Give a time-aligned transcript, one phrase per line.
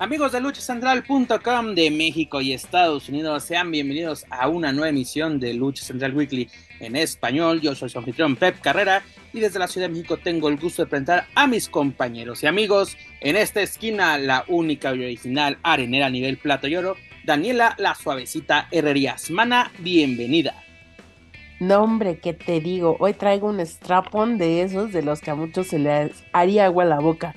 [0.00, 5.52] Amigos de luchacentral.com de México y Estados Unidos, sean bienvenidos a una nueva emisión de
[5.52, 6.48] Lucha Central Weekly
[6.80, 7.60] en español.
[7.60, 9.02] Yo soy su anfitrión Pep Carrera
[9.34, 12.46] y desde la Ciudad de México tengo el gusto de presentar a mis compañeros y
[12.46, 12.96] amigos.
[13.20, 16.96] En esta esquina, la única y original arenera a nivel plata y oro,
[17.26, 19.30] Daniela La Suavecita Herrerías.
[19.30, 20.64] Mana, bienvenida.
[21.58, 22.96] No, hombre, ¿qué te digo?
[23.00, 26.84] Hoy traigo un strapón de esos de los que a muchos se les haría agua
[26.84, 27.34] a la boca.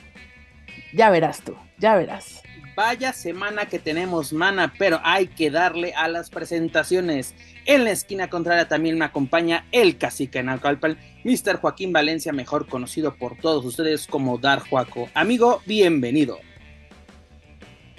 [0.94, 2.43] Ya verás tú, ya verás.
[2.76, 7.36] Vaya semana que tenemos, mana, pero hay que darle a las presentaciones.
[7.66, 11.58] En la esquina contraria también me acompaña el cacique Naucalpan, Mr.
[11.58, 15.08] Joaquín Valencia, mejor conocido por todos ustedes como Dar Juaco.
[15.14, 16.40] Amigo, bienvenido.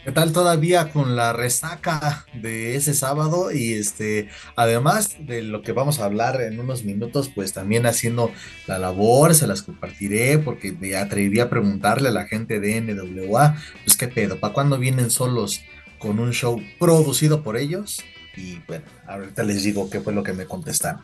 [0.05, 3.51] ¿Qué tal todavía con la resaca de ese sábado?
[3.51, 8.31] Y este, además de lo que vamos a hablar en unos minutos, pues también haciendo
[8.67, 13.57] la labor, se las compartiré porque me atreví a preguntarle a la gente de NWA,
[13.83, 15.63] pues qué pedo, ¿para cuándo vienen solos
[15.99, 18.05] con un show producido por ellos?
[18.37, 21.01] Y bueno, ahorita les digo qué fue lo que me contestaron.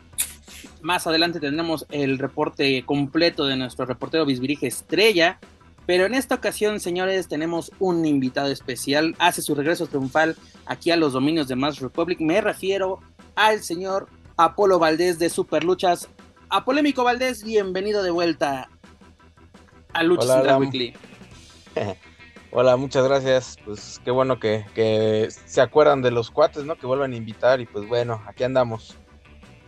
[0.83, 5.39] Más adelante tendremos el reporte completo de nuestro reportero Bisbirige Estrella,
[5.85, 9.15] pero en esta ocasión, señores, tenemos un invitado especial.
[9.19, 12.19] Hace su regreso triunfal aquí a los dominios de Mass Republic.
[12.19, 12.99] Me refiero
[13.35, 16.07] al señor Apolo Valdés de Superluchas.
[16.49, 18.69] Apolémico Valdés, bienvenido de vuelta
[19.93, 20.93] a Lucha Central Weekly.
[22.51, 23.57] Hola, muchas gracias.
[23.63, 26.75] Pues qué bueno que, que, se acuerdan de los cuates, ¿no?
[26.75, 28.97] Que vuelvan a invitar y pues bueno, aquí andamos.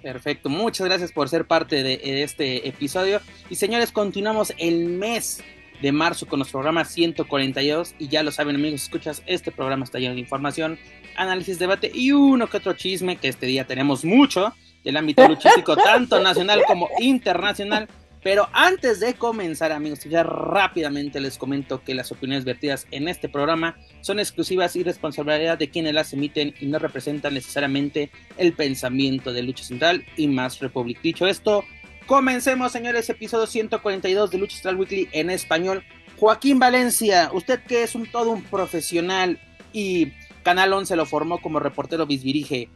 [0.02, 3.22] Perfecto, muchas gracias por ser parte de, de este episodio.
[3.50, 5.42] Y señores, continuamos el mes
[5.84, 10.00] de marzo con nuestro programa 142 y ya lo saben amigos, escuchas, este programa está
[10.00, 10.80] lleno de información,
[11.18, 14.54] análisis, debate y uno que otro chisme que este día tenemos mucho
[14.86, 17.90] del ámbito luchístico tanto nacional como internacional.
[18.24, 23.28] Pero antes de comenzar, amigos, ya rápidamente les comento que las opiniones vertidas en este
[23.28, 29.34] programa son exclusivas y responsabilidad de quienes las emiten y no representan necesariamente el pensamiento
[29.34, 31.02] de Lucha Central y más Republic.
[31.02, 31.66] Dicho esto,
[32.06, 35.84] Comencemos, señores, episodio 142 de Lucha Central Weekly en español.
[36.20, 39.40] Joaquín Valencia, usted que es un todo un profesional
[39.72, 40.12] y
[40.44, 42.70] Canal 11 lo formó como reportero bisbirige.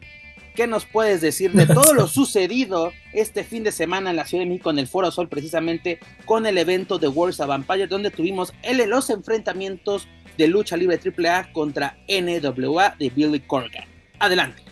[0.55, 4.43] ¿Qué nos puedes decir de todo lo sucedido este fin de semana en la Ciudad
[4.43, 8.11] de México en el Foro Sol, precisamente con el evento de Worlds of Vampire, donde
[8.11, 13.85] tuvimos el, los enfrentamientos de lucha libre AAA contra NWA de Billy Corgan?
[14.19, 14.63] Adelante.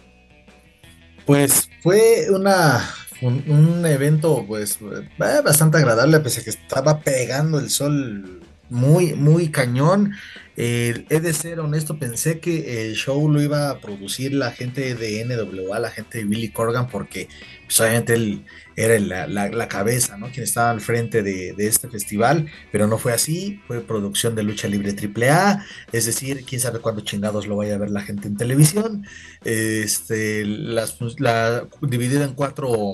[1.26, 2.88] Pues fue una
[3.28, 9.50] un, evento pues eh, bastante agradable, pese a que estaba pegando el sol muy, muy
[9.50, 10.14] cañón.
[10.56, 15.24] he de ser honesto, pensé que el show lo iba a producir la gente de
[15.26, 17.28] NWA, la gente de Billy Corgan, porque
[17.66, 20.30] pues, obviamente él era la, cabeza, ¿no?
[20.32, 24.68] Quien estaba al frente de, este festival, pero no fue así, fue producción de Lucha
[24.68, 28.38] Libre AAA, es decir, quién sabe cuándo chingados lo vaya a ver la gente en
[28.38, 29.06] televisión,
[29.44, 32.94] este, las, la, dividida en cuatro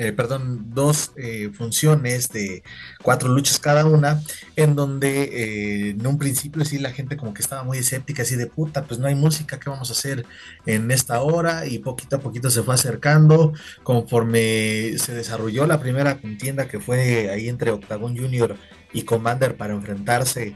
[0.00, 2.62] eh, perdón, dos eh, funciones de
[3.02, 4.22] cuatro luchas cada una,
[4.54, 8.36] en donde eh, en un principio sí la gente como que estaba muy escéptica, así
[8.36, 10.24] de puta, pues no hay música, ¿qué vamos a hacer
[10.66, 11.66] en esta hora?
[11.66, 17.28] Y poquito a poquito se fue acercando, conforme se desarrolló la primera contienda que fue
[17.30, 18.56] ahí entre Octagon Junior
[18.92, 20.54] y Commander para enfrentarse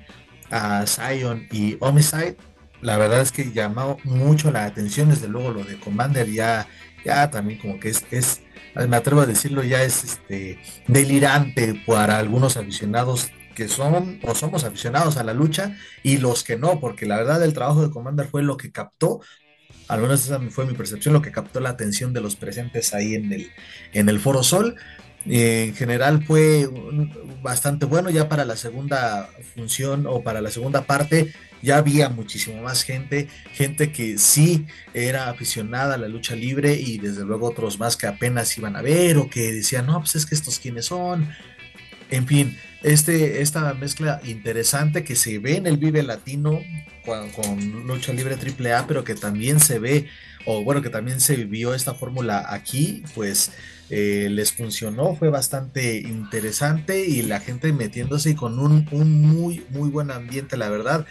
[0.53, 2.37] a Zion y Homicide.
[2.81, 6.69] La verdad es que llamó mucho la atención, desde luego lo de Commander ya,
[7.05, 8.43] ya también como que es, es
[8.75, 14.65] me atrevo a decirlo, ya es este, delirante para algunos aficionados que son o somos
[14.65, 18.27] aficionados a la lucha y los que no, porque la verdad el trabajo de Commander
[18.27, 19.21] fue lo que captó,
[19.89, 23.15] al menos esa fue mi percepción, lo que captó la atención de los presentes ahí
[23.15, 23.51] en el,
[23.93, 24.77] en el Foro Sol.
[25.27, 26.69] en general fue
[27.43, 31.33] bastante bueno ya para la segunda función o para la segunda parte
[31.63, 36.99] ya había muchísimo más gente, gente que sí era aficionada a la lucha libre y
[36.99, 40.27] desde luego otros más que apenas iban a ver o que decían, no, pues es
[40.27, 41.29] que estos quiénes son.
[42.11, 46.61] En fin, este, esta mezcla interesante que se ve en el Vive Latino
[47.05, 50.09] con, lucha libre AAA, pero que también se ve,
[50.45, 53.53] o bueno, que también se vivió esta fórmula aquí, pues
[53.89, 59.89] eh, les funcionó, fue bastante interesante y la gente metiéndose con un, un muy, muy
[59.89, 61.07] buen ambiente, la verdad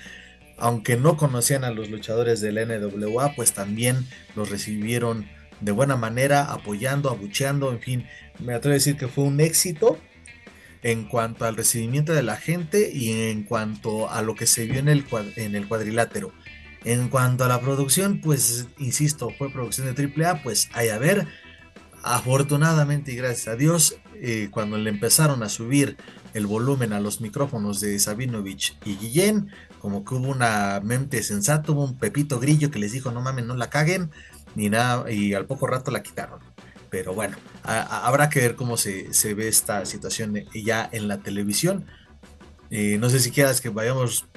[0.62, 5.28] aunque no conocían a los luchadores del NWA, pues también los recibieron
[5.60, 8.08] de buena manera, apoyando, abucheando, en fin,
[8.40, 10.00] me atrevo a decir que fue un éxito.
[10.84, 14.80] en cuanto al recibimiento de la gente y en cuanto a lo que se vio
[14.80, 15.06] en el,
[15.36, 16.34] en el cuadrilátero.
[16.84, 21.28] En cuanto a la producción, pues insisto, fue producción de AAA, pues hay a ver.
[22.02, 25.98] Afortunadamente y gracias a Dios, eh, cuando le empezaron a subir
[26.34, 31.72] el volumen a los micrófonos de Sabinovich y Guillén, como que hubo una mente sensata,
[31.72, 34.12] hubo un Pepito Grillo que les dijo, no mames, no la caguen,
[34.54, 36.40] ni nada, y al poco rato la quitaron.
[36.92, 41.86] Pero bueno, habrá que ver cómo se, ve esta situación ya en la televisión.
[42.70, 44.28] Eh, no sé si quieras que vayamos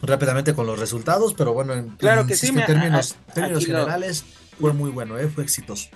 [0.00, 4.24] rápidamente con los resultados, pero bueno, en, claro que sí, en términos, generales
[4.58, 5.28] fue muy bueno, ¿eh?
[5.28, 5.90] fue exitoso.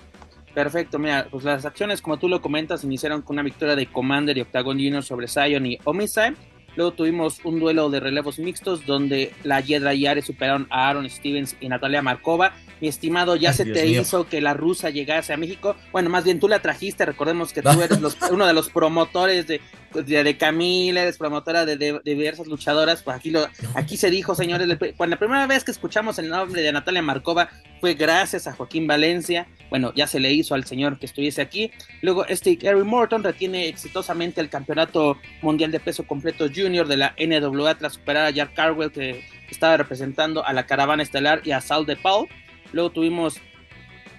[0.54, 4.36] Perfecto, mira, pues las acciones, como tú lo comentas, iniciaron con una victoria de Commander
[4.36, 6.36] y Octagon Junior sobre Zion y Homicide.
[6.78, 11.10] Luego tuvimos un duelo de relevos mixtos donde la Yedra y Ares superaron a Aaron
[11.10, 15.36] Stevens y Natalia Markova mi estimado, ya se te hizo que la rusa llegase a
[15.36, 15.76] México.
[15.92, 17.98] Bueno, más bien tú la trajiste, recordemos que tú eres
[18.30, 19.60] uno de los promotores de,
[19.94, 23.02] de, Camila, eres promotora de, diversas luchadoras.
[23.02, 26.62] Pues aquí, lo, aquí se dijo, señores, cuando la primera vez que escuchamos el nombre
[26.62, 27.48] de Natalia Marcova
[27.80, 29.46] fue gracias a Joaquín Valencia.
[29.70, 31.70] Bueno, ya se le hizo al señor que estuviese aquí.
[32.02, 37.14] Luego, este Gary Morton retiene exitosamente el campeonato mundial de peso completo junior de la
[37.18, 41.60] NWA tras superar a Jack Carwell, que estaba representando a la caravana estelar y a
[41.60, 42.28] Sal de Paul.
[42.72, 43.36] Luego tuvimos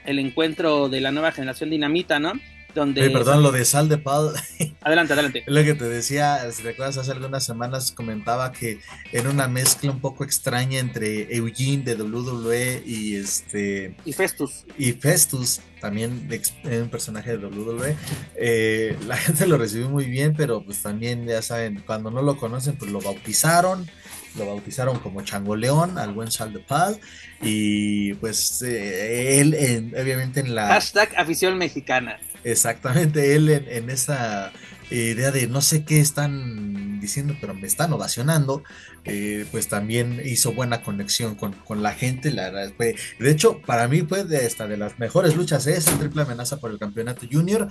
[0.05, 2.33] el encuentro de la nueva generación Dinamita, ¿no?
[2.75, 3.09] Donde...
[3.09, 4.31] perdón, lo de Sal de Pal.
[4.81, 5.43] Adelante, adelante.
[5.47, 8.79] lo que te decía, si recuerdas, hace algunas semanas comentaba que
[9.11, 13.95] era una mezcla un poco extraña entre Eugene de WWE y este...
[14.05, 14.65] Y Festus.
[14.77, 16.29] Y Festus, también
[16.63, 17.95] un personaje de WWE.
[18.35, 22.37] Eh, la gente lo recibió muy bien, pero pues también, ya saben, cuando no lo
[22.37, 23.89] conocen, pues lo bautizaron
[24.37, 26.99] lo bautizaron como Changoleón, al buen Sal de Pal,
[27.41, 30.67] y pues eh, él obviamente en la...
[30.67, 32.19] Hashtag afición mexicana.
[32.43, 34.51] Exactamente, él en, esa
[34.91, 38.63] idea de no sé qué están diciendo, pero me están ovacionando,
[39.05, 42.31] eh, pues también hizo buena conexión con, la gente.
[42.31, 45.91] La, de hecho, para mí fue de, esta, de las mejores luchas, es ¿eh?
[45.99, 47.69] triple amenaza por el campeonato junior.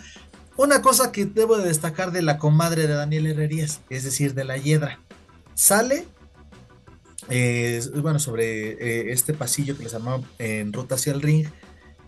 [0.56, 4.44] Una cosa que debo de destacar de la comadre de Daniel Herrerías, es decir, de
[4.44, 5.00] la Hiedra,
[5.54, 6.04] sale
[7.26, 11.46] bueno, sobre eh, este pasillo que les llamaba en ruta hacia el ring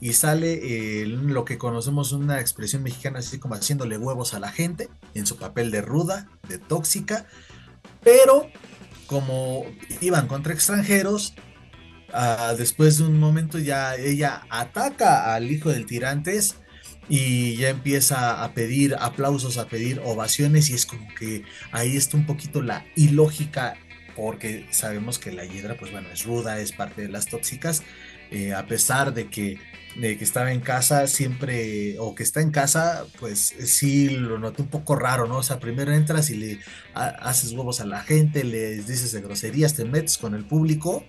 [0.01, 4.51] y sale eh, lo que conocemos una expresión mexicana así como haciéndole huevos a la
[4.51, 7.27] gente en su papel de ruda, de tóxica,
[8.03, 8.47] pero
[9.07, 9.67] como
[10.01, 11.35] iban contra extranjeros,
[12.15, 16.57] ah, después de un momento ya ella ataca al hijo del tirantes
[17.11, 21.43] y ya empieza a pedir aplausos, a pedir ovaciones y es como que
[21.73, 23.75] ahí está un poquito la ilógica
[24.21, 27.83] porque sabemos que la hiedra, pues bueno, es ruda, es parte de las tóxicas,
[28.31, 29.59] eh, a pesar de que,
[29.97, 34.61] de que estaba en casa siempre, o que está en casa, pues sí lo noté
[34.61, 35.39] un poco raro, ¿no?
[35.39, 36.59] O sea, primero entras y le
[36.95, 41.07] haces huevos a la gente, les dices de groserías, te metes con el público.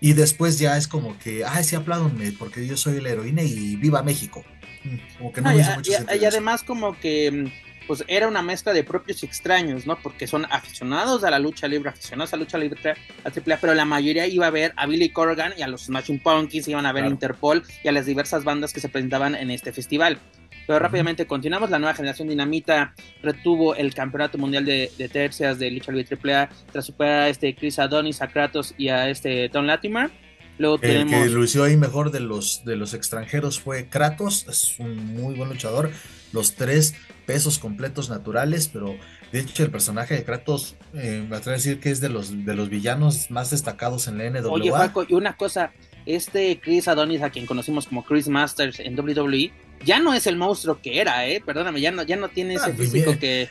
[0.00, 3.76] Y después ya es como que, ay, sí, apláudame, porque yo soy la heroína y
[3.76, 4.44] viva México.
[4.84, 8.84] Mm, como que no, ah, y además como que mm, pues era una mezcla de
[8.84, 9.98] propios y extraños, ¿no?
[10.00, 12.78] Porque son aficionados a la lucha libre, aficionados a la lucha libre,
[13.24, 16.20] a AAA, pero la mayoría iba a ver a Billy Corgan y a los Smashing
[16.20, 19.50] Pumpkins, iban a ver a Interpol y a las diversas bandas que se presentaban en
[19.50, 20.18] este festival.
[20.66, 22.92] Pero rápidamente continuamos, la nueva generación Dinamita
[23.22, 27.78] retuvo el campeonato mundial de, tercias de lucha libre AAA tras superar a este Chris
[27.78, 30.10] Adonis, a Kratos y a este Don Latimer.
[30.58, 31.24] Luego el tenemos...
[31.24, 35.48] que lució ahí mejor de los, de los extranjeros fue Kratos, es un muy buen
[35.48, 35.90] luchador.
[36.34, 36.94] Los tres
[37.28, 38.96] pesos completos naturales, pero
[39.32, 42.46] de hecho el personaje de Kratos eh, me atrevo a decir que es de los,
[42.46, 44.50] de los villanos más destacados en la NWA.
[44.50, 45.70] Oye, Paco, y una cosa,
[46.06, 49.52] este Chris Adonis, a quien conocimos como Chris Masters en WWE,
[49.84, 51.42] ya no es el monstruo que era, ¿eh?
[51.44, 53.50] Perdóname, ya no, ya no tiene ese ah, físico que...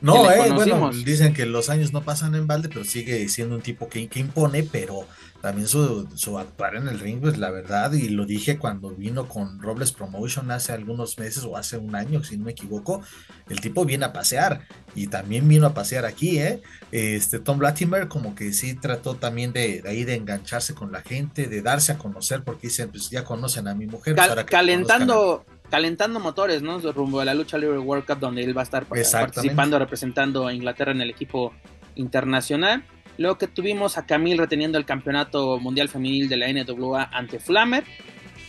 [0.00, 3.60] No, eh, bueno, dicen que los años no pasan en balde, pero sigue siendo un
[3.60, 5.06] tipo que, que impone, pero
[5.42, 9.28] también su, su, actuar en el ring, pues la verdad, y lo dije cuando vino
[9.28, 13.02] con Robles Promotion hace algunos meses o hace un año, si no me equivoco,
[13.48, 14.62] el tipo viene a pasear
[14.94, 16.62] y también vino a pasear aquí, ¿eh?
[16.92, 21.02] Este Tom Latimer como que sí trató también de, de ahí de engancharse con la
[21.02, 24.14] gente, de darse a conocer, porque dicen, pues ya conocen a mi mujer.
[24.14, 26.78] Pues, calentando calentando motores, ¿no?
[26.78, 30.52] Rumbo a la lucha libre World Cup, donde él va a estar participando, representando a
[30.52, 31.54] Inglaterra en el equipo
[31.94, 32.84] internacional.
[33.22, 37.84] Luego que tuvimos a Camille reteniendo el campeonato mundial femenil de la NWA ante Flammer.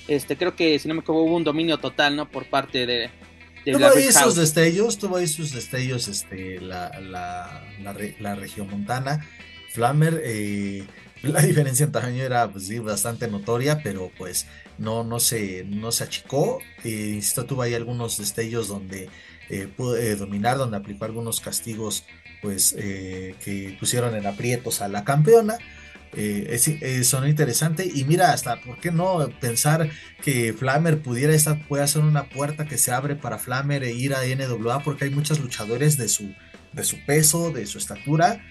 [0.07, 2.27] Este, creo que si no me equivoco hubo un dominio total, ¿no?
[2.27, 3.11] Por parte de,
[3.63, 7.63] tuvo ahí sus destellos, tuvo ahí sus destellos, este, la, la,
[8.19, 9.23] la, región montana.
[9.69, 10.83] Flammer, eh,
[11.21, 14.47] la diferencia en tamaño era pues, sí, bastante notoria, pero pues
[14.79, 16.59] no, no, se, no se achicó.
[16.83, 19.07] Eh, insisto, tuvo ahí algunos destellos donde
[19.49, 22.05] eh, pudo eh, dominar, donde aplicó algunos castigos
[22.43, 25.57] pues que pusieron en aprietos a la campeona.
[26.15, 29.89] Eh, son interesante y mira hasta por qué no pensar
[30.21, 34.13] que Flammer pudiera esta puede ser una puerta que se abre para Flammer e ir
[34.13, 36.31] a NWA porque hay muchos luchadores de su
[36.71, 38.43] de su peso de su estatura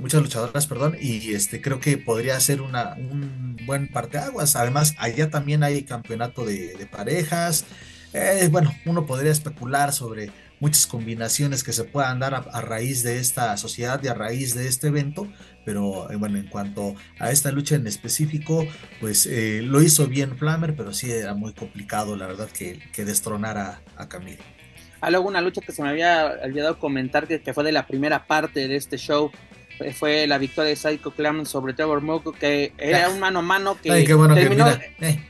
[0.00, 4.56] muchas luchadoras, perdón, y este creo que podría ser una, un buen parteaguas.
[4.56, 7.64] Además, allá también hay campeonato de, parejas.
[8.12, 13.18] Eh, bueno, uno podría especular sobre muchas combinaciones que se puedan dar a, raíz de
[13.18, 15.28] esta sociedad y a raíz de este evento,
[15.64, 18.66] pero eh, bueno, en cuanto a esta lucha en específico,
[19.00, 23.04] pues eh, lo hizo bien Flammer, pero sí era muy complicado, la verdad, que, que
[23.04, 24.42] destronara a Camilo.
[25.00, 27.86] Ah, luego una lucha que se me había olvidado comentar que, que, fue de la
[27.86, 29.30] primera parte de este show
[29.94, 33.78] fue la victoria de Psycho Clown sobre Trevor Moko, que era un mano a mano
[33.80, 33.90] que
[34.34, 34.68] terminó.
[35.00, 35.20] Eh,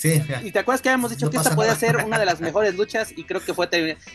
[0.00, 2.74] sí, y te acuerdas que habíamos dicho que esta podía ser una de las mejores
[2.74, 3.68] luchas y creo que fue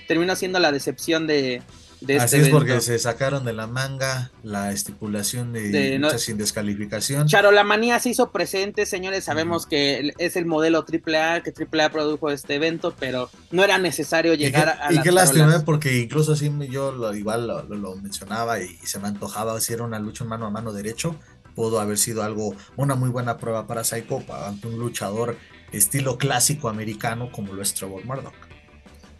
[0.08, 1.62] terminó siendo la decepción de,
[2.01, 7.27] Así este es porque se sacaron de la manga la estipulación de, lucha sin descalificación.
[7.27, 9.24] Charo, la manía se hizo presente, señores.
[9.24, 14.34] Sabemos que es el modelo AAA, que AAA produjo este evento, pero no era necesario
[14.34, 14.94] llegar a.
[14.94, 19.60] Y qué lástima, porque incluso así yo lo, igual lo, mencionaba y, se me antojaba
[19.62, 21.15] si era una lucha mano a mano derecho.
[21.56, 25.38] Pudo haber sido algo, una muy buena prueba para Psycho ante un luchador
[25.77, 28.34] estilo clásico americano como lo es Trevor Murdoch.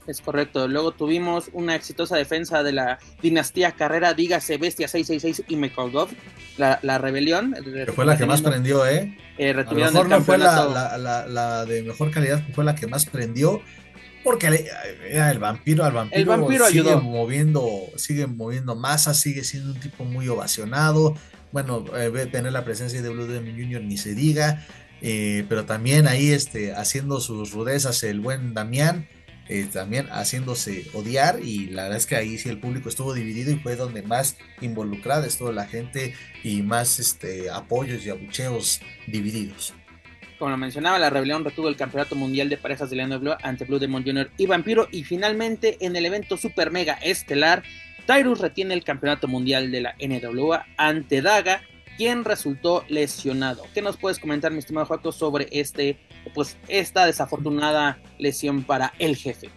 [0.07, 0.67] Es correcto.
[0.67, 6.09] Luego tuvimos una exitosa defensa de la dinastía Carrera, dígase Bestia 666 y Mekolgov,
[6.57, 7.55] la, la rebelión.
[7.63, 9.17] Que fue la que más prendió, ¿eh?
[9.38, 10.97] eh a lo mejor no fue la,
[11.27, 13.62] la, de mejor calidad, fue la que más prendió.
[14.24, 14.67] Porque
[15.07, 19.79] era el vampiro, al vampiro, el vampiro sigue moviendo, sigue moviendo masa, sigue siendo un
[19.79, 21.15] tipo muy ovacionado.
[21.51, 24.65] Bueno, eh, tener la presencia de WM Junior ni se diga.
[25.07, 29.07] Eh, pero también ahí este, haciendo sus rudezas el buen Damián
[29.47, 33.51] eh, también haciéndose odiar y la verdad es que ahí sí el público estuvo dividido
[33.51, 39.75] y fue donde más involucrada estuvo la gente y más este, apoyos y abucheos divididos.
[40.39, 43.65] Como lo mencionaba, la rebelión retuvo el campeonato mundial de parejas de Leandro Blue ante
[43.65, 44.31] Blue Demon Jr.
[44.38, 47.62] y Vampiro y finalmente en el evento super mega estelar
[48.07, 51.62] Tyrus retiene el campeonato mundial de la NWA ante Daga
[51.97, 53.63] quien resultó lesionado.
[53.73, 55.99] ¿Qué nos puedes comentar, mi estimado Joaco, sobre este,
[56.33, 59.49] pues, esta desafortunada lesión para el jefe?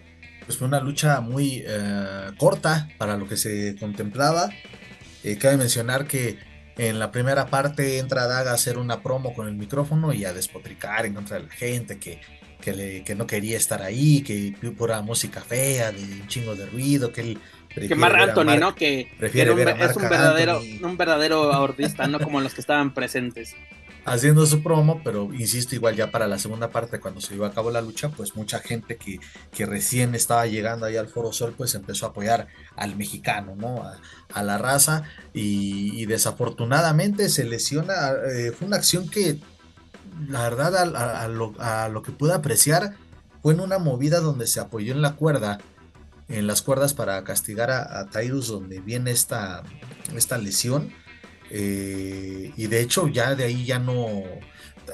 [0.44, 4.50] Pues fue una lucha muy eh, corta para lo que se contemplaba.
[5.22, 6.38] Eh, cabe mencionar que
[6.78, 10.32] en la primera parte entra Daga a hacer una promo con el micrófono y a
[10.32, 12.20] despotricar en contra de la gente que,
[12.60, 17.12] que, que no quería estar ahí, que pura música fea, de un chingo de ruido,
[17.12, 17.38] que él
[17.86, 18.74] que Mar Anthony, ¿no?
[18.74, 21.74] Que es un verdadero, un verdadero
[22.08, 23.54] no como los que estaban presentes.
[24.04, 27.52] Haciendo su promo, pero insisto, igual ya para la segunda parte, cuando se llevó a
[27.52, 29.20] cabo la lucha, pues mucha gente que,
[29.52, 33.82] que recién estaba llegando ahí al Foro Sol, pues empezó a apoyar al mexicano, ¿no?
[34.32, 35.02] A, la raza,
[35.34, 38.12] y, desafortunadamente se lesiona.
[38.32, 39.38] Eh, fue una acción que,
[40.26, 42.94] la verdad, a, lo, a lo que pude apreciar,
[43.42, 45.58] fue en una movida donde se apoyó en la cuerda
[46.28, 49.62] en las cuerdas para castigar a, Tyrus donde viene esta,
[50.14, 50.92] esta lesión.
[51.50, 54.22] Eh, y de hecho ya de ahí ya no,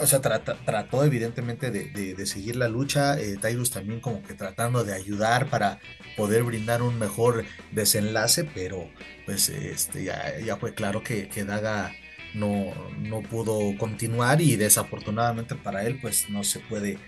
[0.00, 4.94] o sea, trató evidentemente de, seguir la lucha, eh, Tyrus también como que tratando de
[4.94, 5.80] ayudar para
[6.16, 8.88] poder brindar un mejor desenlace, pero
[9.26, 11.92] pues este, ya, fue claro que, que Daga
[12.34, 16.98] no, no pudo continuar y desafortunadamente para él pues no se puede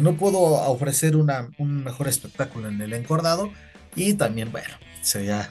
[0.00, 3.50] no pudo ofrecer un mejor espectáculo en el encordado
[3.94, 5.50] y también, bueno, sería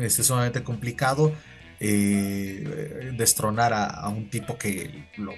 [0.00, 1.32] este, sumamente complicado
[1.78, 5.32] eh, destronar a, un tipo que lo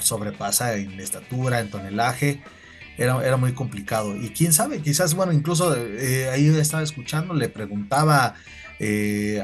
[0.00, 2.40] sobrepasa en estatura, en tonelaje.
[2.96, 4.16] Era, era muy complicado.
[4.16, 8.34] Y quién sabe, quizás, bueno, incluso eh, ahí estaba escuchando, le preguntaba,
[8.80, 9.42] eh,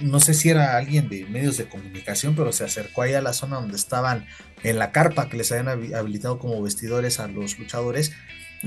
[0.00, 3.32] no sé si era alguien de medios de comunicación, pero se acercó ahí a la
[3.32, 4.26] zona donde estaban
[4.62, 8.12] en la carpa que les habían habilitado como vestidores a los luchadores,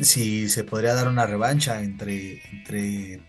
[0.02, 3.22] si se podría dar una revancha entre, entre,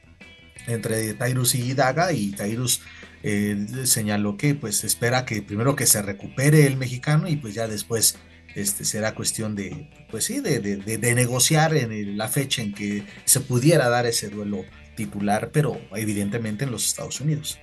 [0.66, 2.82] entre Tyrus y Daga y Tyrus
[3.22, 7.68] eh, señaló que pues espera que primero que se recupere el mexicano y pues ya
[7.68, 8.16] después
[8.54, 13.40] este, será cuestión de pues sí de, de negociar en la fecha en que se
[13.40, 14.64] pudiera dar ese duelo
[14.96, 17.58] titular pero evidentemente en los Estados Unidos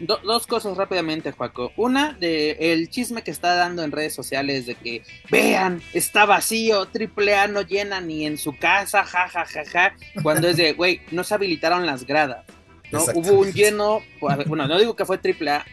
[0.00, 1.72] dos cosas rápidamente, Juaco.
[1.76, 6.86] Una, de el chisme que está dando en redes sociales de que, vean, está vacío,
[6.86, 9.94] triple A no llena ni en su casa, ja, ja, ja, ja.
[10.22, 12.44] Cuando es de, güey, no se habilitaron las gradas.
[12.90, 13.04] ¿no?
[13.14, 15.66] Hubo un lleno, bueno, no digo que fue triple A,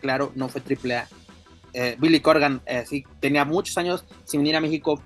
[0.00, 1.08] claro, no fue triple A.
[1.72, 5.02] Eh, Billy Corgan, eh, sí, tenía muchos años sin venir a México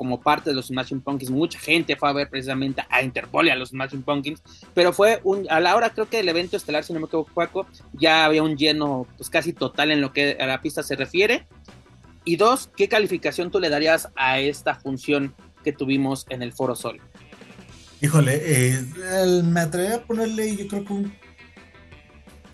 [0.00, 1.30] como parte de los Smashing Pumpkins.
[1.30, 4.42] Mucha gente fue a ver precisamente a Interpol y a los Smashing Pumpkins,
[4.72, 7.66] pero fue un, a la hora creo que el evento estelar, si no me equivoco,
[7.92, 11.46] ya había un lleno pues casi total en lo que a la pista se refiere.
[12.24, 16.74] Y dos, ¿qué calificación tú le darías a esta función que tuvimos en el Foro
[16.74, 16.98] Sol?
[18.00, 18.80] Híjole, eh,
[19.44, 20.94] me atrevería a ponerle yo creo que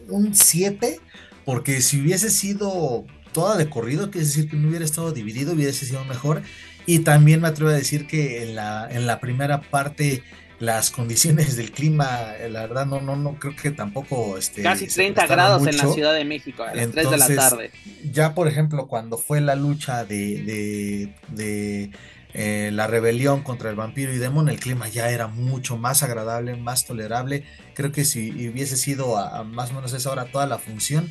[0.08, 0.98] un 7,
[1.44, 5.86] porque si hubiese sido toda de corrido, quiere decir que no hubiera estado dividido, hubiese
[5.86, 6.42] sido mejor.
[6.86, 10.22] Y también me atrevo a decir que en la, en la primera parte
[10.58, 14.86] las condiciones del clima, eh, la verdad no, no, no creo que tampoco este, casi
[14.86, 17.70] 30 grados en la Ciudad de México a las 3 de la tarde.
[18.10, 21.90] Ya por ejemplo, cuando fue la lucha de, de,
[22.32, 26.56] eh, la rebelión contra el vampiro y demon, el clima ya era mucho más agradable,
[26.56, 27.44] más tolerable.
[27.74, 31.10] Creo que si hubiese sido a, a más o menos esa hora toda la función,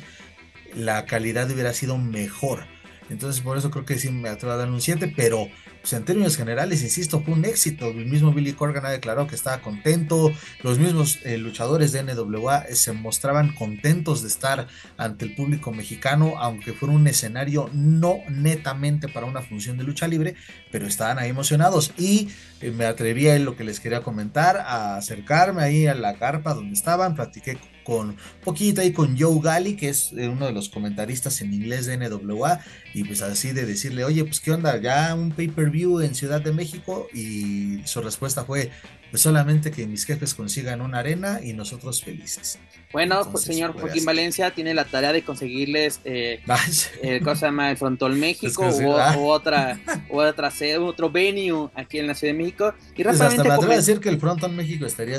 [0.74, 2.64] la calidad hubiera sido mejor.
[3.10, 5.48] Entonces, por eso creo que sí me atrevo a dar un 7, pero
[5.86, 7.90] pues, en términos generales, insisto, fue un éxito.
[7.90, 10.32] El mismo Billy Corgan ha declarado que estaba contento.
[10.64, 14.66] Los mismos eh, luchadores de NWA se mostraban contentos de estar
[14.96, 20.08] ante el público mexicano, aunque fuera un escenario no netamente para una función de lucha
[20.08, 20.34] libre,
[20.72, 21.92] pero estaban ahí emocionados.
[21.96, 26.18] Y eh, me atreví a lo que les quería comentar, a acercarme ahí a la
[26.18, 30.52] carpa donde estaban, platiqué con poquito ahí con Joe Gali, que es eh, uno de
[30.52, 32.60] los comentaristas en inglés de NWA,
[32.92, 36.52] y pues así de decirle, oye, pues qué onda, ya un pay-per-view en Ciudad de
[36.52, 38.70] México, y su respuesta fue,
[39.10, 42.58] pues solamente que mis jefes consigan una arena y nosotros felices.
[42.92, 46.40] Bueno, pues, señor Joaquín Valencia tiene la tarea de conseguirles eh,
[47.02, 49.78] eh cosa llama el Frontón México o u, otra,
[50.10, 52.74] u otra otro venue aquí en la Ciudad de México.
[52.96, 54.18] Y pues hasta me atrevo a decir que el
[54.50, 55.18] México estaría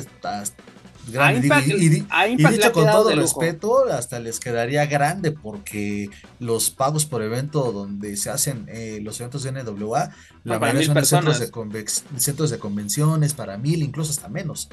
[1.11, 1.49] grande.
[1.65, 6.09] y, dicho con todo respeto, hasta les quedaría grande porque
[6.39, 10.11] los pagos por evento donde se hacen eh, los eventos de NWA,
[10.43, 11.85] la mayoría son centros de,
[12.17, 14.69] centros de convenciones para mil, incluso hasta menos.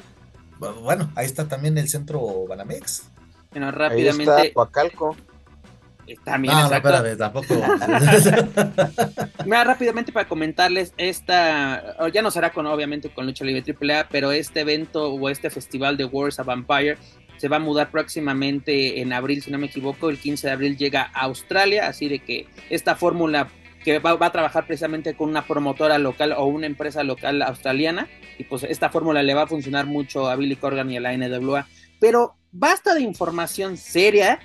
[0.59, 3.03] Bueno, ahí está también el centro Banamex.
[3.51, 4.53] Bueno, rápidamente.
[6.23, 7.55] También, no, no, espérame, tampoco.
[9.45, 14.31] Mira, rápidamente para comentarles, esta, ya no será con, obviamente, con Lucha Libre AAA, pero
[14.31, 16.97] este evento o este festival de Wars of Vampire
[17.37, 20.77] se va a mudar próximamente en abril, si no me equivoco, el 15 de abril
[20.77, 23.49] llega a Australia, así de que esta fórmula
[23.83, 28.07] que va, va, a trabajar precisamente con una promotora local o una empresa local australiana,
[28.37, 31.15] y pues esta fórmula le va a funcionar mucho a Billy Corgan y a la
[31.15, 31.67] NWA,
[31.99, 34.39] pero basta de información seria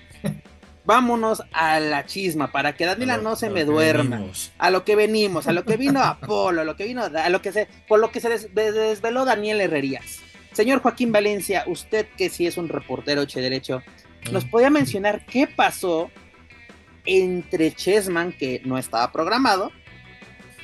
[0.90, 4.24] vámonos a la chisma para que Daniela no se me duerma.
[4.58, 7.40] A lo que venimos, a lo que vino Apolo, a lo que vino, a lo
[7.40, 10.18] que se, por lo que se desveló Daniel Herrerías.
[10.50, 13.84] Señor Joaquín Valencia, usted que sí es un reportero che derecho,
[14.32, 14.50] ¿nos mm.
[14.50, 16.10] podía mencionar qué pasó
[17.06, 19.70] entre Chessman, que no estaba programado,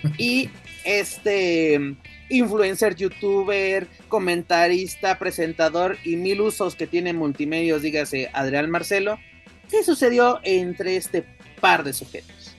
[0.19, 0.51] y
[0.83, 1.97] este
[2.31, 9.21] influencer, youtuber, comentarista, presentador y mil usos que tiene multimedios, dígase Adrián Marcelo,
[9.71, 11.27] ¿Qué sucedió entre este
[11.61, 12.57] par de sujetos?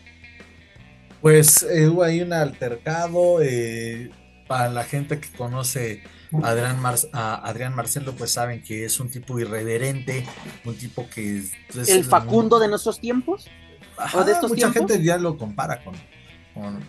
[1.21, 3.41] Pues eh, hubo ahí un altercado.
[3.41, 4.11] Eh,
[4.47, 6.03] para la gente que conoce
[6.41, 6.77] a Adrián,
[7.13, 10.25] a Adrián Marcelo, pues saben que es un tipo irreverente,
[10.65, 11.51] un tipo que es...
[11.89, 13.47] ¿El Facundo de nuestros tiempos?
[14.47, 15.95] mucha gente ya lo compara con,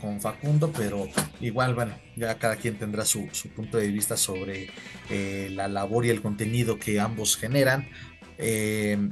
[0.00, 1.09] con, Facundo, pero
[1.40, 4.70] igual, bueno, ya cada quien tendrá su, punto de vista sobre
[5.11, 7.88] eh, la labor y el contenido que ambos generan.
[8.37, 9.11] Eh,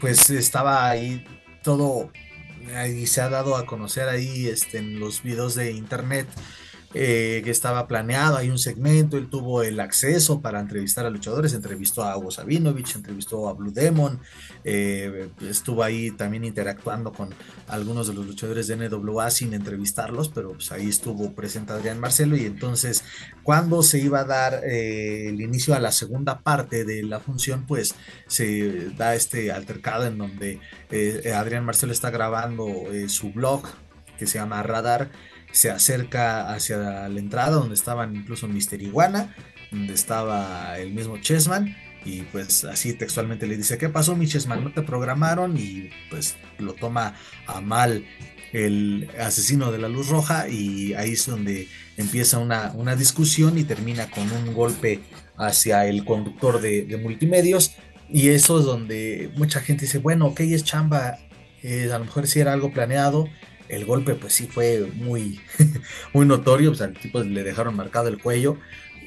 [0.00, 1.24] pues estaba ahí
[1.62, 2.10] todo
[2.96, 6.28] y se ha dado a conocer ahí este, en los videos de internet
[6.94, 11.54] eh, que estaba planeado, hay un segmento, él tuvo el acceso para entrevistar a luchadores,
[11.54, 14.20] entrevistó a Hugo Sabinovich, entrevistó a Blue Demon,
[14.64, 17.34] eh, estuvo ahí también interactuando con
[17.66, 22.36] algunos de los luchadores de NWA sin entrevistarlos, pero pues ahí estuvo presente Adrián Marcelo.
[22.36, 23.04] Y entonces
[23.42, 27.66] cuando se iba a dar eh, el inicio a la segunda parte de la función,
[27.66, 27.94] pues
[28.26, 30.60] se da este altercado en donde
[31.34, 32.68] Adrián Marcelo está grabando
[33.08, 33.62] su blog
[34.18, 35.10] que se llama Radar.
[35.52, 39.34] Se acerca hacia la entrada donde estaban incluso Mister Iguana,
[39.70, 44.64] donde estaba el mismo Chessman y pues así textualmente le dice, ¿qué pasó mi Chessman?
[44.64, 45.56] ¿No te programaron?
[45.56, 47.14] Y pues lo toma
[47.46, 48.04] a mal
[48.52, 53.64] el asesino de la luz roja y ahí es donde empieza una, una discusión y
[53.64, 55.00] termina con un golpe
[55.36, 57.72] hacia el conductor de, multimedios
[58.08, 61.18] y eso es donde mucha gente dice, bueno, ok, es chamba,
[61.62, 63.26] eh, a lo mejor si era algo planeado,
[63.70, 65.40] el golpe pues sí fue muy,
[66.12, 68.58] muy notorio, sea, al tipo le dejaron marcado el cuello,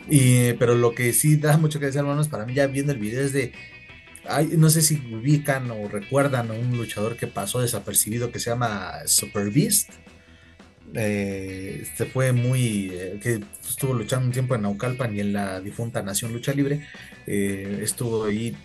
[0.10, 3.00] y, pero lo que sí da mucho que decir, hermanos, para mí ya viendo el
[3.00, 3.54] video es de,
[4.58, 8.94] no sé si ubican o recuerdan a un luchador que pasó desapercibido que se llama
[9.06, 9.89] Super Beast.
[10.94, 15.60] eh, este fue muy, eh, que estuvo luchando un tiempo en Naucalpan y en la
[15.60, 16.88] difunta Nación Lucha Libre,
[17.28, 18.56] eh, estuvo ahí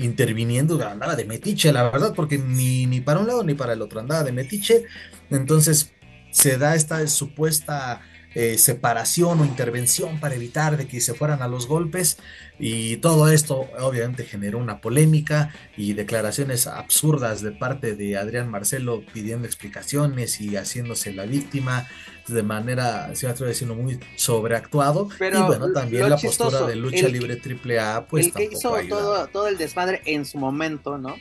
[0.00, 3.82] interviniendo, andaba de metiche, la verdad, porque ni, ni para un lado ni para el
[3.82, 4.84] otro andaba de metiche,
[5.30, 5.92] entonces
[6.30, 8.02] se da esta supuesta
[8.34, 12.18] eh, separación o intervención para evitar de que se fueran a los golpes
[12.58, 19.02] y todo esto obviamente generó una polémica y declaraciones absurdas de parte de Adrián Marcelo
[19.12, 21.88] pidiendo explicaciones y haciéndose la víctima
[22.28, 25.08] de manera, si me atrevo a decirlo, muy sobreactuado.
[25.18, 29.26] y bueno, también la postura de lucha libre triple A, pues el que hizo todo,
[29.28, 31.16] todo el desmadre en su momento, ¿no?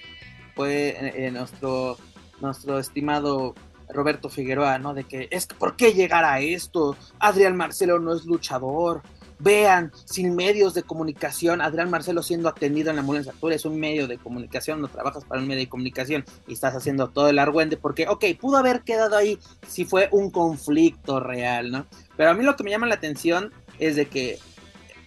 [0.56, 1.98] Fue eh, eh, nuestro,
[2.42, 3.56] nuestro estimado
[3.90, 4.94] Roberto Figueroa, ¿no?
[4.94, 6.96] De que es ¿por qué llegar a esto?
[7.20, 9.02] Adrián Marcelo no es luchador.
[9.42, 13.80] Vean, sin medios de comunicación, Adrián Marcelo siendo atendido en la ambulancia, tú eres un
[13.80, 17.40] medio de comunicación, no trabajas para un medio de comunicación y estás haciendo todo el
[17.40, 21.86] argüende porque, ok, pudo haber quedado ahí si fue un conflicto real, ¿no?
[22.18, 24.40] Pero a mí lo que me llama la atención es de que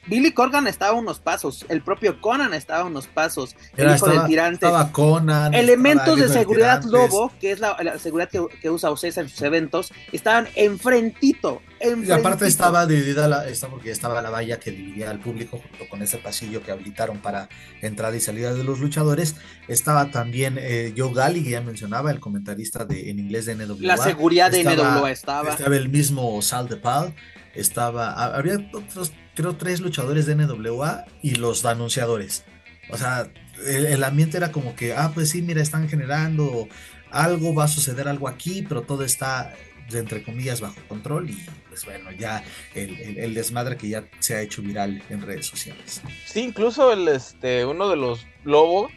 [0.07, 4.09] Billy Corgan estaba a unos pasos, el propio Conan estaba a unos pasos, el hijo
[4.09, 4.67] del tirante.
[4.67, 5.55] Estaba Conan.
[5.55, 10.49] Elementos de seguridad Lobo, que es la, seguridad que, usa Ocesa en sus eventos, estaban
[10.57, 15.89] enfrentito, Y aparte estaba dividida, la, porque estaba la valla que dividía al público junto
[15.89, 17.49] con ese pasillo que habilitaron para
[17.81, 19.37] entrada y salida de los luchadores.
[19.69, 23.77] Estaba también eh, Joe Gali, que ya mencionaba, el comentarista de, en inglés de NWA.
[23.81, 25.51] La seguridad de NWA estaba.
[25.51, 27.15] Estaba el mismo Sal de Pal
[27.55, 32.45] estaba, había otros, creo, tres luchadores de NWA y los anunciadores.
[32.91, 33.31] O sea,
[33.67, 36.69] el, ambiente era como que, ah, pues sí, mira, están generando
[37.11, 39.55] algo, va a suceder algo aquí, pero todo está,
[39.93, 42.43] entre comillas, bajo control y pues bueno, ya
[42.75, 46.03] el, desmadre que ya se ha hecho viral en redes sociales.
[46.27, 48.91] Sí, incluso el, este, uno de los lobos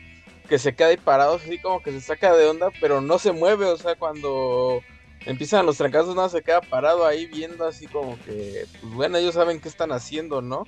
[0.49, 3.31] que se queda ahí parado, así como que se saca de onda, pero no se
[3.31, 4.81] mueve, o sea, cuando
[5.25, 9.35] empiezan los trancazos, nada, se queda parado ahí viendo así como que, pues bueno, ellos
[9.35, 10.65] saben qué están haciendo, ¿no?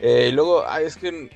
[0.00, 1.30] Eh, y luego, ay, es que,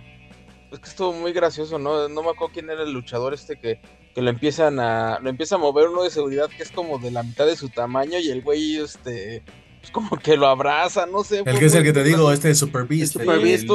[0.72, 2.08] es que estuvo muy gracioso, ¿no?
[2.08, 3.80] No me acuerdo quién era el luchador este que,
[4.14, 7.10] que lo empiezan a, lo empieza a mover uno de seguridad que es como de
[7.10, 9.42] la mitad de su tamaño y el güey, este,
[9.80, 11.42] pues como que lo abraza, no sé.
[11.44, 13.12] El que es el que te digo, este Super Beast.
[13.14, 13.66] Super Beast,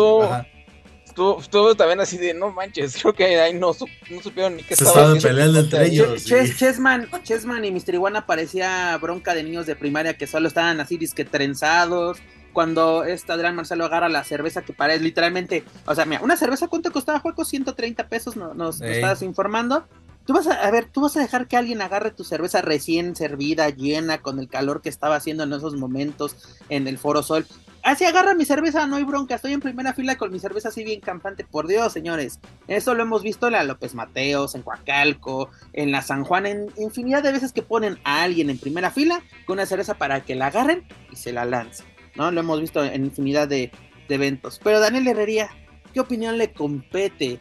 [1.40, 3.68] estuvo, también así de no manches, creo que ahí no,
[4.10, 6.26] no supieron ni qué Se estaban peleando entre ellos.
[6.26, 7.96] Chessman, Chessman y Mr.
[7.96, 12.20] Iguana parecía bronca de niños de primaria que solo estaban así disque trenzados.
[12.52, 16.68] Cuando este Adrián Marcelo agarra la cerveza que parece literalmente, o sea, mira, una cerveza
[16.68, 19.88] cuánto costaba juego 130 pesos, nos, nos estabas informando.
[20.26, 23.16] Tú vas a, a, ver, tú vas a dejar que alguien agarre tu cerveza recién
[23.16, 26.36] servida, llena, con el calor que estaba haciendo en esos momentos
[26.70, 27.46] en el Foro Sol.
[27.84, 30.86] Así agarra mi cerveza, no hay bronca, estoy en primera fila con mi cerveza así
[30.86, 32.40] bien campante, por Dios, señores.
[32.70, 36.72] Eso lo hemos visto en la López Mateos, en Coacalco, en la San Juan, en
[36.78, 40.34] infinidad de veces que ponen a alguien en primera fila con una cerveza para que
[40.34, 42.32] la agarren y se la lancen, ¿no?
[42.32, 43.70] Lo hemos visto en infinidad de,
[44.08, 44.62] eventos.
[44.64, 45.50] Pero Daniel Herrería,
[45.92, 47.40] ¿qué opinión le compete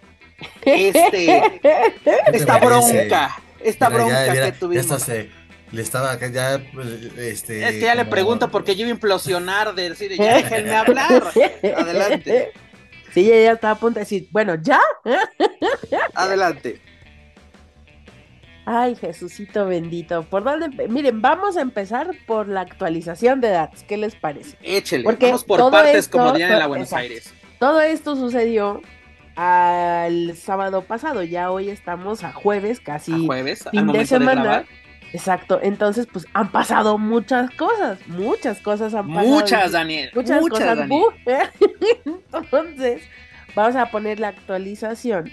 [0.64, 1.60] este,
[2.32, 3.36] esta bronca?
[3.60, 5.06] Esta bronca que tuvimos
[5.72, 6.62] le estaba ya
[7.16, 10.74] este es que ya le pregunto porque yo iba a implosionar de decir ya déjenme
[10.74, 11.24] hablar
[11.76, 12.52] adelante
[13.12, 14.80] sí ella estaba a punto de decir bueno ya
[16.14, 16.80] adelante.
[18.64, 23.96] Ay Jesucito bendito por dónde miren vamos a empezar por la actualización de datos qué
[23.96, 27.34] les parece échele porque vamos por partes como dirían en la Buenos Aires.
[27.58, 28.80] todo esto sucedió
[29.34, 34.64] al sábado pasado ya hoy estamos a jueves casi a jueves fin de semana
[35.12, 39.28] Exacto, entonces pues han pasado muchas cosas, muchas cosas han pasado.
[39.28, 40.10] Muchas, Daniel.
[40.14, 40.78] Muchas, cosas.
[40.78, 41.02] Daniel.
[42.34, 43.02] entonces,
[43.54, 45.30] vamos a poner la actualización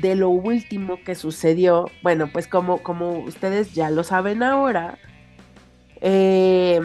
[0.00, 1.90] de lo último que sucedió.
[2.02, 4.98] Bueno, pues como, como ustedes ya lo saben ahora,
[6.00, 6.80] eh,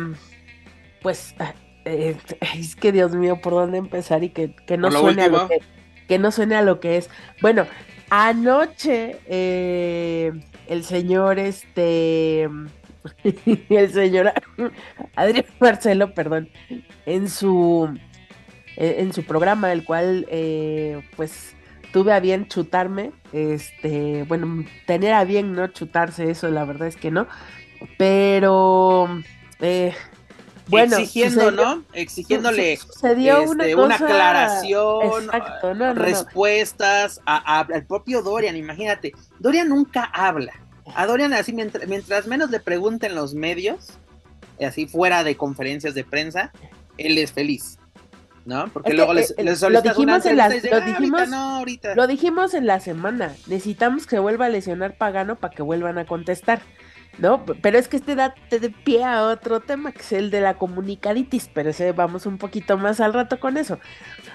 [1.01, 1.35] pues
[1.85, 2.15] eh,
[2.55, 4.23] es que Dios mío, ¿por dónde empezar?
[4.23, 5.59] Y que, no suene a lo que,
[6.07, 7.09] que no suene a lo que es.
[7.41, 7.67] Bueno,
[8.09, 10.33] anoche eh,
[10.67, 12.43] el señor, este,
[13.69, 14.33] el señor
[15.15, 16.49] Adrián Marcelo, perdón,
[17.05, 17.97] en su,
[18.75, 21.55] en su programa, el cual, eh, pues,
[21.91, 26.95] tuve a bien chutarme, este, bueno, tener a bien no chutarse, eso la verdad es
[26.95, 27.27] que no,
[27.97, 29.21] pero,
[29.59, 29.93] eh,
[30.67, 31.83] bueno, exigiendo, ¿no?
[31.93, 35.29] Exigiéndole sucedió una, este, aclaración,
[35.95, 39.13] respuestas al propio Dorian, imagínate.
[39.39, 40.53] Dorian nunca habla.
[40.95, 43.99] A Dorian así mientras, menos le pregunten los medios,
[44.65, 46.51] así fuera de conferencias de prensa,
[46.97, 47.77] él es feliz.
[48.43, 48.69] ¿no?
[48.73, 51.29] Porque luego les, lo dijimos en la, lo, dijimos,
[51.95, 53.35] lo dijimos en la semana.
[53.45, 56.61] Necesitamos que vuelva a lesionar Pagano para que vuelvan a contestar.
[57.17, 57.45] ¿No?
[57.45, 60.57] Pero es que este da de pie a otro tema, que es el de la
[60.57, 63.79] comunicaditis, pero ese vamos un poquito más al rato con eso.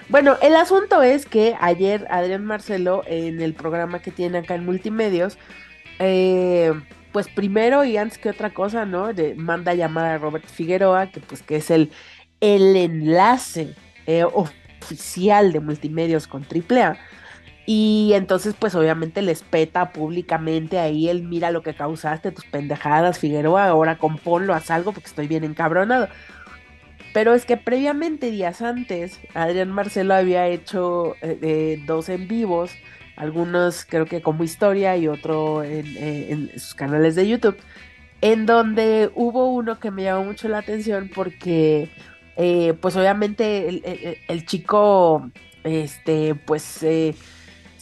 [0.09, 4.65] Bueno, el asunto es que ayer Adrián Marcelo, en el programa que tiene acá en
[4.65, 5.37] Multimedios,
[5.99, 6.73] eh,
[7.11, 9.09] pues primero y antes que otra cosa, ¿no?
[9.35, 11.91] Manda llamar a Robert Figueroa, que pues que es el,
[12.41, 13.73] el enlace
[14.05, 16.97] eh, oficial de Multimedios con AAA
[17.69, 23.19] y entonces, pues obviamente les peta públicamente ahí él mira lo que causaste, tus pendejadas,
[23.19, 26.07] Figueroa, ahora componlo, haz algo porque estoy bien encabronado.
[27.13, 32.71] Pero es que previamente, días antes, Adrián Marcelo había hecho eh, dos en vivos,
[33.17, 37.57] algunos creo que como historia y otro en, eh, sus canales de YouTube,
[38.21, 41.89] en donde hubo uno que me llamó mucho la atención porque,
[42.37, 45.29] eh, pues obviamente el, el, chico,
[45.65, 46.81] este, pues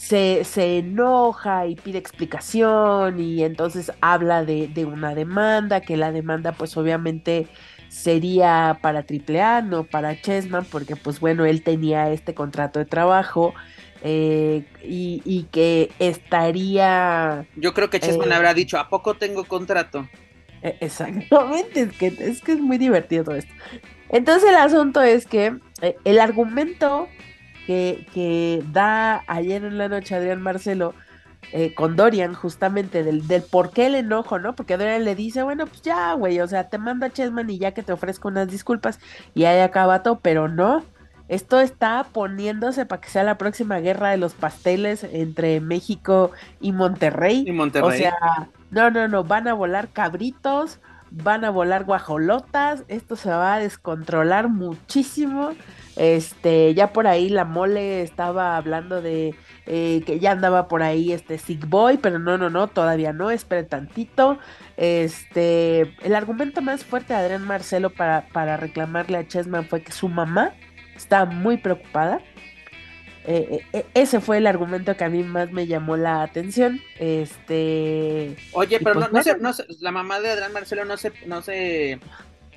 [0.08, 6.76] se, enoja y pide explicación y entonces habla de, una demanda, que la demanda pues
[6.76, 7.48] obviamente
[7.88, 13.54] sería para AAA, no para Chessman, porque pues bueno, él tenía este contrato de trabajo
[14.02, 17.46] eh, y, que estaría...
[17.56, 20.08] Yo creo que Chessman eh, habrá dicho, ¿a poco tengo contrato?
[20.62, 23.52] E, exactamente, es que, es que es muy divertido esto.
[24.08, 27.08] Entonces el asunto es que eh, el argumento
[27.66, 30.94] que, da ayer en la noche Adrián Marcelo
[31.52, 34.54] eh, con Dorian, justamente del, del por qué el enojo, ¿no?
[34.54, 37.58] Porque Dorian le dice, bueno, pues ya, güey, o sea, te mando a Chessman y
[37.58, 38.98] ya que te ofrezco unas disculpas
[39.34, 40.84] y ahí acaba todo, pero no.
[41.28, 46.70] Esto está poniéndose para que sea la próxima guerra de los pasteles entre México y
[46.70, 47.44] Monterrey.
[47.46, 47.88] Y Monterrey.
[47.88, 48.14] O sea,
[48.70, 50.78] no, no, no, van a volar cabritos,
[51.10, 55.50] van a volar guajolotas, esto se va a descontrolar muchísimo.
[55.96, 61.12] Este, ya por ahí la mole estaba hablando de eh, que ya andaba por ahí
[61.12, 64.38] este Sick Boy, pero no, no, no, todavía no, espere tantito.
[64.76, 69.92] Este, el argumento más fuerte de Adrián Marcelo para, para reclamarle a Chessman fue que
[69.92, 70.52] su mamá
[70.94, 72.20] está muy preocupada.
[73.28, 76.80] Eh, eh, ese fue el argumento que a mí más me llamó la atención.
[76.98, 78.36] Este.
[78.52, 81.98] Oye, pero pues no, no, la mamá de Adrián Marcelo no se, no se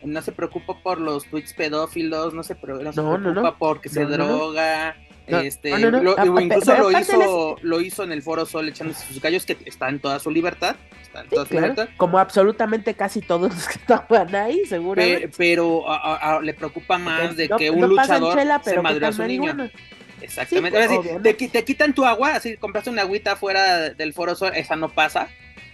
[0.04, 4.96] no se preocupa por los tweets pedófilos, no se, no se preocupa porque se droga.
[5.28, 9.90] Este, incluso lo hizo, lo hizo en el Foro Sol echándose sus gallos, que está
[9.90, 10.76] en toda su libertad.
[11.02, 11.90] Está en toda su libertad.
[11.98, 15.02] Como absolutamente casi todos los que estaban ahí, seguro.
[15.38, 15.86] pero
[16.42, 19.70] le preocupa más de que un luchador se madure a su niño.
[20.22, 20.78] Exactamente.
[21.24, 24.90] te, te, quitan tu agua, así compraste una agüita fuera del Foro Sol, esa no
[24.90, 25.30] pasa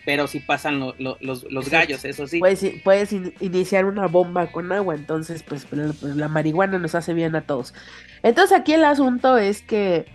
[0.06, 2.40] pero sí pasan los, gallos, eso sí.
[2.40, 5.68] Puedes, puedes iniciar una bomba con agua, entonces pues,
[6.02, 7.74] la marihuana nos hace bien a todos.
[8.22, 10.06] Entonces aquí el asunto es que,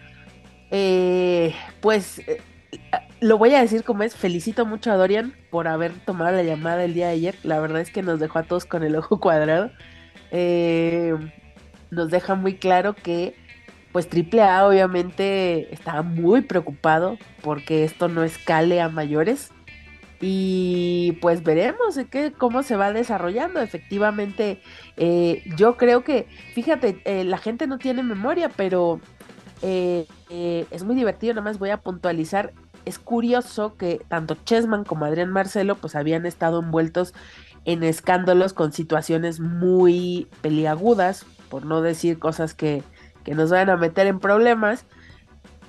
[0.71, 2.41] eh, pues, eh,
[3.21, 6.85] lo voy a decir como es, felicito mucho a Dorian por haber tomado la llamada
[6.85, 9.21] el día de ayer, la verdad es que nos dejó a todos con el ojo
[9.21, 9.73] cuadrado.
[10.31, 11.17] Eh,
[11.91, 13.35] nos deja muy claro que
[13.91, 19.51] pues AAA obviamente estaba muy preocupado porque esto no escale a mayores
[20.21, 23.61] y pues veremos qué, cómo se va desarrollando.
[23.61, 24.61] Efectivamente,
[24.97, 29.01] eh, yo creo que, fíjate, eh, la gente no tiene memoria, pero
[29.63, 30.07] eh,
[30.71, 32.53] es muy divertido, nada más voy a puntualizar.
[32.85, 37.15] Es curioso que tanto Chessman como Adrián Marcelo pues habían estado envueltos
[37.65, 42.83] en escándalos con situaciones muy peliagudas, por no decir cosas que,
[43.25, 44.87] que nos van a meter en problemas.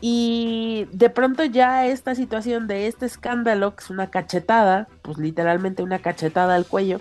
[0.02, 5.84] Y de pronto ya esta situación de este escándalo, que es una cachetada, pues literalmente
[5.84, 7.00] una cachetada al cuello,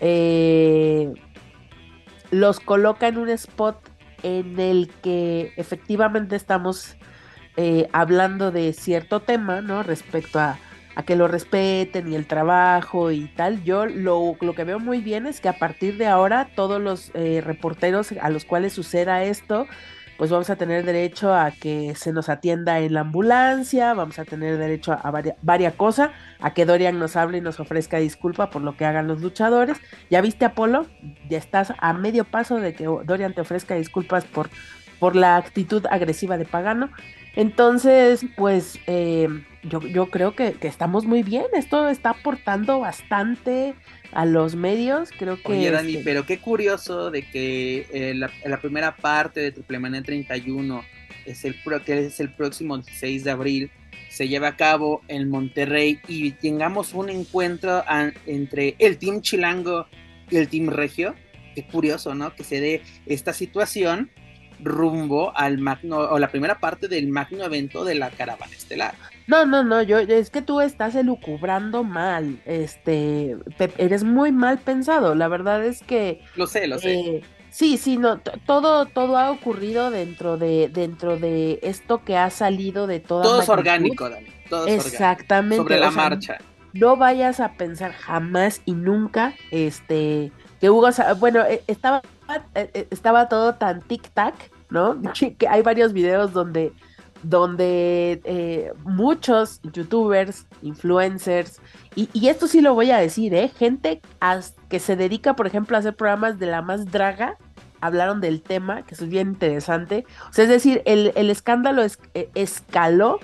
[0.00, 1.12] eh,
[2.30, 3.76] los coloca en un spot
[4.22, 6.96] en el que efectivamente estamos
[7.56, 9.82] eh, hablando de cierto tema, ¿no?
[9.82, 10.58] Respecto a,
[11.06, 13.64] que lo respeten y el trabajo y tal.
[13.64, 17.10] Yo lo, lo, que veo muy bien es que a partir de ahora todos los
[17.14, 19.66] eh, reporteros a los cuales suceda esto,
[20.16, 24.24] pues vamos a tener derecho a que se nos atienda en la ambulancia, vamos a
[24.24, 28.62] tener derecho a, varias cosas, a que Dorian nos hable y nos ofrezca disculpa por
[28.62, 29.78] lo que hagan los luchadores.
[30.10, 30.86] ¿Ya viste Apolo?
[31.28, 34.50] Ya estás a medio paso de que Dorian te ofrezca disculpas por,
[35.00, 36.90] por la actitud agresiva de Pagano.
[37.36, 39.28] Entonces, pues eh,
[39.64, 41.46] yo, yo, creo que, que, estamos muy bien.
[41.54, 43.74] Esto está aportando bastante
[44.14, 45.10] a los medios.
[45.18, 45.52] Creo que.
[45.52, 50.02] Oye, Dani, este pero qué curioso de que eh, la, primera parte de Triple Manía
[50.02, 50.82] 31
[51.26, 53.70] es el, que es el próximo 6 de abril.
[54.08, 57.82] Se lleva a cabo en Monterrey y tengamos un encuentro
[58.26, 59.86] entre el Team Chilango
[60.30, 61.14] y el Team Regio.
[61.54, 62.34] Qué curioso, ¿no?
[62.34, 64.10] Que se dé esta situación
[64.60, 68.94] rumbo al magno, o la primera parte del magno evento de la caravana estelar.
[69.26, 73.36] No, no, no, yo, es que tú estás elucubrando mal, este,
[73.78, 76.20] eres muy mal pensado, la verdad es que...
[76.36, 76.92] Lo sé, lo sé.
[76.92, 82.28] Eh, sí, sí, no, todo, todo ha ocurrido dentro de, dentro de esto que ha
[82.28, 83.22] salido de toda...
[83.22, 85.56] Todo es orgánico, Dani, todo es Exactamente.
[85.56, 86.38] Sobre la marcha.
[86.74, 92.02] No vayas a pensar jamás y nunca, este, que Hugo, bueno, e, estaba,
[92.54, 94.34] e, e, estaba todo tan tic-tac,
[94.68, 95.00] ¿no?
[95.38, 96.72] Que hay varios videos donde
[97.24, 101.60] donde eh, muchos youtubers, influencers,
[101.96, 103.48] y, esto sí lo voy a decir, ¿eh?
[103.48, 104.00] gente
[104.68, 107.36] que se dedica, por ejemplo, a hacer programas de la más draga,
[107.80, 110.04] hablaron del tema, que eso es bien interesante.
[110.28, 113.20] O sea, es decir, el, escándalo e, escaló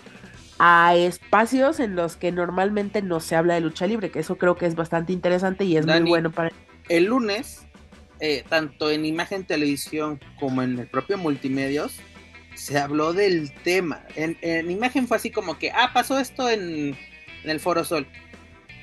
[0.61, 4.57] a espacios en los que normalmente no se habla de lucha libre, que eso creo
[4.57, 6.53] que es bastante interesante y es muy bueno para...
[6.89, 7.67] El lunes,
[8.21, 11.99] eh, tanto en imagen televisión como en el propio multimedios,
[12.61, 14.05] se habló del tema.
[14.17, 16.95] En, imagen fue así como que, ah, pasó esto en,
[17.45, 18.07] el Foro Sol.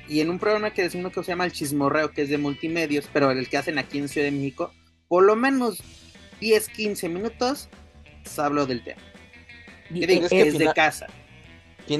[0.08, 3.08] Y en un programa que decimos que se llama El Chismorreo, que es de multimedios,
[3.12, 4.72] pero el que hacen aquí en Ciudad de México,
[5.06, 5.80] por lo menos
[6.40, 7.68] 10, 15 minutos
[8.24, 9.00] se habló del tema.
[9.94, 11.06] Y es, que es de casa.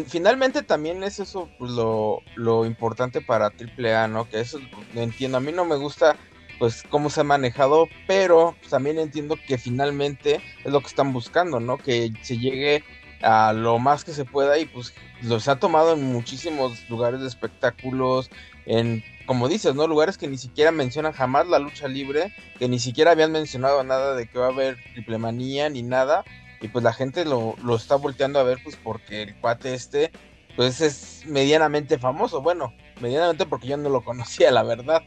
[0.08, 4.28] Finalmente también es eso pues, lo, lo importante para AAA, ¿no?
[4.28, 4.58] Que eso
[4.94, 5.38] entiendo.
[5.38, 6.16] A mí no me gusta
[6.58, 11.60] pues cómo se ha manejado, pero también entiendo que finalmente es lo que están buscando,
[11.60, 11.78] ¿no?
[11.78, 12.84] Que se llegue
[13.22, 17.28] a lo más que se pueda y pues los ha tomado en muchísimos lugares de
[17.28, 18.30] espectáculos,
[18.66, 19.86] en, como dices, ¿no?
[19.86, 24.14] Lugares que ni siquiera mencionan jamás la lucha libre, que ni siquiera habían mencionado nada
[24.14, 26.24] de que va a haber triplemanía ni nada,
[26.60, 30.10] y pues la gente lo, lo está volteando a ver pues porque el cuate este
[30.56, 35.04] pues es medianamente famoso, bueno, medianamente porque yo no lo conocía, la verdad.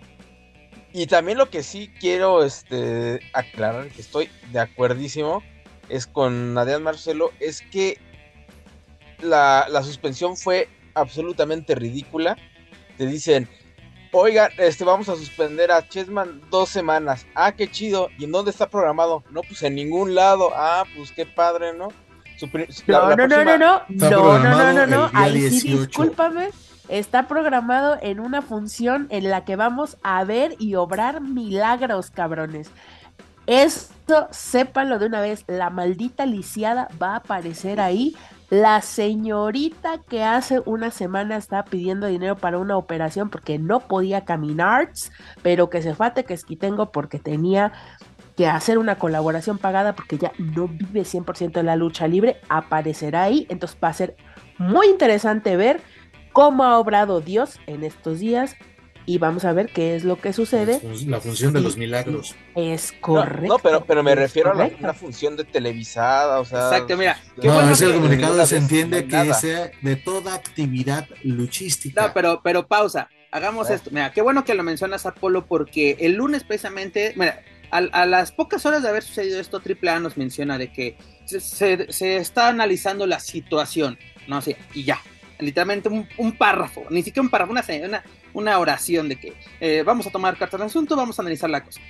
[0.93, 5.41] Y también lo que sí quiero este, aclarar, que estoy de acuerdísimo,
[5.87, 7.97] es con Adrián Marcelo, es que
[9.21, 12.37] la, suspensión fue absolutamente ridícula.
[12.97, 13.47] Te dicen,
[14.11, 17.25] oigan, este, vamos a suspender a Chessman dos semanas.
[17.35, 18.09] Ah, qué chido.
[18.17, 19.23] ¿Y en dónde está programado?
[19.31, 20.51] No, pues en ningún lado.
[20.53, 21.87] Ah, pues qué padre, ¿no?
[22.87, 26.49] no, no, no, no, no, no, no, no, no, no, ahí sí, discúlpame
[26.91, 32.69] está programado en una función en la que vamos a ver y obrar milagros, cabrones.
[33.47, 38.15] Esto, sépanlo de una vez, la maldita lisiada va a aparecer ahí.
[38.49, 44.25] La señorita que hace una semana estaba pidiendo dinero para una operación porque no podía
[44.25, 44.89] caminar,
[45.41, 47.71] pero que se fate que tengo porque tenía
[48.35, 53.23] que hacer una colaboración pagada porque ya no vive 100% en la lucha libre, aparecerá
[53.23, 53.47] ahí.
[53.49, 54.17] Entonces va a ser
[54.57, 55.81] muy interesante ver
[56.33, 58.55] cómo ha obrado Dios en estos días
[59.05, 60.79] y vamos a ver qué es lo que sucede.
[61.07, 62.35] La función de los milagros.
[62.55, 63.47] Es correcto.
[63.47, 66.67] No, pero, pero me refiero a una función de televisada, o sea.
[66.67, 67.19] Exacto, mira.
[67.37, 72.07] no, bueno el comunicado se entiende que sea de toda actividad luchística.
[72.07, 73.09] No, pero, pero pausa.
[73.31, 73.89] Hagamos esto.
[73.91, 77.41] Mira, qué bueno que lo mencionas, Apolo, porque el lunes precisamente, mira,
[77.71, 82.17] a, las pocas horas de haber sucedido esto, AAA nos menciona de que se, se
[82.17, 84.41] está analizando la situación, ¿no?
[84.41, 84.99] sé y ya,
[85.41, 90.11] literalmente un, párrafo, ni siquiera un párrafo, una, una, oración de que eh, vamos a
[90.11, 91.81] tomar cartas del asunto, vamos a analizar la cosa.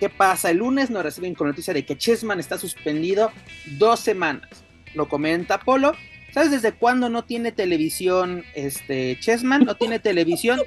[0.00, 0.50] ¿Qué pasa?
[0.50, 3.32] El lunes nos reciben con noticia de que Chessman está suspendido
[3.78, 4.48] dos semanas.
[4.94, 5.92] Lo comenta Polo.
[6.32, 9.64] ¿Sabes desde cuándo no tiene televisión este Chessman?
[9.64, 10.60] No tiene televisión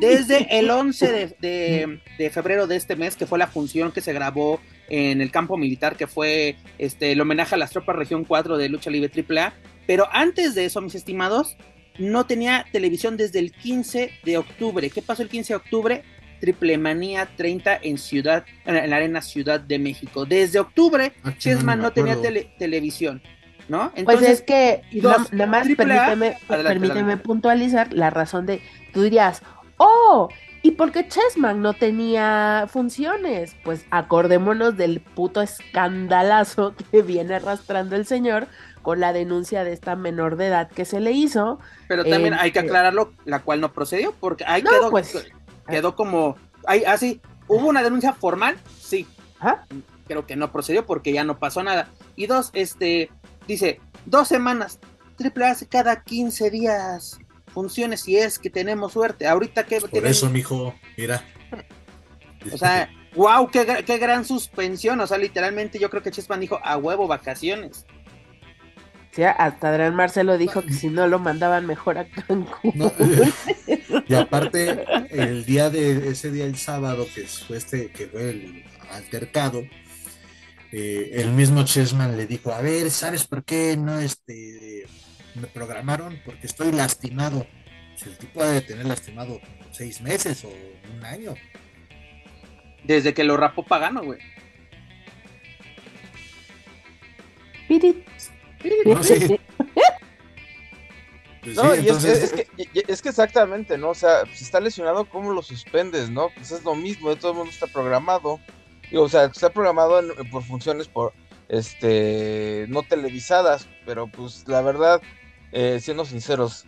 [0.00, 4.12] desde el 11 de, de, febrero de este mes, que fue la función que se
[4.12, 8.58] grabó en el campo militar, que fue este, el homenaje a las tropas Región 4
[8.58, 9.54] de Lucha Libre AAA.
[9.90, 11.56] Pero antes de eso, mis estimados,
[11.98, 14.88] no tenía televisión desde el 15 de octubre.
[14.88, 16.04] ¿Qué pasó el 15 de octubre?
[16.40, 20.26] Triple Manía 30 en Ciudad, en la Arena Ciudad de México.
[20.26, 22.16] Desde octubre, ah, Chessman no, tenía
[22.56, 23.20] televisión.
[23.68, 23.92] ¿No?
[24.04, 29.42] pues es que, nada más permíteme, permíteme puntualizar la razón de, tú dirías,
[29.76, 30.28] oh,
[30.62, 33.56] ¿y por qué Chessman no tenía funciones?
[33.64, 38.46] Pues acordémonos del puto escandalazo que viene arrastrando el señor
[38.82, 41.58] con la denuncia de esta menor de edad que se le hizo.
[41.88, 45.26] Pero también hay que este, aclararlo, la cual no procedió, porque ahí quedó, pues,
[45.68, 48.56] quedó como, ahí, así, ah, ¿hubo una denuncia formal?
[48.80, 49.06] Sí.
[50.06, 51.88] Creo que no procedió porque ya no pasó nada.
[52.16, 53.10] Y dos, este,
[53.46, 54.78] dice, dos semanas,
[55.16, 57.18] triple hace cada 15 días
[57.52, 59.26] funciones si es que tenemos suerte.
[59.26, 59.80] Ahorita que...
[59.80, 61.24] Por eso, mijo, mira.
[62.52, 65.00] O sea, wow, qué, qué, gran suspensión.
[65.00, 67.86] O sea, literalmente yo creo que Chesman dijo a huevo vacaciones.
[69.12, 72.92] Sí, hasta Adrián Marcelo dijo que si no lo mandaban mejor a Cancún.
[74.06, 78.64] y aparte, el día de ese día, el sábado, que fue este, que fue el
[78.92, 79.64] altercado,
[80.70, 84.86] eh, el mismo Chessman le dijo, a ver, ¿sabes por qué no este,
[85.34, 86.20] me programaron?
[86.24, 87.46] Porque estoy lastimado.
[87.96, 89.40] Si el tipo debe tener lastimado
[89.72, 90.52] seis meses o
[90.96, 91.34] un año.
[92.84, 94.20] Desde que lo rapó Pagano, güey.
[98.84, 99.38] No, sí.
[101.42, 102.46] Pues no, y es, que,
[102.86, 103.90] es, que, exactamente, ¿no?
[103.90, 106.28] O sea, si está lesionado, ¿cómo lo suspendes, no?
[106.34, 108.38] Pues es lo mismo, de todo el mundo está programado.
[108.94, 111.14] o sea, está programado por funciones por
[111.48, 115.00] este no televisadas, pero pues la verdad,
[115.52, 116.66] eh, siendo sinceros,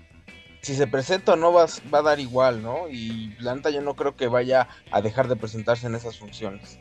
[0.63, 2.89] si se presenta o no va, va, a dar igual, ¿no?
[2.89, 6.79] Y la yo no creo que vaya a dejar de presentarse en esas funciones.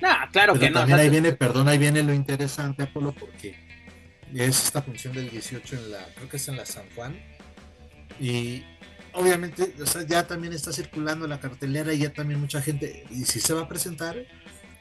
[0.00, 0.80] No, claro que no.
[0.80, 3.56] También ahí viene, perdón, ahí viene lo interesante, Apolo, porque
[4.34, 7.18] es esta función del 18 en la, creo que es en la San Juan.
[8.20, 8.64] Y
[9.12, 13.24] obviamente, o sea, ya también está circulando la cartelera y ya también mucha gente, y
[13.24, 14.16] si se va a presentar,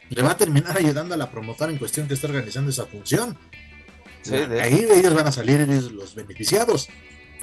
[0.09, 3.37] le va a terminar ayudando a la promotora en cuestión que está organizando esa función.
[4.61, 6.89] Ahí ellos van a salir los beneficiados.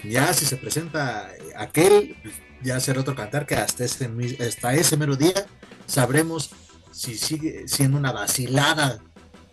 [0.04, 4.08] Ya si se presenta aquel, pues, ya será otro cantar que hasta ese,
[4.40, 5.46] hasta ese mero día
[5.86, 6.50] sabremos
[6.92, 9.00] si sigue siendo una vacilada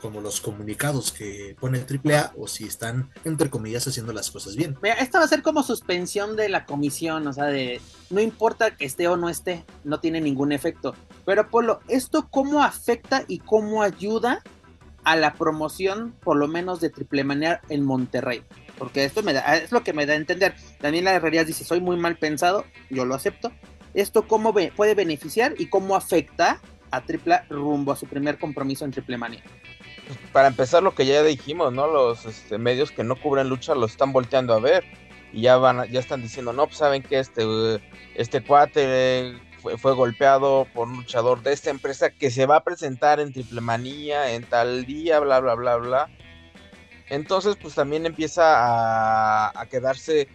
[0.06, 4.56] como los comunicados que pone el AAA o si están, entre comillas, haciendo las cosas
[4.56, 4.78] bien.
[4.84, 7.82] Mira, esta va a ser como suspensión de la comisión, o sea, de
[8.12, 10.94] no importa que esté o no esté, no tiene ningún efecto.
[11.26, 14.44] Pero Polo, ¿esto cómo afecta y cómo ayuda
[15.06, 18.44] a la promoción, por lo menos de Triple Manía en Monterrey?
[18.78, 20.54] Porque esto me da, es lo que me da a entender.
[20.80, 23.52] Daniela Herrerías dice, soy muy mal pensado, yo lo acepto.
[23.96, 28.92] ¿Esto cómo puede beneficiar y cómo afecta a AAA rumbo a su primer compromiso en
[28.92, 29.44] Triple Manía?
[30.32, 31.88] Para empezar lo que ya dijimos, ¿no?
[31.88, 34.84] Los este, medios que no cubren lucha lo están volteando a ver
[35.32, 37.44] y ya van, ya están diciendo, no, pues saben que este,
[38.16, 39.36] este cuate
[39.78, 43.62] fue, golpeado por un luchador de esta empresa que se va a presentar en Triple
[43.62, 46.10] Manía en tal día, bla, bla, bla, bla.
[47.10, 50.28] Entonces, pues también empieza a, a quedarse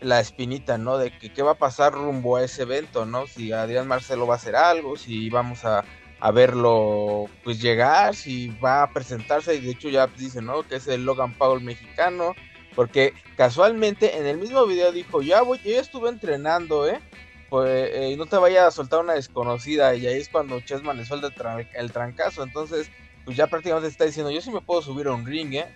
[0.00, 0.98] la espinita, ¿no?
[0.98, 3.26] De que qué va a pasar rumbo a ese evento, ¿no?
[3.26, 5.84] Si Adrián Marcelo va a hacer algo, si vamos a
[6.20, 10.62] a verlo pues llegar, si va a presentarse, y de hecho ya dice, ¿no?
[10.62, 12.34] Que es el Logan Paul mexicano,
[12.74, 17.00] porque casualmente en el mismo video dijo, ya voy, yo ya estuve entrenando, ¿eh?
[17.48, 21.04] Pues eh, no te vaya a soltar una desconocida, y ahí es cuando Chessman le
[21.04, 21.32] suelta
[21.74, 22.90] el, trancazo, entonces
[23.24, 25.66] pues ya prácticamente está diciendo, yo sí me puedo subir a un ring, ¿eh?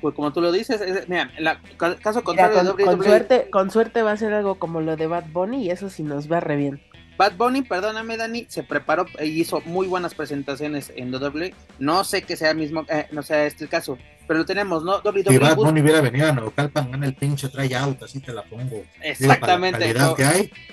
[0.00, 4.16] Pues como tú lo dices, mira, la, caso contrario con, suerte, con suerte va a
[4.16, 6.80] ser algo como lo de Bad Bunny y eso sí nos va re bien.
[7.16, 11.54] Bad Bunny, perdóname Dani, se preparó y hizo muy buenas presentaciones en WWE.
[11.78, 13.96] No sé que sea mismo, eh, no sea este el caso,
[14.26, 14.98] pero lo tenemos, ¿no?
[14.98, 15.24] WWE.
[15.28, 18.84] Si Bad Bunny hubiera venido a Naucalpan, gana el pinche tryout, así te la pongo.
[19.02, 19.94] Exactamente.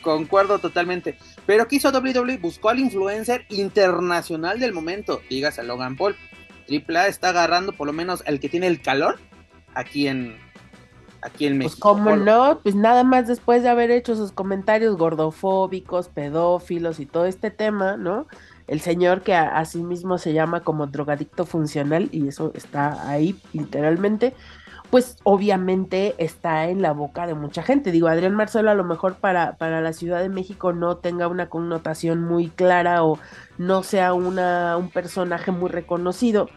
[0.02, 1.18] Concuerdo totalmente.
[1.46, 2.38] Pero ¿qué hizo WWE?
[2.38, 6.16] Buscó al influencer internacional del momento, dígase a Logan Paul.
[6.68, 9.20] Triple está agarrando por lo menos el que tiene el calor
[9.76, 10.38] aquí en,
[11.24, 11.94] aquí en pues, México.
[11.94, 17.06] Pues cómo no, pues nada más después de haber hecho sus comentarios gordofóbicos, pedófilos y
[17.06, 18.28] todo este tema, ¿no?
[18.68, 23.36] El señor que a, sí mismo se llama como drogadicto funcional y eso está ahí
[23.52, 24.34] literalmente,
[24.90, 27.92] pues obviamente está en la boca de mucha gente.
[27.92, 31.50] Digo, Adrián Marcelo a lo mejor para, para la Ciudad de México no tenga una
[31.50, 33.20] connotación muy clara o
[33.58, 36.48] no sea una, un personaje muy reconocido,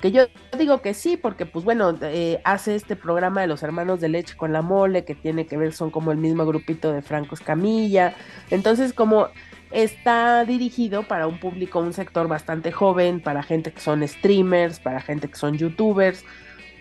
[0.00, 0.22] que yo
[0.58, 4.36] digo que sí, porque pues bueno, eh, hace este programa de los hermanos de leche
[4.36, 8.14] con la mole, que tiene que ver, son como el mismo grupito de Franco Escamilla.
[8.50, 9.28] Entonces, como
[9.70, 15.00] está dirigido para un público, un sector bastante joven, para gente que son streamers, para
[15.00, 16.24] gente que son youtubers.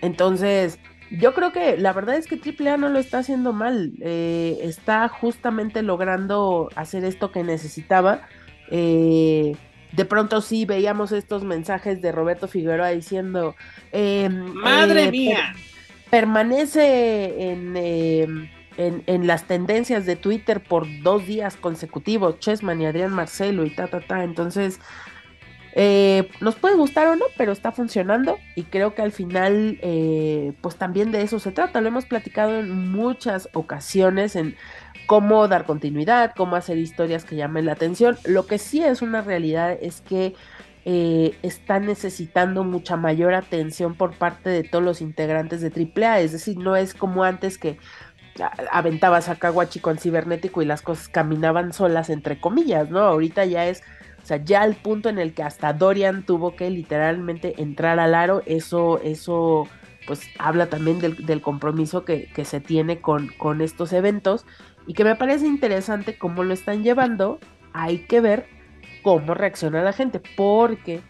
[0.01, 0.79] Entonces,
[1.11, 3.93] yo creo que la verdad es que AAA no lo está haciendo mal.
[4.01, 8.21] Eh, está justamente logrando hacer esto que necesitaba.
[8.71, 9.55] Eh,
[9.91, 13.55] de pronto sí veíamos estos mensajes de Roberto Figueroa diciendo,
[13.91, 15.55] em, madre eh, mía,
[16.09, 17.75] permanece em,
[18.77, 23.71] en, en, las tendencias de Twitter por dos días consecutivos, Chessman y Adrián Marcelo y
[23.71, 24.79] ta, ta, ta, entonces...
[25.73, 30.53] Eh, nos puede gustar o no, pero está funcionando y creo que al final, eh,
[30.61, 31.79] pues también de eso se trata.
[31.79, 34.55] Lo hemos platicado en muchas ocasiones en
[35.09, 38.19] cómo dar continuidad, cómo hacer historias que llamen la atención.
[38.25, 40.35] Lo que sí es una realidad es que
[40.85, 46.31] eh, está necesitando mucha mayor atención por parte de todos los integrantes de AAA, es
[46.31, 47.79] decir, no es como antes que
[48.71, 52.99] aventabas a Kawachi con cibernético y las cosas caminaban solas, entre comillas, ¿no?
[52.99, 53.81] Ahorita ya es,
[54.21, 58.13] o sea, ya al punto en el que hasta Dorian tuvo que literalmente entrar al
[58.13, 59.67] aro, eso, eso,
[60.05, 64.45] pues habla también del, compromiso que, se tiene con estos eventos
[64.87, 67.39] y que me parece interesante cómo lo están llevando.
[67.73, 68.47] Hay que ver
[69.03, 71.01] cómo reacciona la gente, porque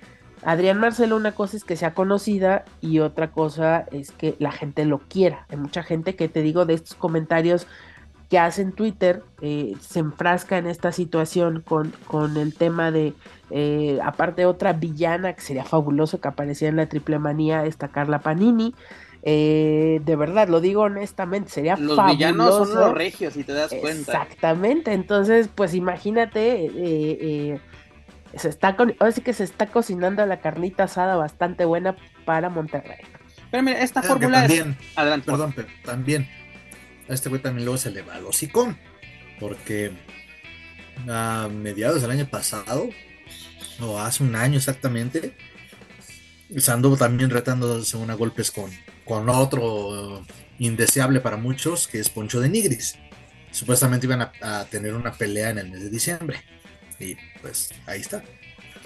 [0.44, 4.86] Adrián Marcelo una cosa es que sea conocida y otra cosa es que la gente
[4.86, 5.46] lo quiera.
[5.50, 7.68] Hay mucha gente que te digo de estos comentarios
[8.30, 13.16] que hace en Twitter, eh, se enfrasca en esta situación con, con el tema de,
[13.50, 18.20] eh, aparte otra villana que sería fabuloso que aparecía en la triple manía, esta Carla
[18.20, 18.76] Panini.
[19.24, 22.18] Eh, de verdad, lo digo honestamente, sería Los fabuloso.
[22.18, 24.12] villanos son los regios, si te das cuenta.
[24.14, 27.60] Exactamente, entonces, pues imagínate, eh, eh,
[28.36, 31.96] se está con, ahora sí que se está cocinando la carnita asada bastante buena
[32.26, 33.00] para Monterrey.
[33.52, 34.48] Pero mira, esta fórmula es...
[34.48, 35.26] también, Adelante.
[35.26, 36.28] perdón, pero también
[37.10, 38.78] a este güey también luego se le va al hocicón,
[39.40, 39.92] porque
[41.10, 42.90] a mediados del año pasado,
[43.82, 45.36] o hace un año exactamente,
[46.56, 48.70] se anduvo también retándose a golpes con,
[49.10, 50.24] con otro
[50.60, 52.96] indeseable para muchos, que es Poncho de Nigris.
[53.52, 56.40] Supuestamente iban a, a tener una pelea en el mes de diciembre.
[57.00, 58.24] Y pues ahí está.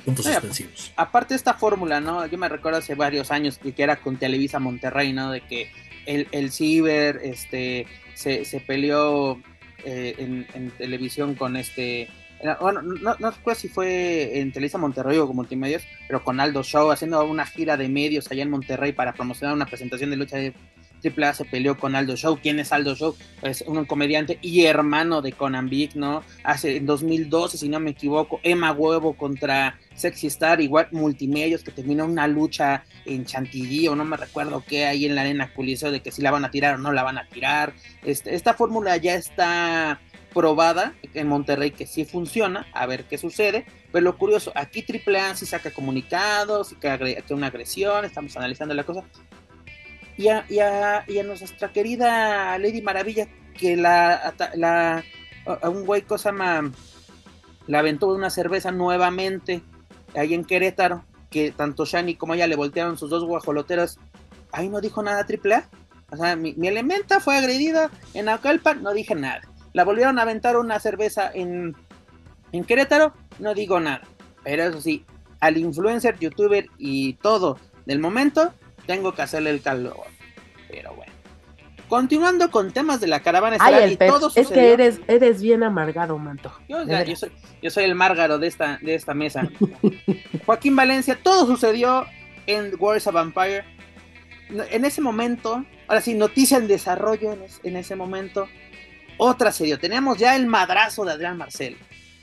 [0.05, 0.91] Puntos Oye, suspensivos.
[0.95, 2.26] aparte de esta fórmula, ¿no?
[2.26, 5.32] Yo me recuerdo hace varios años que, que era con Televisa Monterrey, ¿no?
[5.32, 5.69] De que
[6.05, 9.41] el, el Ciber este, se, se peleó
[9.84, 12.07] eh, en, en televisión con este...
[12.44, 16.39] era- Bueno, no, no recuerdo si fue en Televisa Monterrey o con Multimedios, pero con
[16.39, 20.18] Aldo Show, haciendo una gira de medios allá en Monterrey para promocionar una presentación de
[20.18, 20.54] lucha de
[21.04, 22.39] AAA, se peleó con Aldo Show.
[22.41, 23.16] ¿Quién es Aldo Show?
[23.41, 26.24] Pues un comediante y hermano de Conan Big, ¿no?
[26.46, 31.72] Hace en 2012, si no me equivoco, Emma Huevo contra Sexy Star, igual multimedios, que
[31.72, 35.91] terminó una lucha en Chantilly o no me recuerdo qué, ahí en la arena Coliseo,
[35.91, 37.74] de que si la van a tirar o no la van a tirar.
[38.06, 40.00] Este, esta fórmula ya está
[40.34, 43.66] probada en Monterrey que sí funciona, a ver qué sucede.
[43.92, 49.04] Pero lo curioso, aquí AAA sí saca comunicados, que, una agresión, estamos analizando la cosa.
[50.18, 53.28] Y a, y a- nuestra querida Lady Maravilla,
[53.58, 55.04] que la, la
[55.46, 56.72] a un güey cosa llama
[57.68, 59.62] la aventó una cerveza nuevamente
[60.16, 64.00] ahí en Querétaro, que tanto Shani como ella le voltearon sus dos guajoloteros.
[64.52, 65.70] Ahí no dijo nada AAA.
[66.12, 69.42] O sea, mi, mi elementa fue agredida en Acalpan, no dije nada.
[69.74, 71.76] La volvieron a aventar una cerveza en,
[72.51, 74.01] en Querétaro, no digo nada.
[74.43, 75.05] Pero eso sí,
[75.39, 78.53] al influencer, youtuber y todo del momento,
[78.86, 79.97] tengo que hacerle el calor.
[80.69, 81.11] Pero bueno.
[81.89, 85.63] Continuando con temas de la caravana estelar y todo es que sucedió- eres, eres bien
[85.63, 86.51] amargado, manto.
[86.67, 89.47] yo, ya, soy, yo soy el márgaro de esta, de esta mesa.
[90.45, 92.05] Joaquín Valencia, todo sucedió
[92.47, 93.63] en Wars of Vampire.
[94.71, 98.47] En ese momento, ahora sí, noticia en desarrollo en, es- en ese momento.
[99.18, 99.80] Otra se dio.
[99.80, 101.78] Tenemos ya el madrazo de Adrián Marcel.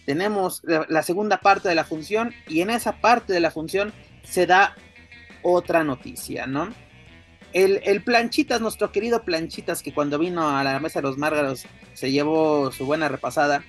[0.06, 4.46] Tenemos la, segunda parte de la función y en esa parte de la función se
[4.46, 4.74] da
[5.42, 6.68] otra noticia, ¿no?
[7.52, 11.64] El, el Planchitas, nuestro querido Planchitas, que cuando vino a la mesa de los Márgaros
[11.94, 13.62] se llevó su buena repasada,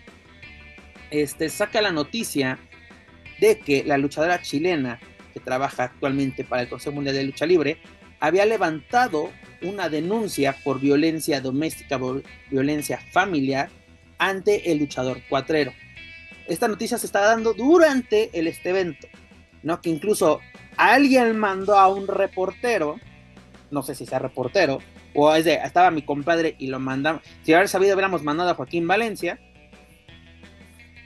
[1.11, 2.57] este, saca la noticia
[3.39, 4.99] de que la luchadora chilena
[5.33, 7.77] que trabaja actualmente para el Consejo Mundial de Lucha Libre
[8.19, 9.31] había levantado
[9.63, 11.99] una denuncia por violencia doméstica,
[12.49, 13.69] violencia familiar
[14.17, 15.73] ante el luchador cuatrero.
[16.47, 19.07] Esta noticia se está dando durante el, este evento,
[19.63, 19.81] ¿no?
[19.81, 20.39] Que incluso
[20.77, 22.99] alguien mandó a un reportero,
[23.69, 24.79] no sé si sea reportero,
[25.13, 27.21] o es de, estaba mi compadre y lo mandamos.
[27.43, 29.39] Si hubiera sabido, hubiéramos mandado a Joaquín Valencia,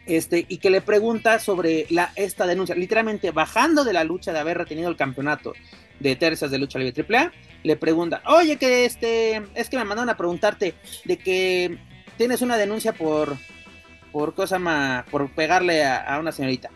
[0.06, 4.40] este, y que le pregunta sobre la, esta denuncia, literalmente bajando de la lucha de
[4.40, 5.54] haber retenido el campeonato
[6.00, 7.32] de tercias de lucha libre AAA,
[7.64, 10.76] le pregunta, oye, que este, es que me mandaron a preguntarte
[11.06, 11.78] de que
[12.18, 13.38] tienes una denuncia por,
[14.12, 16.70] por cosa ma- por pegarle a, a una señorita.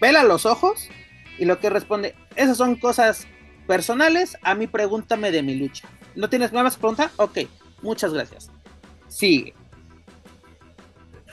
[0.00, 0.88] Vela los ojos
[1.38, 3.26] y lo que responde, esas son cosas
[3.66, 5.88] personales, a mí pregúntame de mi lucha.
[6.14, 7.12] ¿No tienes nuevas preguntas?
[7.16, 7.38] Ok,
[7.80, 8.50] muchas gracias.
[9.08, 9.54] Sigue.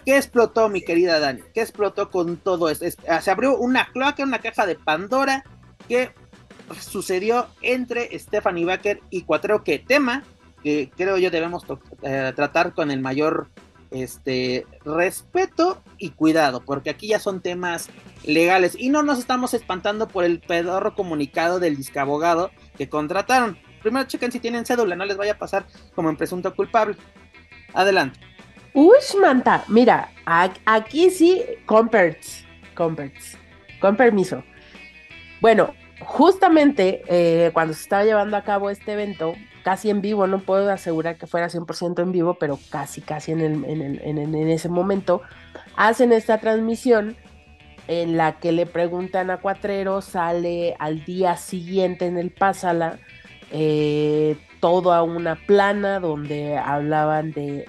[0.09, 1.41] ¿Qué explotó, mi querida Dani?
[1.53, 2.83] ¿Qué explotó con todo esto?
[2.83, 5.43] Es- ah, se abrió una cloaca, una caja de Pandora
[5.87, 6.09] que
[6.79, 10.23] sucedió entre Stephanie Baker y Cuatrero, que tema
[10.63, 11.63] que creo yo debemos
[12.01, 13.49] eh, tratar con el mayor
[13.91, 17.87] este respeto y cuidado, porque aquí ya son temas
[18.23, 22.49] legales y no nos estamos espantando por el pedorro comunicado del discabogado
[22.79, 23.59] que contrataron.
[23.83, 26.97] Primero chequen si tienen cédula, no les vaya a pasar como en presunto culpable.
[27.75, 28.19] Adelante.
[28.73, 30.09] Uy, manta, mira,
[30.65, 32.45] aquí sí, comperts,
[32.75, 33.37] comperts,
[33.81, 34.43] con permiso.
[35.41, 40.39] Bueno, justamente eh, cuando se estaba llevando a cabo este evento, casi en vivo, no
[40.39, 44.17] puedo asegurar que fuera 100% en vivo, pero casi, casi en, el- en el- en
[44.35, 45.21] en ese momento,
[45.75, 47.15] hacen esta transmisión
[47.87, 52.99] en la que le preguntan a Cuatrero, sale al día siguiente en el Pásala,
[53.51, 57.65] eh, toda una plana donde hablaban de,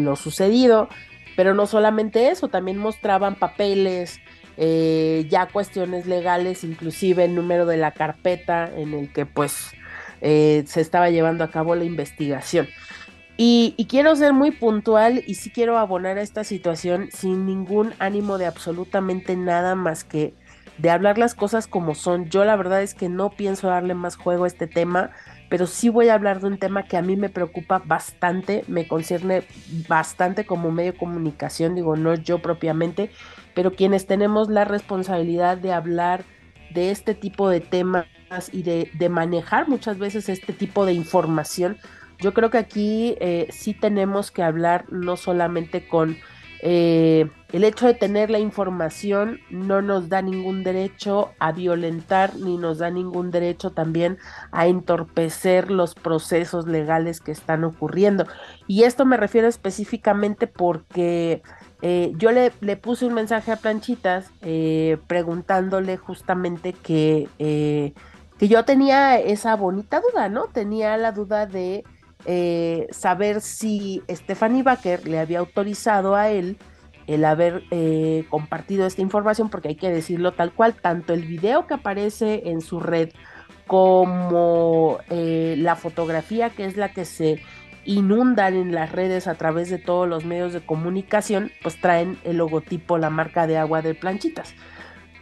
[0.00, 0.88] lo sucedido,
[1.36, 4.20] pero no solamente eso, también mostraban papeles
[4.56, 9.70] eh, ya cuestiones legales, inclusive el número de la carpeta en el que pues
[10.20, 12.68] eh, se estaba llevando a cabo la investigación.
[13.38, 17.94] Y, y, quiero ser muy puntual y sí quiero abonar a esta situación sin ningún
[17.98, 20.34] ánimo de absolutamente nada más que
[20.78, 22.28] de hablar las cosas como son.
[22.28, 25.10] Yo la verdad es que no pienso darle más juego a este tema,
[25.52, 28.88] pero sí voy a hablar de un tema que a mí me preocupa bastante, me
[28.88, 29.42] concierne
[29.86, 33.10] bastante como medio de comunicación, digo, no yo propiamente,
[33.54, 36.24] pero quienes tenemos la responsabilidad de hablar
[36.70, 38.06] de este tipo de temas
[38.50, 41.76] y de, manejar muchas veces este tipo de información,
[42.18, 46.16] yo creo que aquí eh, sí tenemos que hablar no solamente con
[46.62, 52.56] eh, el hecho de tener la información no nos da ningún derecho a violentar ni
[52.56, 54.16] nos da ningún derecho también
[54.52, 58.26] a entorpecer los procesos legales que están ocurriendo.
[58.68, 61.42] Y esto me refiero específicamente porque
[61.82, 67.92] eh, yo le, le, puse un mensaje a Planchitas eh, preguntándole justamente que, eh,
[68.38, 70.44] que yo tenía esa bonita duda, ¿no?
[70.44, 71.82] Tenía la duda de
[72.24, 76.56] eh, saber si Stephanie Baker le había autorizado a él
[77.06, 81.66] el haber eh, compartido esta información, porque hay que decirlo tal cual, tanto el video
[81.66, 83.10] que aparece en su red
[83.66, 87.42] como eh, la fotografía que es la que se
[87.84, 92.36] inundan en las redes a través de todos los medios de comunicación, pues traen el
[92.36, 94.54] logotipo, la marca de agua de planchitas.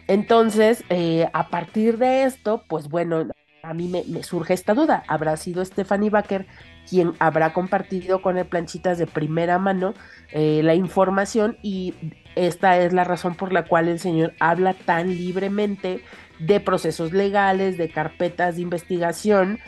[0.06, 0.84] Entonces,
[1.32, 3.24] a partir de esto, pues bueno,
[3.62, 5.04] a mí me, me, surge esta duda.
[5.08, 6.46] ¿Habrá sido Stephanie Baker
[6.88, 9.94] quien habrá compartido con el planchitas de primera mano
[10.32, 11.94] eh, la información y
[12.34, 16.02] esta es la razón por la cual el señor habla tan libremente
[16.38, 19.60] de procesos legales, de carpetas de investigación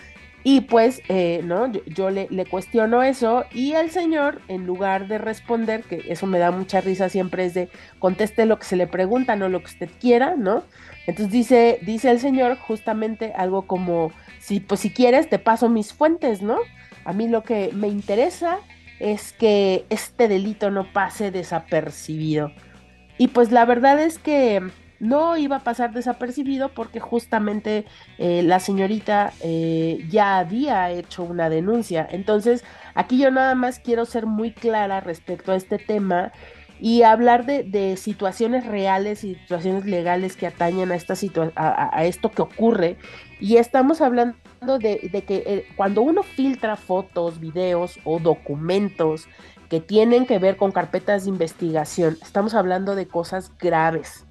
[0.45, 1.71] y pues, eh, ¿no?
[1.87, 6.39] Yo, le, le, cuestiono eso y el señor, en lugar de responder, que eso me
[6.39, 7.69] da mucha risa siempre, es de
[7.99, 10.65] conteste lo que se le pregunta, no lo que usted quiera, ¿no?
[11.07, 15.93] Entonces dice, dice el señor justamente algo como, si, pues si quieres, te paso mis
[15.93, 16.59] fuentes, ¿no?
[17.05, 18.59] A mí lo que me interesa
[18.99, 22.53] es que este delito no pase desapercibido.
[23.19, 24.63] Y pues la verdad es que
[25.03, 27.87] no iba a pasar desapercibido porque justamente
[28.19, 32.07] eh, la señorita eh, ya había hecho una denuncia.
[32.09, 36.31] Entonces, aquí yo nada más quiero ser muy clara respecto a este tema
[36.79, 41.15] y hablar de, de situaciones reales y situaciones legales que atañen a, esta
[41.57, 42.97] a, a esto que ocurre.
[43.41, 44.37] Y estamos hablando
[44.79, 49.27] de, de que eh, cuando uno filtra fotos, videos o documentos
[49.69, 54.27] que tienen que ver con carpetas de investigación, estamos hablando de cosas graves,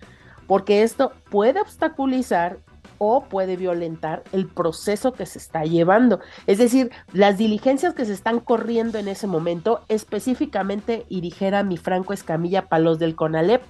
[0.47, 2.59] porque esto puede obstaculizar
[3.03, 6.19] o puede violentar el proceso que se está llevando.
[6.45, 11.77] Es decir, las diligencias que se están corriendo en ese momento, específicamente, y dijera mi
[11.77, 13.63] Franco Escamilla Palos del CONALEP,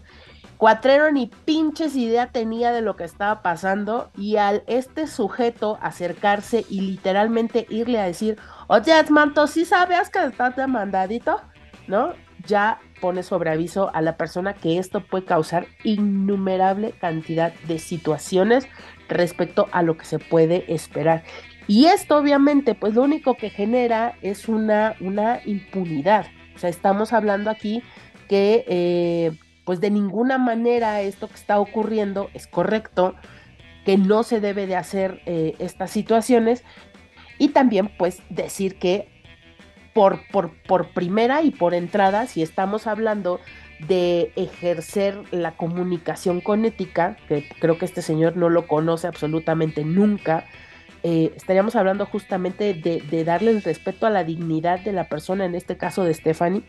[0.61, 6.65] Cuatrero ni pinches idea tenía de lo que estaba pasando y al este sujeto acercarse
[6.69, 11.41] y literalmente irle a decir, oye, Manto, ¿sí sabes que estás demandadito?
[11.87, 12.13] ¿No?
[12.45, 18.67] Ya pone sobre aviso a la persona que esto puede causar innumerable cantidad de situaciones
[19.09, 21.23] respecto a lo que se puede esperar.
[21.67, 26.27] Y esto obviamente, pues lo único que genera es una, una impunidad.
[26.55, 27.83] O sea, estamos hablando aquí
[28.29, 28.63] que...
[28.67, 29.31] Eh,
[29.65, 33.15] pues de ninguna manera esto que está ocurriendo es correcto,
[33.85, 36.63] que no se debe de hacer eh, estas situaciones
[37.37, 39.20] y también pues decir que
[39.93, 43.39] por, por, por primera y por entrada, si estamos hablando
[43.87, 49.83] de ejercer la comunicación con ética, que creo que este señor no lo conoce absolutamente
[49.83, 50.45] nunca,
[51.03, 55.55] eh, estaríamos hablando justamente de, darle el respeto a la dignidad de la persona, en
[55.55, 56.63] este caso de Stephanie,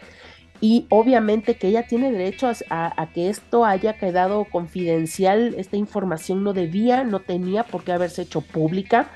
[0.60, 6.52] y obviamente que ella tiene derecho a, que esto haya quedado confidencial, esta información no
[6.52, 9.10] debía, no tenía por qué haberse hecho pública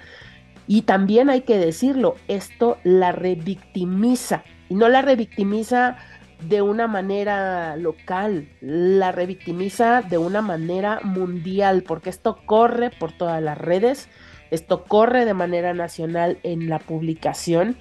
[0.67, 5.97] y también hay que decirlo, esto la revictimiza y no la revictimiza
[6.43, 13.43] de una manera local, la revictimiza de una manera mundial, porque esto corre por todas
[13.43, 14.09] las redes,
[14.51, 17.77] esto corre de manera nacional en la publicación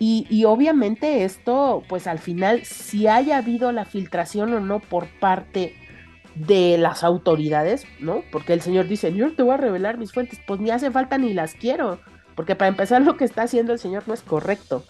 [0.00, 5.06] y, y, obviamente esto, pues al final, si haya habido la filtración o no por
[5.20, 5.76] parte
[6.34, 8.22] de las autoridades, ¿no?
[8.32, 11.16] Porque el señor dice, yo te voy a revelar mis fuentes, pues ni hace falta
[11.16, 12.00] ni las quiero,
[12.34, 14.84] porque para empezar lo que está haciendo el señor no es correcto.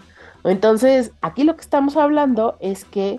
[0.45, 3.19] Entonces, aquí lo que estamos hablando es que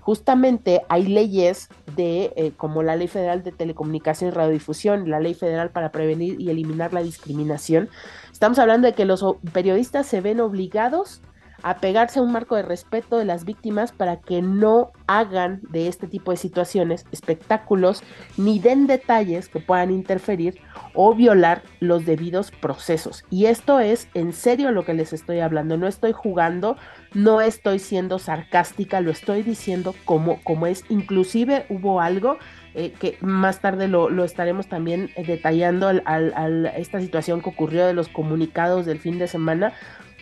[0.00, 5.34] justamente hay leyes de, eh, como la Ley Federal de Telecomunicación y Radiodifusión, la Ley
[5.34, 7.88] Federal para prevenir y eliminar la discriminación.
[8.32, 11.20] Estamos hablando de que los periodistas se ven obligados
[11.62, 16.06] apegarse a un marco de respeto de las víctimas para que no hagan de este
[16.06, 18.02] tipo de situaciones espectáculos
[18.36, 20.60] ni den detalles que puedan interferir
[20.94, 23.24] o violar los debidos procesos.
[23.30, 26.76] Y esto es en serio lo que les estoy hablando, no estoy jugando,
[27.14, 30.84] no estoy siendo sarcástica, lo estoy diciendo como, como es.
[30.88, 32.38] Inclusive hubo algo
[32.74, 38.08] eh, que más tarde lo, estaremos también detallando al, esta situación que ocurrió de los
[38.08, 39.72] comunicados del fin de semana,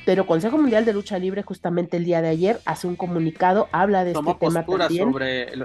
[0.07, 4.05] pero Consejo Mundial de Lucha Libre justamente el día de ayer hace un comunicado, habla
[4.05, 5.13] de este tema también.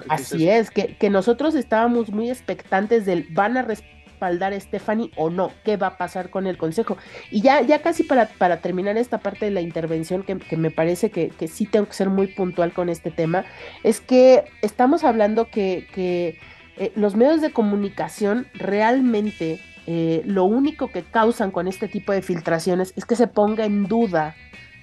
[0.09, 5.29] Así es, que, que nosotros estábamos muy expectantes del van a respaldar a Stephanie o
[5.29, 6.97] no, qué va a pasar con el Consejo.
[7.29, 10.71] Y ya, ya casi para, para terminar esta parte de la intervención, que, que me
[10.71, 13.45] parece que, que, sí tengo que ser muy puntual con este tema,
[13.83, 16.39] es que estamos hablando que, que
[16.77, 22.21] eh, los medios de comunicación realmente eh, lo único que causan con este tipo de
[22.21, 24.35] filtraciones es que se ponga en duda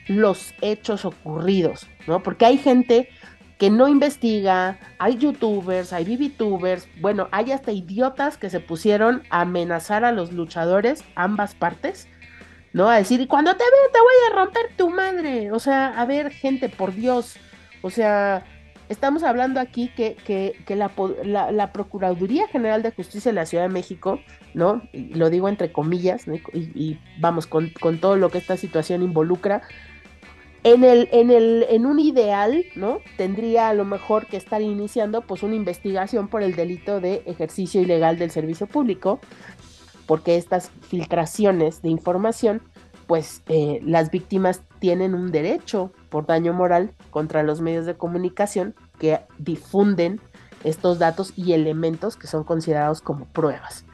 [0.09, 2.23] los hechos ocurridos, ¿no?
[2.23, 3.09] Porque hay gente
[3.59, 9.43] que no investiga, hay youtubers, hay bbtubers, bueno, hay hasta idiotas que se pusieron a
[9.43, 12.09] amenazar a los luchadores, ambas partes,
[12.73, 12.89] ¿no?
[12.89, 15.53] A decir, y cuando te vea te voy a romper tu madre.
[15.53, 17.37] O sea, a ver, gente, por Dios.
[17.83, 18.45] O sea,
[18.89, 24.21] estamos hablando aquí que, que, la, Procuraduría General de Justicia de la Ciudad de México,
[24.55, 24.83] ¿no?
[24.93, 29.63] Y lo digo entre comillas, y, vamos, con, todo lo que esta situación involucra,
[30.65, 32.99] en, el, en, el, en un ideal, ¿no?
[33.17, 37.81] Tendría a lo mejor que estar iniciando pues una investigación por el delito de ejercicio
[37.81, 39.21] ilegal del servicio público,
[40.07, 42.63] porque estas filtraciones de información
[43.07, 48.75] pues eh, las víctimas tienen un derecho por daño moral contra los medios de comunicación
[48.99, 50.21] que difunden
[50.65, 53.85] estos datos y elementos que son considerados como pruebas.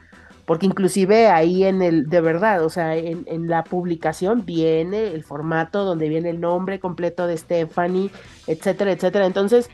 [0.45, 5.83] Porque inclusive ahí en el, de verdad, o sea, en, la publicación viene el formato
[5.83, 8.11] donde viene el nombre completo de Stephanie,
[8.45, 9.25] etcétera, etcétera.
[9.25, 9.69] Entonces,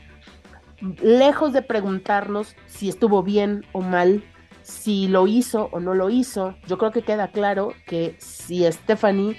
[1.02, 4.24] lejos de preguntarnos si estuvo bien o mal
[4.62, 9.36] si lo hizo o no lo hizo, yo creo que queda claro que si Stephanie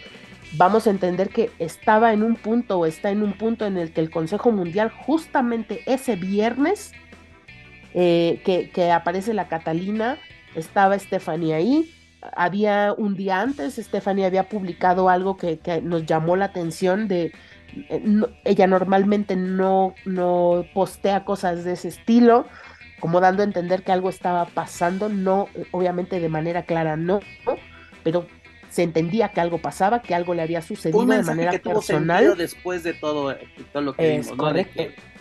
[0.58, 3.92] vamos a entender que estaba en un punto o está en un punto en el
[3.92, 6.92] que el Consejo Mundial justamente ese viernes
[7.94, 10.18] eh, que, aparece la Catalina,
[10.56, 11.94] estaba Stephanie ahí.
[12.36, 17.34] Había un día antes, Stephanie había publicado algo que, nos llamó la atención de,
[17.90, 22.48] eh, ella normalmente no, no postea cosas de ese estilo,
[23.00, 27.20] como dando a entender que algo estaba pasando, no, obviamente de manera clara, no,
[28.04, 28.26] pero
[28.74, 32.36] se entendía que algo pasaba, que algo le había sucedido de manera que personal.
[32.36, 33.36] después de todo,
[33.72, 34.54] todo lo que vimos,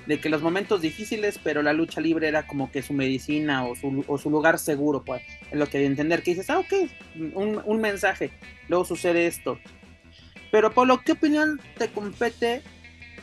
[0.07, 3.76] De que, los momentos difíciles, pero la lucha libre era como que su medicina o
[3.76, 6.72] su, o su lugar seguro, pues, es lo que que entender, que dices, ah, ok,
[7.34, 8.30] un, un mensaje,
[8.68, 9.59] luego sucede esto.
[10.50, 12.62] Pero Pablo, ¿qué opinión te compete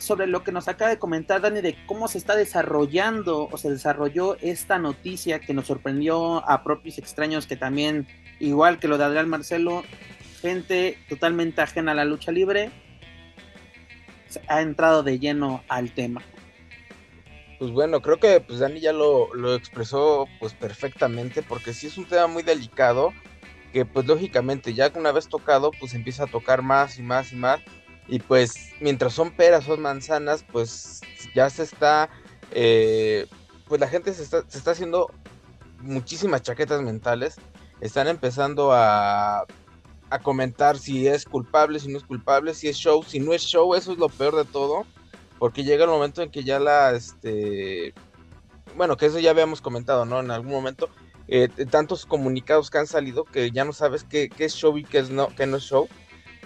[0.00, 3.70] sobre lo que nos acaba de comentar Dani de cómo se está desarrollando o se
[3.70, 8.06] desarrolló esta noticia que nos sorprendió a propios extraños que también,
[8.38, 9.84] igual que lo de Adrián Marcelo,
[10.40, 12.70] gente totalmente ajena a la lucha libre,
[14.48, 16.22] ha entrado de lleno al tema.
[17.58, 21.98] Pues bueno, creo que pues Dani ya lo, lo expresó pues perfectamente porque sí es
[21.98, 23.12] un tema muy delicado
[23.72, 27.32] que pues lógicamente ya que una vez tocado pues empieza a tocar más y más
[27.32, 27.60] y más
[28.10, 31.00] y pues mientras son peras, son manzanas, pues
[31.34, 32.10] ya se está,
[32.50, 33.26] eh,
[33.68, 35.12] pues la gente se está, se está haciendo
[35.78, 37.36] muchísimas chaquetas mentales.
[37.80, 39.46] Están empezando a,
[40.10, 43.42] a comentar si es culpable, si no es culpable, si es show, si no es
[43.42, 44.84] show, eso es lo peor de todo.
[45.38, 47.94] Porque llega el momento en que ya la, este,
[48.76, 50.20] bueno, que eso ya habíamos comentado, ¿no?
[50.20, 50.90] En algún momento,
[51.28, 54.84] eh, tantos comunicados que han salido que ya no sabes qué, qué es show y
[54.84, 55.88] qué, es no, qué no es show.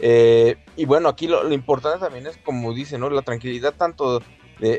[0.01, 3.11] Eh, y bueno, aquí lo, importante también es, como dice, ¿no?
[3.11, 4.21] La tranquilidad tanto
[4.61, 4.79] de,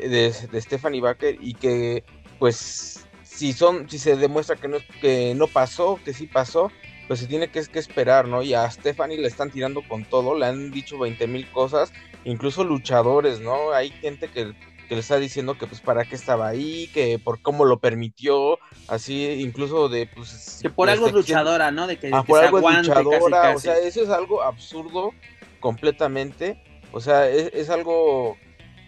[0.50, 2.04] de, Stephanie Baker y que,
[2.38, 6.70] pues, si son, si se demuestra que no, que no pasó, que sí pasó,
[7.06, 8.42] pues se tiene que, que esperar, ¿no?
[8.42, 11.92] Y a Stephanie le están tirando con todo, le han dicho 20 mil cosas,
[12.24, 13.72] incluso luchadores, ¿no?
[13.72, 14.52] Hay gente que,
[14.88, 18.58] que le está diciendo que pues para qué estaba ahí, que por cómo lo permitió,
[18.88, 21.86] así incluso de pues que por algo es luchadora, ¿no?
[21.86, 25.12] De que, ah, por algo es luchadora, o sea, eso es algo absurdo
[25.60, 28.36] completamente, o sea, es, algo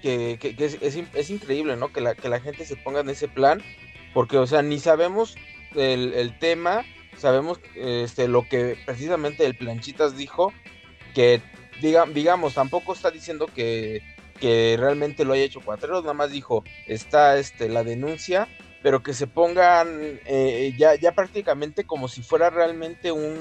[0.03, 1.93] que, que, es, es, increíble, ¿no?
[1.93, 3.63] Que la, que la gente se ponga en ese plan,
[4.15, 5.37] porque, o sea, ni sabemos
[5.75, 6.85] el, el tema,
[7.19, 10.53] sabemos este, lo que precisamente el Planchitas dijo,
[11.15, 11.43] que
[11.81, 14.03] diga, digamos, tampoco está diciendo que
[14.39, 18.49] que realmente lo haya hecho Cuatreros, nada más dijo, está este, la denuncia,
[18.83, 23.37] pero que se pongan eh, ya, ya prácticamente como si fuera realmente un,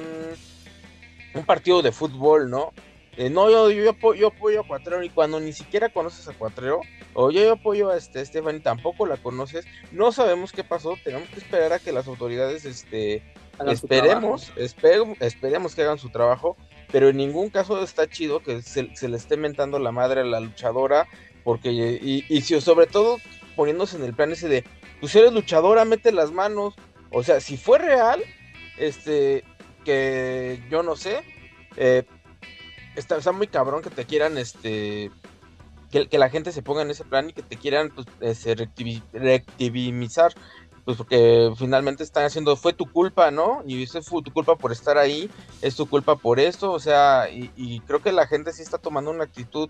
[1.34, 2.74] un partido de fútbol, ¿no?
[3.32, 6.82] no, yo, yo, apoyo, apoyo a Cuatrero y cuando ni siquiera conoces a Cuatrero,
[7.14, 11.40] o yo, apoyo a este, Stephanie, tampoco la conoces, no sabemos qué pasó, tenemos que
[11.40, 13.24] esperar a que las autoridades, este,
[13.66, 16.58] esperemos, esperemos que hagan su trabajo,
[16.92, 20.40] pero en ningún caso está chido que se, le esté mentando la madre a la
[20.40, 21.08] luchadora,
[21.44, 23.18] porque, y, y si, sobre todo
[23.56, 24.64] poniéndose en el plan ese de,
[25.02, 26.76] pues eres luchadora, mete las manos,
[27.12, 28.24] o sea, si fue real,
[28.78, 29.44] este,
[29.84, 31.24] que yo no sé,
[31.76, 32.04] eh,
[32.96, 35.12] está, muy cabrón que te quieran, este,
[35.92, 38.56] que, que, la gente se ponga en ese plan y que te quieran, pues, este,
[39.14, 40.34] reactivizar,
[40.88, 43.62] pues porque finalmente están haciendo, fue tu culpa, ¿no?
[43.68, 45.30] Y eso fue tu culpa por estar ahí,
[45.62, 49.12] es tu culpa por esto, o sea, y, creo que la gente sí está tomando
[49.12, 49.70] una actitud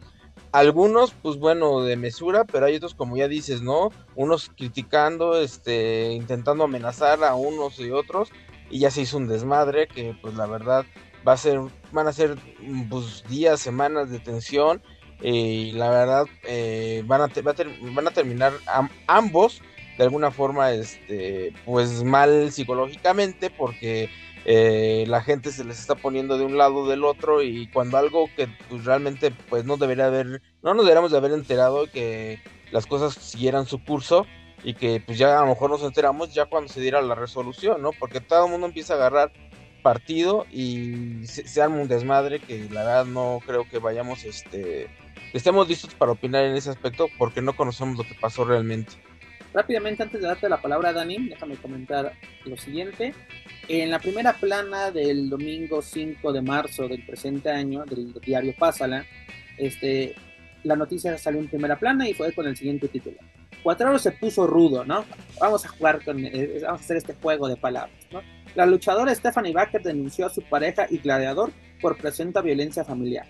[0.51, 3.89] algunos, pues bueno, de mesura, pero hay otros, como ya dices, ¿no?
[4.13, 8.29] Unos criticando, este, intentando amenazar a unos y otros,
[8.69, 10.85] y ya se hizo un desmadre que, pues la verdad,
[11.27, 11.59] va a ser,
[11.91, 12.37] van a ser
[12.91, 14.83] pues, días, semanas de tensión
[15.19, 17.29] y la verdad eh, van, a
[17.95, 18.53] van a terminar
[19.07, 19.63] ambos
[19.97, 24.09] de alguna forma este pues mal psicológicamente porque
[24.45, 27.97] eh, la gente se les está poniendo de un lado o del otro y cuando
[27.97, 32.39] algo que pues, realmente pues no debería haber no nos deberíamos de haber enterado que
[32.71, 34.25] las cosas siguieran su curso
[34.63, 37.81] y que pues ya a lo mejor nos enteramos ya cuando se diera la resolución,
[37.81, 37.91] ¿no?
[37.91, 39.31] Porque todo el mundo empieza a agarrar
[39.81, 44.89] partido y se, arma un desmadre que la verdad no creo que vayamos, este,
[45.33, 48.93] estemos listos para opinar en ese aspecto porque no conocemos lo que pasó realmente.
[49.57, 52.13] Rápidamente, antes de darte la palabra, Dani, déjame comentar
[52.45, 53.15] lo siguiente.
[53.67, 59.03] En la primera plana del domingo 5 de marzo del presente año, del diario Pásala,
[59.57, 60.13] este,
[60.63, 63.17] la noticia salió en primera plana y fue con el siguiente título.
[63.63, 65.05] Cuatraro se puso rudo, ¿no?
[65.39, 68.21] Vamos a jugar con, eh, vamos a hacer este juego de palabras, ¿no?
[68.53, 71.51] La luchadora Stephanie Baker denunció a su pareja y gladiador
[71.81, 73.25] por presunta violencia familiar,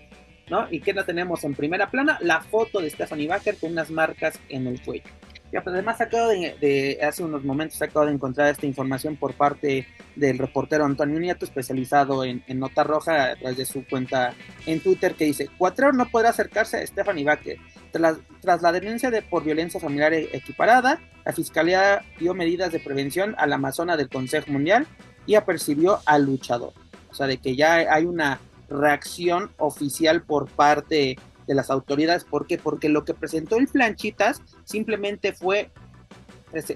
[0.50, 0.68] ¿no?
[0.70, 2.18] ¿Y qué la tenemos en primera plana?
[2.20, 5.10] La foto de Stephanie Baker con unas marcas en el cuello.
[5.50, 9.86] Ya, pues además acabo de, hace unos momentos acabo de encontrar esta información por parte
[10.14, 14.34] del reportero Antonio Nieto, especializado en, Nota Roja, a través de su cuenta
[14.66, 17.56] en Twitter, que dice, Cuatrero no podrá acercarse a Stephanie Baker.
[17.92, 22.80] Tras, tras la denuncia de por violencia familiar e, equiparada, la Fiscalía dio medidas de
[22.80, 24.86] prevención a la Amazona del Consejo Mundial
[25.26, 26.74] y apercibió al luchador.
[27.10, 28.38] O sea, de que ya hay una
[28.68, 31.16] reacción oficial por parte
[31.48, 32.22] de las autoridades.
[32.24, 32.58] ¿Por qué?
[32.58, 35.72] Porque lo que presentó el Planchitas simplemente fue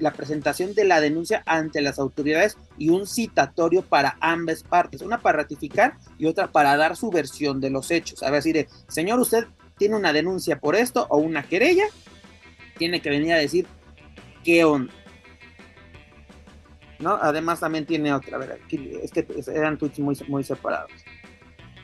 [0.01, 5.21] la presentación de la denuncia ante las autoridades y un citatorio para ambas partes, una
[5.21, 8.23] para ratificar y otra para dar su versión de los hechos.
[8.23, 9.47] A ver, decir, señor, usted
[9.79, 11.85] tiene una denuncia por esto o una querella,
[12.77, 13.67] tiene que venir a decir
[14.45, 14.93] qué onda.
[16.99, 17.19] ¿No?
[17.21, 20.93] Además también tiene otra, a ver, es que eran tweets muy, muy separados.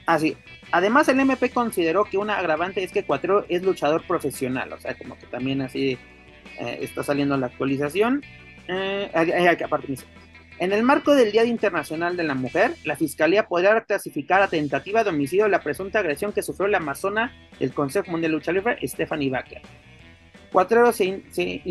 [0.06, 0.36] Así,
[0.70, 4.94] Además, el MP consideró que una agravante es que Cuatro es luchador profesional, o sea,
[4.94, 5.98] como que también así
[6.60, 8.22] eh, está saliendo la actualización.
[8.68, 9.10] Eh,
[9.64, 9.94] aparte,
[10.58, 15.04] en el marco del Día Internacional de la Mujer, la Fiscalía podrá clasificar a tentativa
[15.04, 18.76] de homicidio la presunta agresión que sufrió la amazona del Consejo Mundial de Lucha Libre,
[18.82, 19.62] Stephanie Baker.
[20.50, 21.62] Cuatro se, se,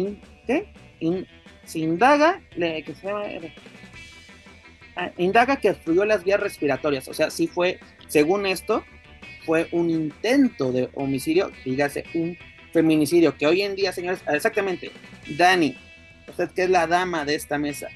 [1.73, 3.23] indaga, que ah,
[5.17, 8.83] indaga que obstruyó las vías respiratorias, o sea, sí fue según esto,
[9.45, 12.37] fue un intento de homicidio, dígase, un
[12.73, 14.91] feminicidio, que hoy en día, señores, exactamente,
[15.37, 15.77] Dani,
[16.27, 17.87] usted que es la dama de esta mesa,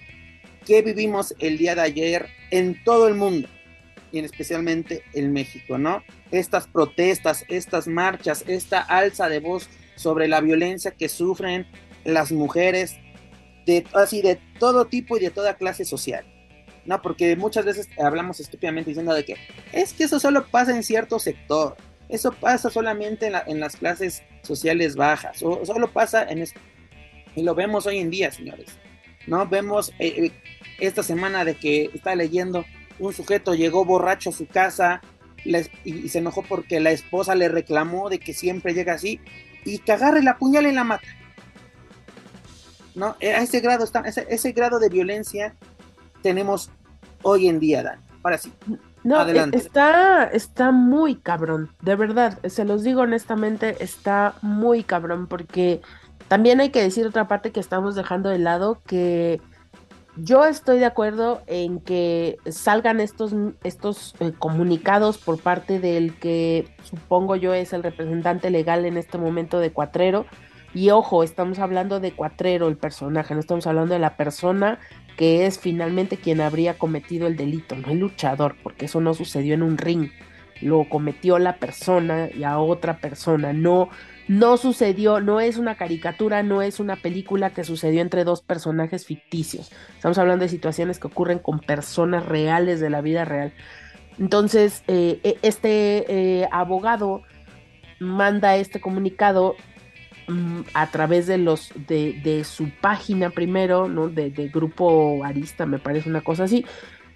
[0.65, 3.47] ¿qué vivimos el día de ayer en todo el mundo?
[4.11, 6.03] Y en especialmente en México, ¿no?
[6.31, 11.65] Estas protestas, estas marchas, esta alza de voz sobre la violencia que sufren
[12.03, 12.97] las mujeres,
[13.65, 16.25] de, así de todo tipo y de toda clase social.
[16.91, 19.37] No, porque muchas veces hablamos estúpidamente diciendo de que
[19.71, 21.77] es que eso solo pasa en cierto sector,
[22.09, 26.43] eso pasa solamente en, las clases sociales bajas, o solo pasa en...
[27.33, 28.77] Y lo vemos hoy en día, señores.
[29.25, 29.47] ¿No?
[29.47, 30.31] Vemos eh, eh,
[30.81, 32.65] esta semana de que está leyendo,
[32.99, 34.99] un sujeto llegó borracho a su casa
[35.45, 39.21] y, se enojó porque la esposa le reclamó de que siempre llega así
[39.63, 41.07] y que agarre la puñal y la mata.
[42.95, 43.15] ¿No?
[43.21, 45.55] A ese grado, está, ese grado de violencia
[46.21, 46.69] tenemos
[47.23, 47.99] hoy en día, Dan.
[48.23, 48.51] Ahora sí.
[49.03, 49.57] No, Adelante.
[49.57, 55.81] está, está muy cabrón, de verdad, se los digo honestamente, está muy cabrón porque
[56.27, 59.41] también hay que decir otra parte que estamos dejando de lado, que
[60.17, 66.67] yo estoy de acuerdo en que salgan estos, estos eh, comunicados por parte del que
[66.83, 70.25] supongo yo es el representante legal en este momento de Cuatrero.
[70.73, 74.79] Y ojo, estamos hablando de Cuatrero, el personaje, no estamos hablando de la persona
[75.21, 79.53] que es finalmente quien habría cometido el delito, no el luchador, porque eso no sucedió
[79.53, 80.09] en un ring.
[80.61, 83.53] lo cometió la persona y a otra persona.
[83.53, 83.89] No,
[84.27, 89.05] no sucedió, no es una caricatura, no es una película que sucedió entre dos personajes
[89.05, 89.71] ficticios.
[89.93, 93.53] Estamos hablando de situaciones que ocurren con personas reales de la vida real.
[94.17, 97.21] Entonces, eh, e, este eh, abogado
[97.99, 99.55] manda este comunicado
[100.27, 104.09] mm, a través de los de, su página primero, ¿no?
[104.09, 106.65] De, grupo Arista, me parece una cosa así,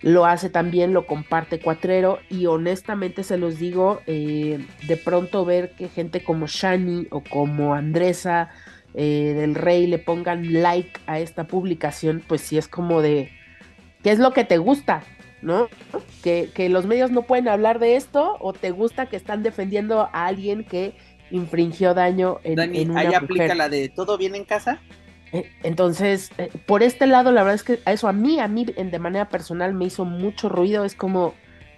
[0.02, 5.72] lo hace también, lo comparte Cuatrero y honestamente se los digo, eh, de pronto ver
[5.72, 8.52] que gente como Shani o como Andresa
[8.94, 13.30] eh, del Rey le pongan like a esta publicación, pues sí es como de,
[14.04, 15.04] ¿qué es lo que te gusta?
[15.42, 15.68] ¿No?
[16.24, 20.02] Que, que los medios no pueden hablar de esto o te gusta que están defendiendo
[20.02, 20.96] a alguien que
[21.32, 24.80] infringió daño en, en una ahí aplica la de todo bien en casa.
[25.32, 28.66] Eh, entonces, eh, por este lado, la verdad es que eso a mí, a mí
[28.66, 30.86] de manera personal me hizo mucho ruido.
[30.86, 31.34] Es como,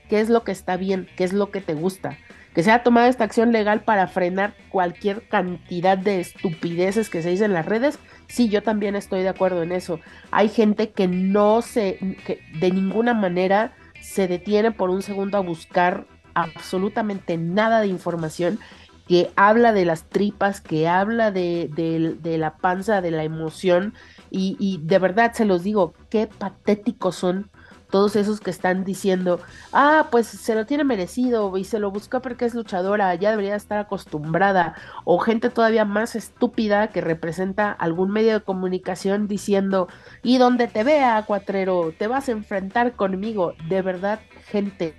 [0.09, 1.07] ¿qué es lo que está bien?
[1.15, 2.17] ¿Qué es lo que te gusta?
[2.53, 7.29] Que se ha tomado esta acción legal para frenar cualquier cantidad de estupideces que se
[7.29, 7.99] dicen en las redes.
[8.27, 9.99] Sí, yo también estoy de acuerdo en eso.
[10.31, 15.41] Hay gente que no se, que de ninguna manera se detiene por un segundo a
[15.41, 18.59] buscar absolutamente nada de información
[19.07, 23.93] que habla de las tripas, que habla de, la panza, de la emoción,
[24.29, 27.49] y, de verdad se los digo, qué patéticos son
[27.89, 29.39] todos esos que están diciendo,
[29.71, 33.55] ah, pues se lo tiene merecido y se lo buscó porque es luchadora, ya debería
[33.55, 39.87] estar acostumbrada, o gente todavía más estúpida que representa algún medio de comunicación diciendo,
[40.21, 44.93] y donde te vea, cuatrero, te vas a enfrentar conmigo, de verdad, gente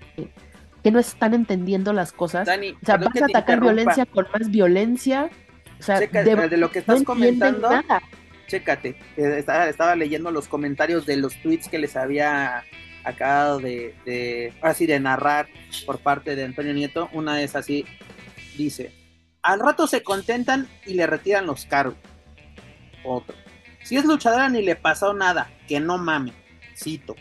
[0.88, 2.46] que no están entendiando las cosas.
[2.46, 5.28] Dani, o sea, vas a atacar violencia con más violencia.
[5.78, 7.68] O sea, de, lo que estás comentando,
[8.46, 12.64] chécate, eh, estaba, estaba, leyendo los comentarios de los tweets que les había
[13.04, 15.48] acabado de, de, así de narrar
[15.84, 17.10] por parte de Antonio Nieto.
[17.12, 17.84] Una es así,
[18.56, 18.90] dice,
[19.42, 21.98] al rato se contentan y le retiran los cargos.
[23.04, 23.36] Otro,
[23.84, 26.32] si es luchadora ni le pasó nada, que no mame,
[26.74, 27.14] cito.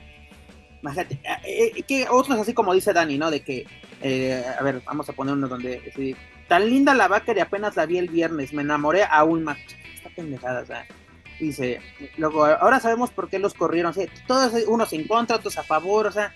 [0.87, 3.29] Imagínate, eh, eh, que otros así como dice Dani, ¿no?
[3.29, 3.65] De que,
[4.01, 6.15] eh, a ver, vamos a poner uno donde,
[6.47, 9.57] tan linda la vaca y apenas la vi el viernes, me enamoré aún más.
[9.95, 10.85] Está pendejada, o sea.
[11.39, 11.79] Dice,
[12.17, 13.93] luego, ahora sabemos por qué los corrieron,
[14.25, 16.33] todos unos en contra, otros a favor, o sea.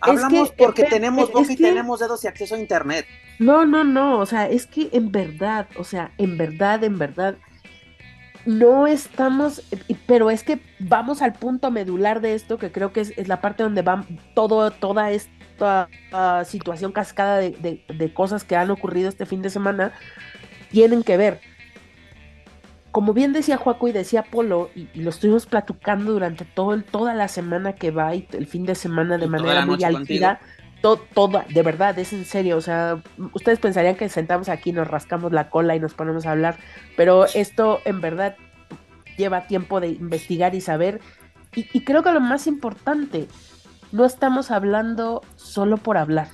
[0.00, 3.04] Hablamos porque tenemos voz y tenemos dedos y acceso a internet.
[3.38, 7.36] No, no, no, o sea, es que en verdad, o sea, en verdad, en verdad,
[8.46, 9.62] no estamos,
[10.06, 13.62] pero es que vamos al punto medular de esto, que creo que es, la parte
[13.62, 19.42] donde va todo, toda esta ah, situación cascada de, cosas que han ocurrido este fin
[19.42, 19.92] de semana,
[20.70, 21.40] tienen que ver.
[22.90, 27.14] Como bien decía Juaco y decía Polo, y, lo estuvimos platicando durante todo el, toda
[27.14, 30.40] la semana que va y el fin de semana de manera muy álgida,
[30.80, 33.02] toda, de verdad, es en serio, o sea,
[33.34, 36.56] ustedes pensarían que sentamos aquí, nos rascamos la cola y nos ponemos a hablar,
[36.96, 38.36] pero esto en verdad
[39.16, 41.00] lleva tiempo de investigar y saber,
[41.54, 43.26] y, creo que lo más importante,
[43.92, 46.28] no estamos hablando solo por hablar,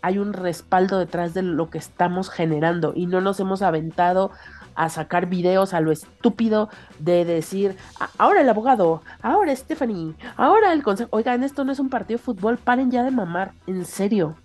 [0.00, 4.30] hay un respaldo detrás de lo que estamos generando y no nos hemos aventado
[4.74, 6.68] a sacar videos a lo estúpido
[6.98, 7.76] de decir,
[8.18, 11.10] ahora el abogado, ahora Stephanie, ahora el consejo.
[11.12, 14.36] Oigan, esto no es un partido de fútbol, paren ya de mamar, en serio.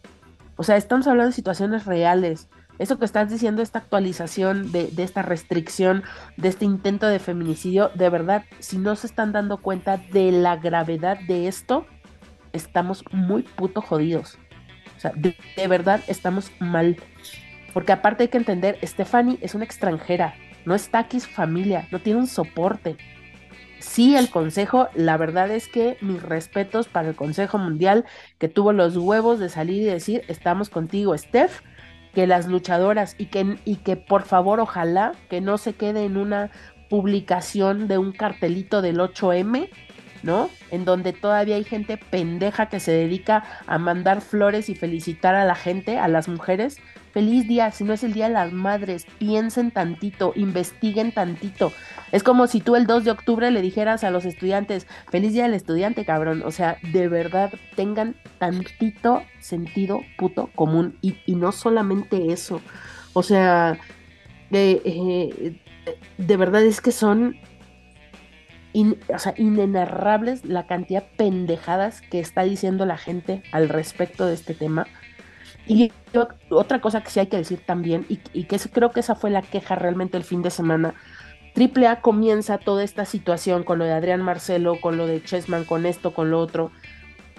[0.58, 2.48] O sea, estamos hablando de situaciones reales.
[2.78, 6.04] Eso que estás diciendo, esta actualización de, de, esta restricción,
[6.36, 10.58] de este intento de feminicidio, de verdad, si no se están dando cuenta de la
[10.58, 11.86] gravedad de esto,
[12.52, 14.38] estamos muy puto jodidos.
[14.98, 16.98] O sea, de, de verdad estamos mal.
[17.76, 22.00] Porque aparte hay que entender, Stephanie es una extranjera, no está aquí su familia, no
[22.00, 22.96] tiene un soporte.
[23.80, 28.06] Sí, el Consejo, la verdad es que mis respetos para el Consejo Mundial,
[28.38, 31.60] que tuvo los huevos de salir y decir, estamos contigo, Steph,
[32.14, 36.16] que las luchadoras y que, y que por favor, ojalá que no se quede en
[36.16, 36.52] una
[36.90, 39.68] publicación de un cartelito del 8M,
[40.24, 40.50] ¿no?
[40.72, 45.44] En donde todavía hay gente pendeja que se dedica a mandar flores y felicitar a
[45.44, 46.80] la gente, a las mujeres,
[47.16, 51.72] feliz día, si no es el día de las madres, piensen tantito, investiguen tantito.
[52.12, 55.44] Es como si tú el 2 de octubre le dijeras a los estudiantes, feliz día
[55.44, 56.44] del estudiante, cabrón.
[56.46, 60.98] O sea, de verdad, tengan tantito sentido puto común.
[61.02, 62.60] Y, no solamente eso.
[63.14, 63.80] O sea,
[64.52, 65.58] eh,
[66.18, 67.38] de verdad es que son
[69.18, 74.54] sea, inenarrables la cantidad de pendejadas que está diciendo la gente al respecto de este
[74.54, 74.86] tema.
[75.68, 75.92] Y
[76.50, 79.42] otra cosa que sí hay que decir también, y, que creo que esa fue la
[79.42, 80.94] queja realmente el fin de semana,
[81.56, 85.86] AAA comienza toda esta situación con lo de Adrián Marcelo, con lo de Chessman, con
[85.86, 86.72] esto, con lo otro,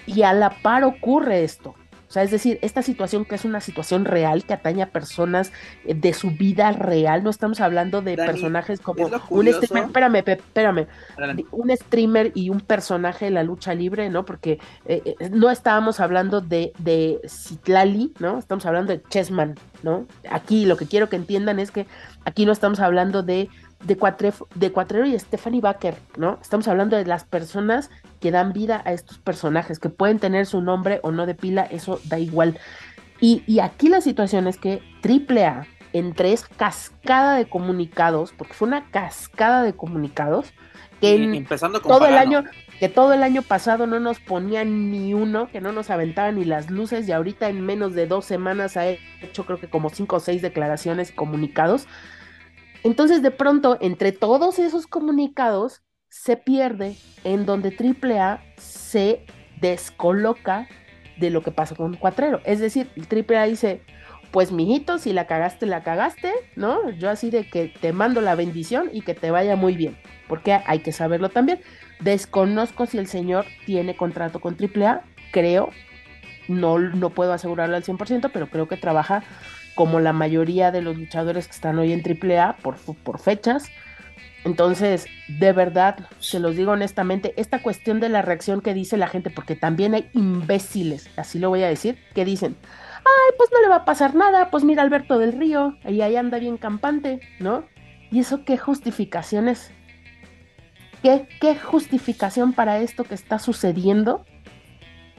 [0.07, 1.75] y a la par ocurre esto.
[2.09, 5.53] O sea, es decir, esta situación que es una situación real que atañe a personas
[5.85, 10.17] eh, de su vida real, no estamos hablando de Dani, personajes como un streamer, espérame,
[10.27, 10.87] espérame,
[11.17, 11.47] Adelante.
[11.51, 14.25] un streamer y un personaje de la lucha libre, ¿no?
[14.25, 18.39] Porque eh, eh, no estábamos hablando de, de Citlali, ¿no?
[18.39, 20.07] Estamos hablando de Chessman, ¿no?
[20.31, 21.87] Aquí lo que quiero que entiendan es que
[22.25, 23.49] aquí no estamos hablando de,
[23.85, 26.39] de, Cuatref- de Cuatrero y Stephanie Baker, ¿no?
[26.41, 30.61] Estamos hablando de las personas que dan vida a estos personajes, que pueden tener su
[30.61, 32.59] nombre o no de pila, eso da igual.
[33.21, 38.69] Y, y aquí la situación es que AAA, entre es cascada de comunicados, porque fue
[38.69, 40.53] una cascada de comunicados,
[41.01, 42.45] que en empezando con todo el año,
[42.81, 46.45] que todo el año pasado no nos ponían ni uno, que no nos aventaban ni
[46.45, 50.17] las luces, y ahorita en menos de dos semanas ha hecho creo que como cinco
[50.17, 51.87] o seis declaraciones comunicados.
[52.87, 59.27] Entonces, de pronto, entre todos esos comunicados, se pierde en donde AAA se
[59.61, 60.69] descoloca
[61.17, 62.41] de lo que pasa con Cuatrero.
[62.45, 63.83] Es decir, AAA dice,
[64.31, 66.91] pues mijito, si la cagaste, la cagaste, ¿no?
[66.91, 70.53] Yo así de que te mando la bendición y que te vaya muy bien, porque
[70.53, 71.59] hay que saberlo también.
[71.99, 75.71] Desconozco si el señor tiene contrato con AAA, creo,
[76.47, 79.25] no, no puedo asegurarlo al 100%, pero creo que trabaja
[79.77, 83.71] como la mayoría de los luchadores que están hoy en AAA por, por fechas.
[84.45, 89.07] Entonces, de verdad, se los digo honestamente, esta cuestión de la reacción que dice la
[89.07, 93.61] gente, porque también hay imbéciles, así lo voy a decir, que dicen, ay, pues no
[93.61, 97.21] le va a pasar nada, pues mira Alberto del Río, y ahí anda bien campante,
[97.39, 97.65] ¿no?
[98.11, 99.73] ¿Y eso qué justificación es?
[101.03, 104.25] ¿Qué, qué justificación para esto que está sucediendo?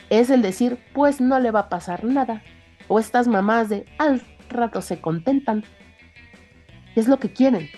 [0.09, 2.41] Es el decir, pues no le va a pasar nada.
[2.87, 5.63] O estas mamás de al rato se contentan.
[6.95, 7.69] Es lo que quieren.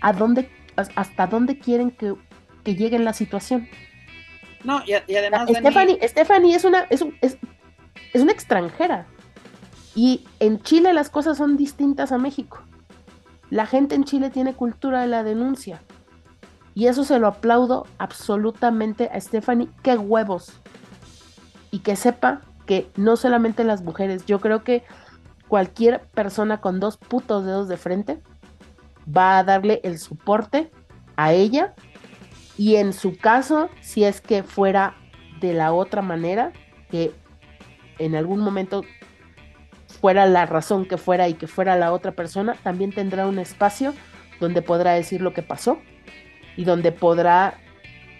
[0.00, 2.14] ¿A dónde, has- hasta dónde quieren que,
[2.64, 3.68] que llegue la situación?
[4.64, 7.38] No, y, y además, Stephanie, Stephanie es una, es, un- es,
[8.12, 9.06] es una extranjera.
[9.94, 12.62] Y en Chile las cosas son distintas a México.
[13.50, 15.82] La gente en Chile tiene cultura de la denuncia.
[16.74, 19.68] Y eso se lo aplaudo absolutamente a Stephanie.
[19.82, 20.52] ¡Qué huevos!
[21.72, 24.84] Y que sepa que no solamente las mujeres, yo creo que
[25.48, 28.20] cualquier persona con dos putos dedos de frente
[29.08, 30.70] va a darle el soporte
[31.16, 31.74] a ella
[32.56, 34.94] y en su caso, si es que fuera
[35.40, 36.52] de la otra manera,
[36.92, 37.12] que
[37.98, 38.84] en algún momento
[40.00, 43.94] fuera la razón que fuera y que fuera la otra persona, también tendrá un espacio
[44.38, 45.80] donde podrá decir lo que pasó
[46.56, 47.54] y donde podrá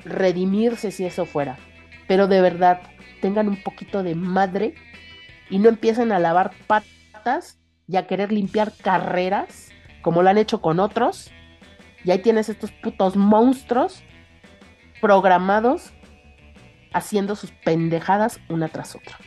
[0.04, 1.56] redimirse si eso fuera.
[2.08, 2.80] Pero de verdad,
[3.20, 4.74] tengan un poquito de madre
[5.48, 9.70] y no empiecen a lavar patas y a querer limpiar carreras
[10.02, 11.30] como lo han hecho con otros.
[12.04, 14.02] Y ahí tienes estos putos monstruos
[15.00, 15.92] programados
[16.92, 19.18] haciendo sus pendejadas una tras otra.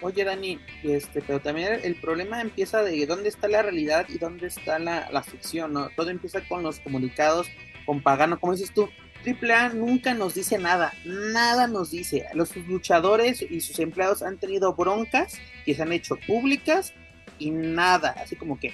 [0.00, 4.48] Oye, Dani, este, pero también el problema empieza de dónde está la realidad y dónde
[4.48, 5.88] está la, la ficción, ¿no?
[5.96, 7.46] Todo empieza con los comunicados,
[7.86, 8.90] con Pagano, como dices tú.
[9.24, 12.26] AAA nunca nos dice nada, nada nos dice.
[12.34, 16.92] Los luchadores y sus empleados han tenido broncas que se han hecho públicas
[17.38, 18.72] y nada, así como que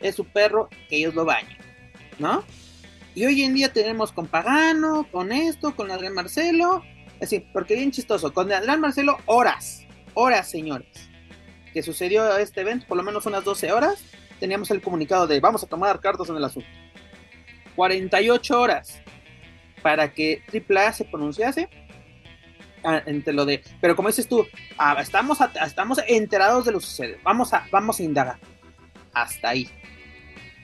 [0.00, 1.56] es su perro, que ellos lo bañen,
[2.18, 2.44] ¿no?
[3.14, 6.82] Y hoy en día tenemos con Pagano, con esto, con Adrián Marcelo,
[7.22, 11.08] así, porque bien chistoso, con Adrián Marcelo horas, horas, señores,
[11.72, 14.02] que sucedió este evento, por lo menos unas 12 horas,
[14.38, 16.68] teníamos el comunicado de vamos a tomar cartas en el asunto.
[17.74, 19.00] 48 horas
[19.86, 21.68] para que AAA se pronunciase
[23.06, 24.44] entre lo de, pero como dices tú,
[24.78, 28.36] ah, estamos, a- estamos enterados de lo que sucede, vamos a, vamos a indagar,
[29.12, 29.68] hasta ahí,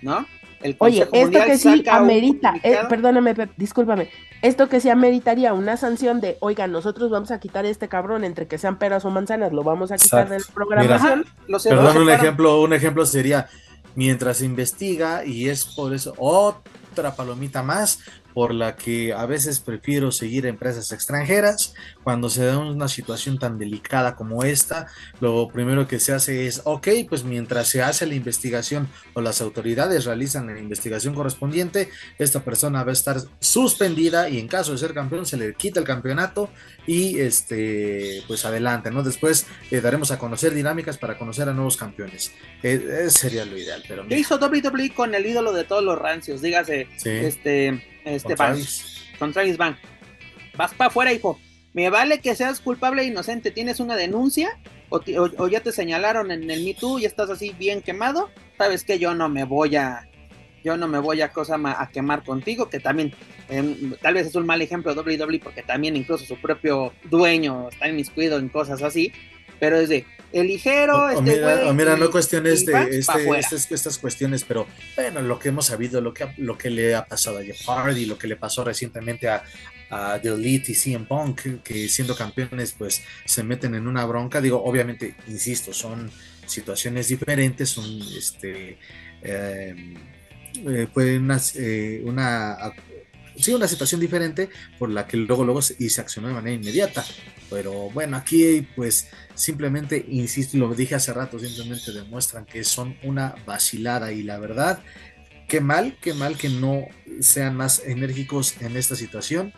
[0.02, 0.26] ¿no?
[0.60, 4.10] El Oye, esto que sí amerita, eh, perdóname, Pep, discúlpame,
[4.42, 8.48] esto que sí ameritaría una sanción de, oigan, nosotros vamos a quitar este cabrón entre
[8.48, 10.54] que sean peras o manzanas, lo vamos a quitar de la Exacto.
[10.54, 11.24] programación.
[11.62, 13.48] Perdón, un ejemplo, un ejemplo sería
[13.94, 18.00] mientras se investiga y es por eso otra palomita más
[18.34, 23.58] por la que a veces prefiero seguir empresas extranjeras cuando se da una situación tan
[23.58, 24.86] delicada como esta
[25.20, 29.40] lo primero que se hace es ok pues mientras se hace la investigación o las
[29.40, 34.78] autoridades realizan la investigación correspondiente esta persona va a estar suspendida y en caso de
[34.78, 36.50] ser campeón se le quita el campeonato
[36.86, 41.76] y este pues adelante no después eh, daremos a conocer dinámicas para conocer a nuevos
[41.76, 42.32] campeones.
[42.62, 45.98] Eh, eh, sería lo ideal pero ¿Qué hizo WWE con el ídolo de todos los
[45.98, 46.42] rancios?
[46.42, 49.02] Dígase, sí, este, este con Travis.
[49.18, 49.76] con Travis Bank.
[50.56, 51.38] Vas para afuera, hijo.
[51.72, 53.50] Me vale que seas culpable e inocente.
[53.50, 54.58] ¿Tienes una denuncia?
[54.90, 57.80] ¿O, ti- o- o ya te señalaron en el Me Too y estás así bien
[57.80, 58.30] quemado?
[58.58, 60.06] ¿Sabes que Yo no me voy a,
[60.62, 63.14] yo no me voy a cosa a quemar contigo, que también
[63.48, 67.88] em, tal vez es un mal ejemplo WWE porque también incluso su propio dueño está
[67.88, 69.10] inmiscuido en cosas así,
[69.62, 72.98] pero es de el ligero, este mira, mira, no cuestiones de este,
[73.38, 74.66] estas, estas, cuestiones, pero
[74.96, 78.06] bueno, lo que hemos sabido, lo que, lo que le ha pasado a Jeff Hardy,
[78.06, 79.44] lo que le pasó recientemente a,
[79.88, 84.40] a The Elite y CM Punk, que siendo campeones, pues se meten en una bronca.
[84.40, 86.10] Digo, obviamente, insisto, son
[86.44, 87.84] situaciones diferentes, son
[88.18, 88.78] este.
[89.22, 89.94] Eh,
[90.56, 92.56] eh, una, eh, una,
[93.36, 96.56] sí, una situación diferente por la que luego, luego se, y se accionó de manera
[96.56, 97.04] inmediata.
[97.50, 103.34] Pero bueno, aquí pues simplemente, insisto, lo dije hace rato, simplemente demuestran que son una
[103.46, 104.82] vacilada y la verdad,
[105.48, 106.86] qué mal, qué mal que no
[107.20, 109.52] sean más enérgicos en esta situación.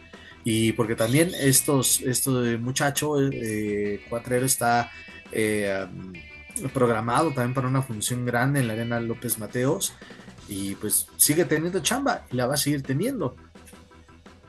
[0.45, 4.91] Y porque también estos, de muchacho, eh, Cuatrero, está
[5.33, 5.87] eh,
[6.73, 9.95] programado también para una función grande en la Arena López Mateos
[10.49, 13.37] y pues sigue teniendo chamba y la va a seguir teniendo.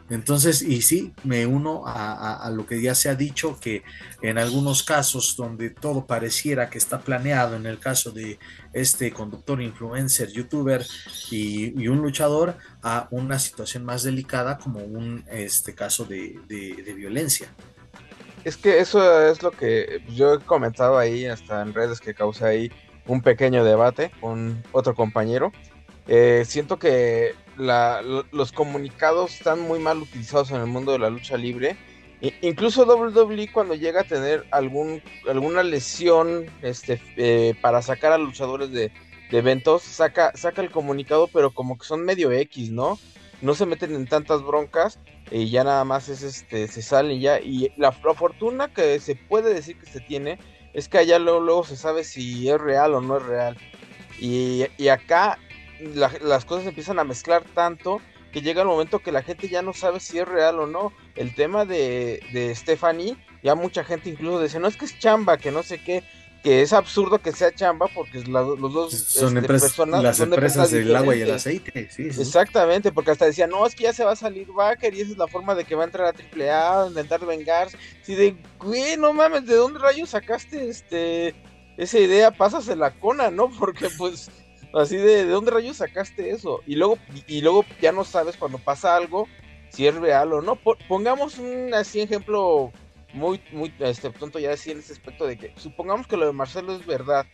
[0.09, 3.83] Entonces, y sí, me uno a, lo que ya se ha dicho, que
[4.21, 8.37] en algunos casos donde todo pareciera que está planeado, en el caso de
[8.71, 10.85] este conductor, influencer, youtuber
[11.31, 16.39] y, un luchador, a una situación más delicada como un este caso de,
[16.95, 17.47] violencia.
[18.43, 22.45] Es que eso es lo que yo he comentado ahí, hasta en redes que causa
[22.45, 22.71] ahí
[23.07, 25.51] un pequeño debate con otro compañero.
[26.07, 31.37] Eh, siento que los comunicados están muy mal utilizados en el mundo de la lucha
[31.37, 31.77] libre.
[32.41, 38.71] incluso WWE cuando llega a tener algún, alguna lesión este, eh, para sacar a luchadores
[38.71, 38.91] de,
[39.31, 42.97] eventos, saca, el comunicado, pero como que son medio X, ¿no?
[43.41, 44.97] No se meten en tantas broncas
[45.29, 47.39] y ya nada más es este, se salen ya.
[47.41, 50.39] Y la, fortuna que se puede decir que se tiene
[50.73, 53.57] es que allá luego, se sabe si es real o no es real.
[54.17, 55.37] Y acá
[55.79, 59.71] las cosas empiezan a mezclar tanto que llega el momento que la gente ya no
[59.71, 60.91] sabe si es real o no.
[61.15, 65.37] El tema de, de Stephanie, ya mucha gente incluso dice, no es que es chamba,
[65.37, 66.03] que no sé qué,
[66.45, 70.95] que es absurdo que sea chamba porque los dos son este, personas, las empresas del
[70.95, 71.89] agua y el aceite.
[71.97, 75.13] Exactamente, porque hasta decía, no, es que ya se va a salir Baker y esa
[75.13, 77.77] es la forma de que va a entrar a AAA, a intentar vengarse.
[78.03, 81.33] Sí, de, güey, no mames, ¿de dónde rayos sacaste este
[81.77, 82.29] esa idea?
[82.29, 83.49] Pásasela cona, ¿no?
[83.59, 84.29] Porque pues
[84.75, 86.61] Así de, ¿de dónde rayos sacaste eso?
[86.67, 86.97] Y luego,
[87.27, 89.27] y luego ya no sabes cuando pasa algo
[89.69, 90.57] si es real o no.
[90.87, 92.71] Pongamos un así ejemplo
[93.13, 96.33] muy, muy, este, tonto ya decía en ese aspecto de que supongamos que lo de
[96.33, 97.25] Marcelo es verdad.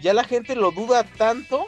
[0.00, 1.66] Ya la gente lo duda tanto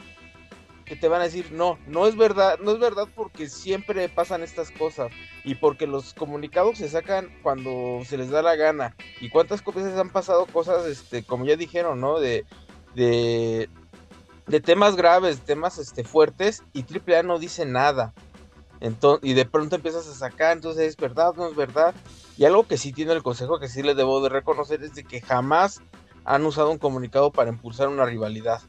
[0.84, 4.42] que te van a decir, no, no es verdad, no es verdad porque siempre pasan
[4.42, 5.10] estas cosas
[5.42, 8.94] y porque los comunicados se sacan cuando se les da la gana.
[9.20, 12.20] Y cuántas veces han pasado cosas, este, como ya dijeron, ¿no?
[12.20, 12.44] De,
[12.94, 13.68] de,
[14.46, 18.12] de temas graves, temas este, fuertes, y AAA no dice nada.
[18.80, 21.94] Entonces, y de pronto empiezas a sacar, entonces es verdad, no es verdad.
[22.36, 25.04] Y algo que sí tiene el consejo que sí le debo de reconocer es de
[25.04, 25.80] que jamás
[26.24, 28.60] han usado un comunicado para impulsar una rivalidad.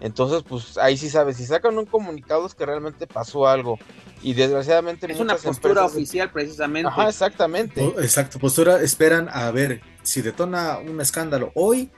[0.00, 3.78] Entonces, pues ahí sí sabes, si sacan un comunicado es que realmente pasó algo.
[4.22, 5.10] Y desgraciadamente...
[5.10, 6.88] Es una postura oficial precisamente.
[6.88, 7.82] Ajá, exactamente.
[7.98, 11.90] Exacto, postura, esperan a ver si detona un escándalo hoy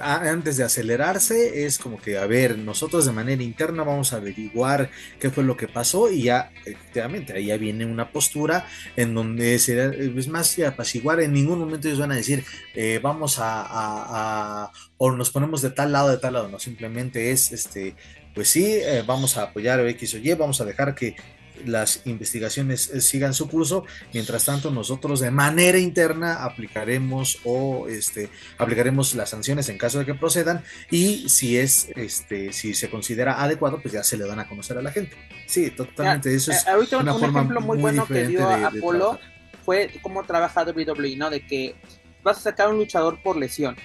[0.00, 4.90] antes de acelerarse es como que, a ver, nosotros de manera interna vamos a averiguar
[5.20, 8.66] qué fue lo que pasó y ya, efectivamente, ahí ya viene una postura
[8.96, 12.44] en donde será, es más apaciguar, en ningún momento ellos van a decir,
[12.74, 17.30] eh, vamos a, a, o nos ponemos de tal lado, de tal lado, no, simplemente
[17.30, 17.94] es, este,
[18.34, 21.16] pues sí, eh, vamos a apoyar X o Y, vamos a dejar que
[21.64, 23.84] las investigaciones eh, sigan su curso.
[24.12, 30.06] Mientras tanto, nosotros de manera interna aplicaremos o este, aplicaremos las sanciones en caso de
[30.06, 34.40] que procedan y si es, este, si se considera adecuado, pues ya se le dan
[34.40, 35.16] a conocer a la gente.
[35.46, 36.34] Sí, totalmente.
[36.34, 39.18] eso es eh, ahorita un, ejemplo muy, bueno que dio Apolo
[39.64, 41.30] fue cómo trabaja WWE, ¿no?
[41.30, 41.74] De que
[42.22, 43.76] vas a sacar un luchador por lesión.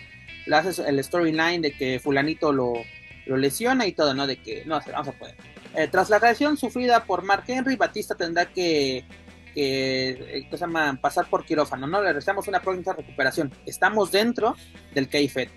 [0.45, 2.73] Le haces el storyline de que fulanito lo,
[3.25, 4.27] lo lesiona y todo, ¿no?
[4.27, 5.35] De que no, vamos a poder
[5.75, 9.05] eh, tras la reacción sufrida por Mark Henry, Batista tendrá que,
[9.53, 10.97] que eh, llama?
[11.01, 11.99] pasar por quirófano, ¿no?
[11.99, 13.53] Le realizamos una pronta recuperación.
[13.65, 14.55] Estamos dentro
[14.93, 15.49] del KFED.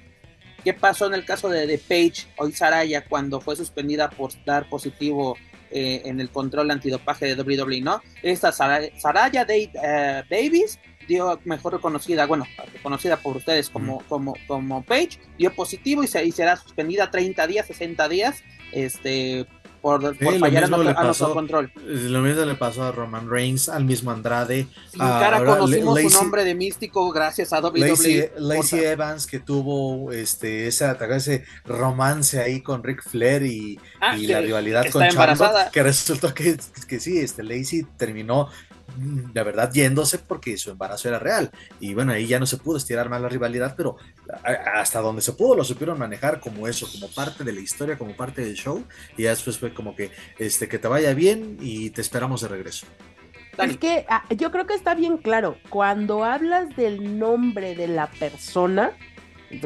[0.62, 4.68] ¿Qué pasó en el caso de, de Paige hoy Saraya cuando fue suspendida por dar
[4.68, 5.36] positivo
[5.70, 8.00] eh, en el control antidopaje de WWE, ¿no?
[8.22, 10.78] Esta Saraya, Davis
[11.08, 16.24] dio mejor reconocida, bueno, reconocida por ustedes como, como, como Page, dio positivo y, se,
[16.24, 18.42] y será suspendida 30 días, 60 días,
[18.72, 19.46] este,
[19.84, 21.70] por, por fallar a, nuestro control.
[21.84, 24.66] Lo mismo le pasó a Roman Reigns, al mismo Andrade.
[24.90, 28.32] Sin cara conocimos su nombre de místico gracias a WWE.
[28.38, 34.40] Lacey, Evans que tuvo este ese, ese romance ahí con Ric Flair y, ah, la
[34.40, 36.56] rivalidad con Champa, que resultó que,
[36.88, 38.48] que sí, este Lacey terminó
[38.96, 41.50] de verdad yéndose porque su embarazo era real.
[41.80, 43.96] Y bueno, ahí ya no se pudo estirar más la rivalidad, pero
[44.74, 48.16] hasta donde se pudo lo supieron manejar como eso, como parte de la historia, como
[48.16, 48.84] parte del show.
[49.16, 52.48] Y ya después fue como que, este, que te vaya bien y te esperamos de
[52.48, 52.86] regreso.
[53.58, 58.10] Es que ah, yo creo que está bien claro, cuando hablas del nombre de la
[58.10, 58.92] persona,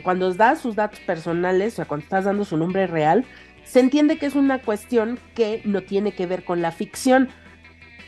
[0.03, 3.25] cuando das sus datos personales, o sea, cuando estás dando su nombre real,
[3.65, 7.29] se entiende que es una cuestión que no tiene que ver con la ficción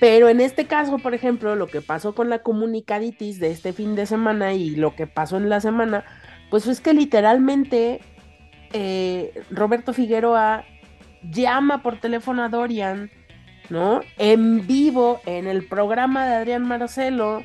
[0.00, 3.94] pero en este caso, por ejemplo, lo que pasó con la comunicaditis de este fin
[3.94, 6.04] de semana y lo que pasó en la semana,
[6.48, 8.00] pues es que literalmente
[8.72, 10.64] eh, Roberto Figueroa
[11.30, 13.10] llama por teléfono a Dorian,
[13.68, 14.00] ¿no?
[14.16, 17.42] En vivo en el programa de Adrián Marcelo.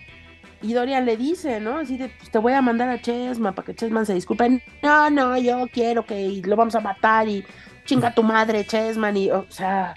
[0.61, 1.80] Y Dorian le dice, ¿no?
[1.80, 4.64] Así de, pues te voy a mandar a Chesma para que Chesman se disculpe.
[4.82, 7.44] No, no, yo quiero que lo vamos a matar y
[7.84, 9.18] chinga tu madre, Chesman.
[9.18, 9.94] Y, o sea,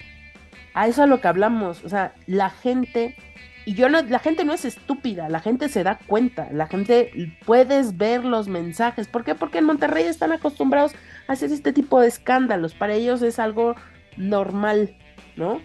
[0.73, 3.15] a eso a lo que hablamos, o sea, la gente,
[3.65, 7.11] y yo no, la gente no es estúpida, la gente se da cuenta, la gente
[7.45, 9.35] puedes ver los mensajes, ¿por qué?
[9.35, 10.93] Porque en Monterrey están acostumbrados
[11.27, 13.75] a hacer este tipo de escándalos, para ellos es algo
[14.17, 14.95] normal,
[15.35, 15.61] ¿no?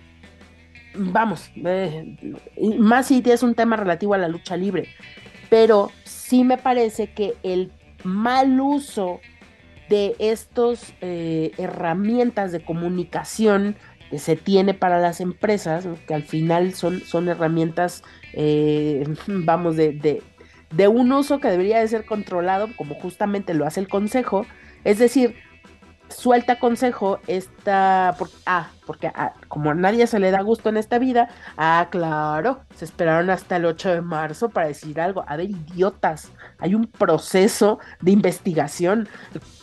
[0.97, 2.16] Vamos, eh,
[2.78, 4.89] más si es un tema relativo a la lucha libre,
[5.51, 7.72] pero sí me parece que el
[8.05, 9.20] mal uso
[9.89, 13.76] de estas eh, herramientas de comunicación,
[14.14, 20.22] que se tiene para las empresas, que al final son, son herramientas, eh, vamos, de,
[20.70, 24.46] de, un uso que debería de ser controlado, como justamente lo hace el Consejo,
[24.84, 25.34] es decir,
[26.10, 28.16] suelta Consejo esta,
[28.46, 32.60] ah, porque ah, como a nadie se le da gusto en esta vida, ah, claro,
[32.76, 36.30] se esperaron hasta el 8 de marzo para decir algo, a ver, idiotas,
[36.64, 39.06] hay un proceso de investigación,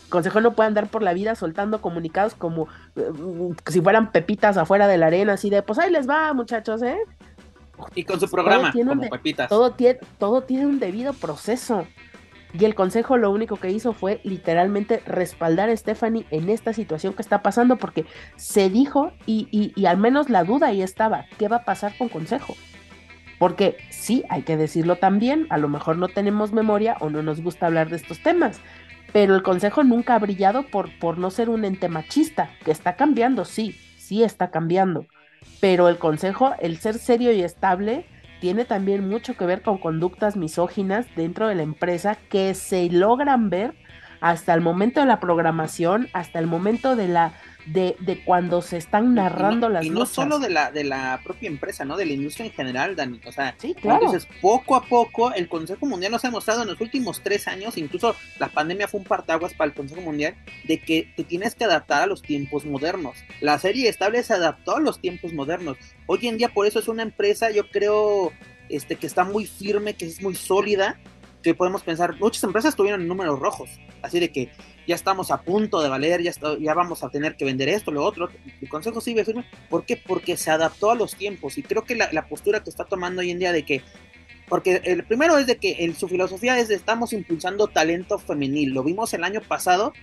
[0.08, 3.10] consejo no puede andar por la vida soltando comunicados como eh,
[3.66, 6.98] si fueran pepitas afuera de la arena, así de, pues ahí les va, muchachos, ¿eh?
[7.96, 9.48] Y con su programa, como pepitas.
[9.48, 11.88] Todo tiene, todo tiene un debido proceso.
[12.52, 17.14] Y el consejo lo único que hizo fue literalmente respaldar a Stephanie en esta situación
[17.14, 18.06] que está pasando, porque
[18.36, 21.98] se dijo, y, y, y al menos la duda ahí estaba, ¿qué va a pasar
[21.98, 22.54] con consejo?
[23.42, 27.40] Porque sí, hay que decirlo también, a lo mejor no tenemos memoria o no nos
[27.42, 28.60] gusta hablar de estos temas,
[29.12, 32.94] pero el Consejo nunca ha brillado por, por no ser un ente machista, que está
[32.94, 35.06] cambiando, sí, sí está cambiando,
[35.60, 38.06] pero el Consejo, el ser serio y estable,
[38.40, 43.50] tiene también mucho que ver con conductas misóginas dentro de la empresa que se logran
[43.50, 43.74] ver
[44.20, 47.32] hasta el momento de la programación, hasta el momento de la
[47.66, 51.20] de, de cuando se están narrando las las Y no solo de la, de la
[51.24, 51.96] propia empresa, ¿no?
[51.96, 53.20] De la industria en general, Dani.
[53.26, 57.20] O sea, entonces poco a poco el Consejo Mundial nos ha demostrado en los últimos
[57.22, 60.34] tres años, incluso la pandemia fue un partaguas para el Consejo Mundial,
[60.64, 63.16] de que te tienes que adaptar a los tiempos modernos.
[63.40, 65.76] La serie estable se adaptó a los tiempos modernos.
[66.06, 68.32] Hoy en día por eso es una empresa, yo creo,
[68.68, 70.98] este, que está muy firme, que es muy sólida,
[71.42, 73.68] que podemos pensar, muchas empresas tuvieron números rojos,
[74.02, 74.50] así de que
[74.86, 78.04] ya estamos a punto de valer, ya, ya vamos a tener que vender esto, lo
[78.04, 78.28] otro.
[78.60, 79.44] El consejo sigue firme.
[79.68, 79.96] ¿Por qué?
[79.96, 83.30] Porque se adaptó a los tiempos y creo que la, postura que está tomando hoy
[83.30, 83.82] en día de que
[84.48, 88.74] porque el primero es de que en su filosofía es de estamos impulsando talento femenil.
[88.74, 89.94] Lo vimos el año pasado,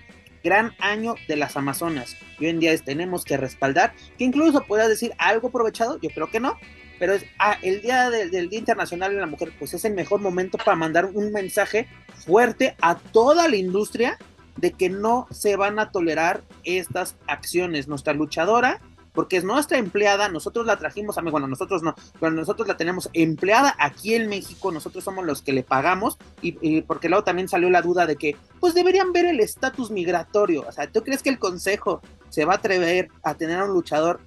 [0.44, 2.18] gran año de las Amazonas.
[2.40, 6.10] Y hoy en día es, tenemos que respaldar, que incluso pueda decir algo aprovechado, yo
[6.10, 6.58] creo que no,
[7.00, 10.20] pero es ah, el día del Día Internacional de la Mujer, pues es el mejor
[10.20, 14.18] momento para mandar un mensaje fuerte a toda la industria
[14.60, 17.88] de que no se van a tolerar estas acciones.
[17.88, 18.82] Nuestra luchadora,
[19.14, 22.78] porque es nuestra empleada, nosotros la trajimos a mí, bueno, nosotros no, pero nosotros la
[22.78, 27.48] tenemos empleada aquí en México, nosotros somos los que le pagamos, y, porque luego también
[27.48, 30.66] salió la duda de que, pues deberían ver el estatus migratorio.
[30.68, 33.74] O sea, ¿tú crees que el Consejo se va a atrever a tener a un
[33.74, 34.22] luchador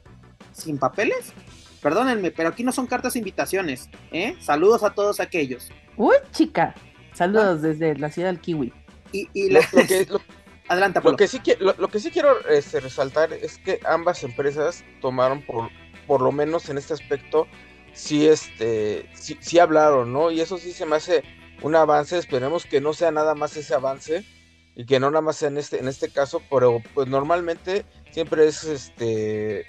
[0.53, 1.33] sin papeles?
[1.81, 4.37] Perdónenme, pero aquí no son cartas invitaciones, ¿eh?
[4.41, 5.71] Saludos a todos aquellos.
[5.97, 6.75] Uy, chica,
[7.13, 7.67] saludos ah.
[7.67, 8.73] desde la ciudad del Kiwi.
[9.13, 10.07] Y, lo, que,
[11.05, 15.71] lo que sí lo, que sí quiero este, resaltar es que ambas empresas tomaron por
[16.07, 17.47] por lo menos en este aspecto
[17.93, 20.31] sí este sí, hablaron, ¿no?
[20.31, 21.23] Y eso sí se me hace
[21.63, 24.25] un avance, esperemos que no sea nada más ese avance
[24.75, 28.47] y que no nada más sea en este en este caso, pero pues normalmente siempre
[28.47, 29.67] es este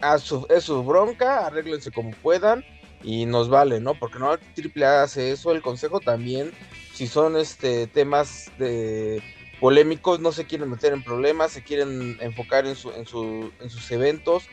[0.00, 2.64] a su, es su bronca, arréglense como puedan
[3.04, 3.94] y nos vale, ¿no?
[3.94, 6.50] Porque no AAA hace eso, el consejo también
[6.94, 9.22] si son este temas de
[9.60, 13.68] polémicos, no se quieren meter en problemas, se quieren enfocar en, su, en, su, en
[13.68, 14.44] sus eventos,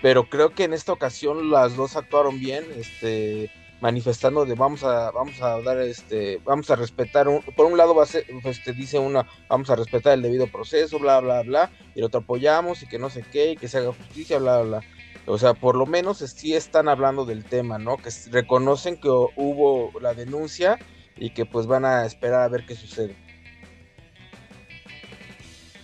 [0.00, 3.50] pero creo que en esta ocasión las dos actuaron bien, este
[3.80, 8.04] manifestando de vamos a vamos a dar este vamos a respetar por un lado va
[8.04, 11.98] a ser, este, dice una vamos a respetar el debido proceso bla bla bla y
[11.98, 14.80] el otro apoyamos y que no sé qué y que se haga justicia bla bla
[15.26, 19.92] o sea por lo menos sí están hablando del tema no que reconocen que hubo
[20.00, 20.78] la denuncia
[21.16, 23.16] y que pues van a esperar a ver qué sucede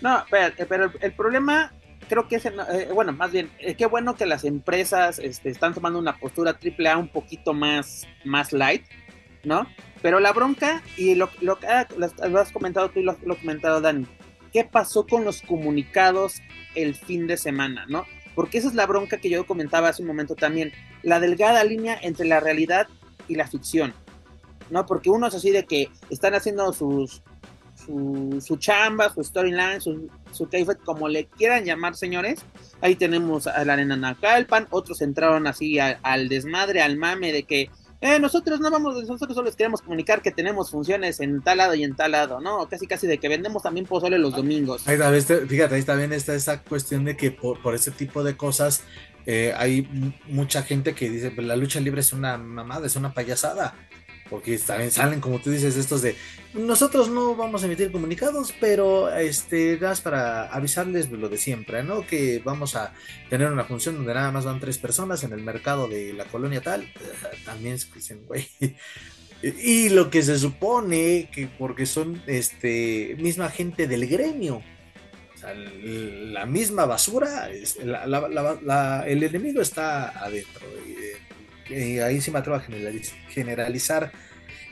[0.00, 1.72] no pero, pero el problema
[2.10, 5.74] creo que es, eh, bueno, más bien, eh, qué bueno que las empresas este, están
[5.74, 8.82] tomando una postura triple A un poquito más, más light,
[9.44, 9.64] ¿no?
[10.02, 13.38] Pero la bronca, y lo, lo, ah, lo has comentado tú y lo, lo has
[13.38, 14.06] comentado Dani,
[14.52, 16.42] ¿qué pasó con los comunicados
[16.74, 18.04] el fin de semana, ¿no?
[18.34, 21.98] Porque esa es la bronca que yo comentaba hace un momento también, la delgada línea
[22.00, 22.86] entre la realidad
[23.28, 23.94] y la ficción,
[24.70, 24.86] ¿no?
[24.86, 27.22] Porque uno es así de que están haciendo sus,
[28.40, 30.48] su, chamba, su storyline, su, su
[30.84, 32.40] como le quieran llamar, señores.
[32.80, 37.70] Ahí tenemos a la arena Nacalpan, otros entraron así al desmadre, al mame de que
[38.00, 41.74] eh, nosotros no vamos, nosotros solo les queremos comunicar que tenemos funciones en tal lado
[41.74, 42.68] y en tal lado, ¿no?
[42.68, 44.86] Casi casi de que vendemos también pozole los domingos.
[44.88, 48.84] Ahí fíjate, ahí también está esa cuestión de que por, por ese tipo de cosas
[49.26, 49.86] eh, hay
[50.28, 53.74] mucha gente que dice, pues la lucha libre es una mamada, es una payasada
[54.30, 56.14] porque también salen, como tú dices, estos de
[56.54, 62.06] nosotros no vamos a emitir comunicados, pero este das para avisarles lo de siempre, ¿no?
[62.06, 62.92] Que vamos a
[63.28, 66.60] tener una función donde nada más van tres personas en el mercado de la colonia
[66.60, 66.92] tal.
[67.44, 68.48] También se dicen, güey.
[69.42, 74.62] Y lo que se supone que porque son este misma gente del gremio.
[75.34, 80.66] O sea, la misma basura, el enemigo está adentro.
[81.74, 82.62] Ahí sí me atrevo a
[83.28, 84.12] generalizar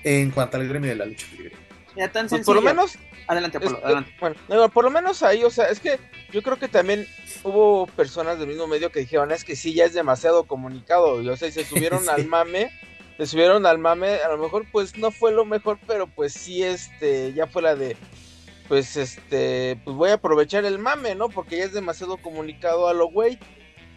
[0.04, 1.52] en cuanto al gremio de la lucha libre.
[1.96, 2.96] Ya tan pues por lo menos.
[3.26, 4.14] Adelante, adelante.
[4.20, 5.98] Bueno, por lo menos ahí, o sea, es que
[6.32, 7.06] yo creo que también
[7.42, 11.20] hubo personas del mismo medio que dijeron, es que sí, ya es demasiado comunicado.
[11.20, 12.70] Y, o sea, y se subieron al mame,
[13.18, 16.62] se subieron al mame, a lo mejor pues no fue lo mejor, pero pues sí,
[16.62, 17.96] este, ya fue la de,
[18.68, 21.28] pues este, pues voy a aprovechar el mame, ¿no?
[21.28, 23.38] Porque ya es demasiado comunicado a lo güey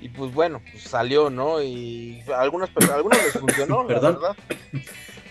[0.01, 1.61] y pues bueno, pues salió, ¿no?
[1.61, 4.19] Y algunas personas, algunos les funcionó, ¿Perdón?
[4.19, 4.35] verdad.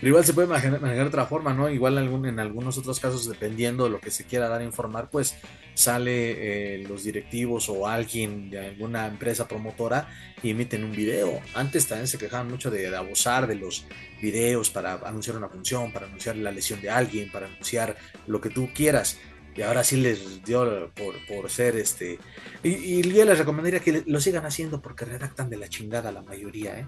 [0.01, 1.69] Pero igual se puede manejar, de otra forma, ¿no?
[1.69, 5.11] Igual algún, en algunos otros casos, dependiendo de lo que se quiera dar a informar,
[5.11, 5.35] pues
[5.75, 10.09] sale eh, los directivos o alguien de alguna empresa promotora
[10.41, 11.39] y emiten un video.
[11.53, 13.85] Antes también se quejaban mucho de, de, abusar de los
[14.19, 17.95] videos para anunciar una función, para anunciar la lesión de alguien, para anunciar
[18.25, 19.19] lo que tú quieras
[19.55, 20.91] y ahora sí les dio
[21.27, 22.19] por, ser este.
[22.63, 26.79] Y, yo les recomendaría que lo sigan haciendo porque redactan de la chingada la mayoría,
[26.79, 26.87] ¿eh?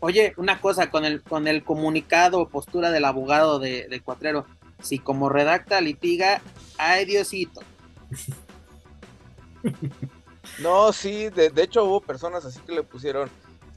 [0.00, 4.44] Oye, una cosa, con el, con el comunicado o postura del abogado de, Cuatrero,
[4.82, 6.42] si como redacta litiga,
[6.76, 7.62] ay Diosito.
[10.60, 13.30] no, sí, de, hecho hubo personas así que le pusieron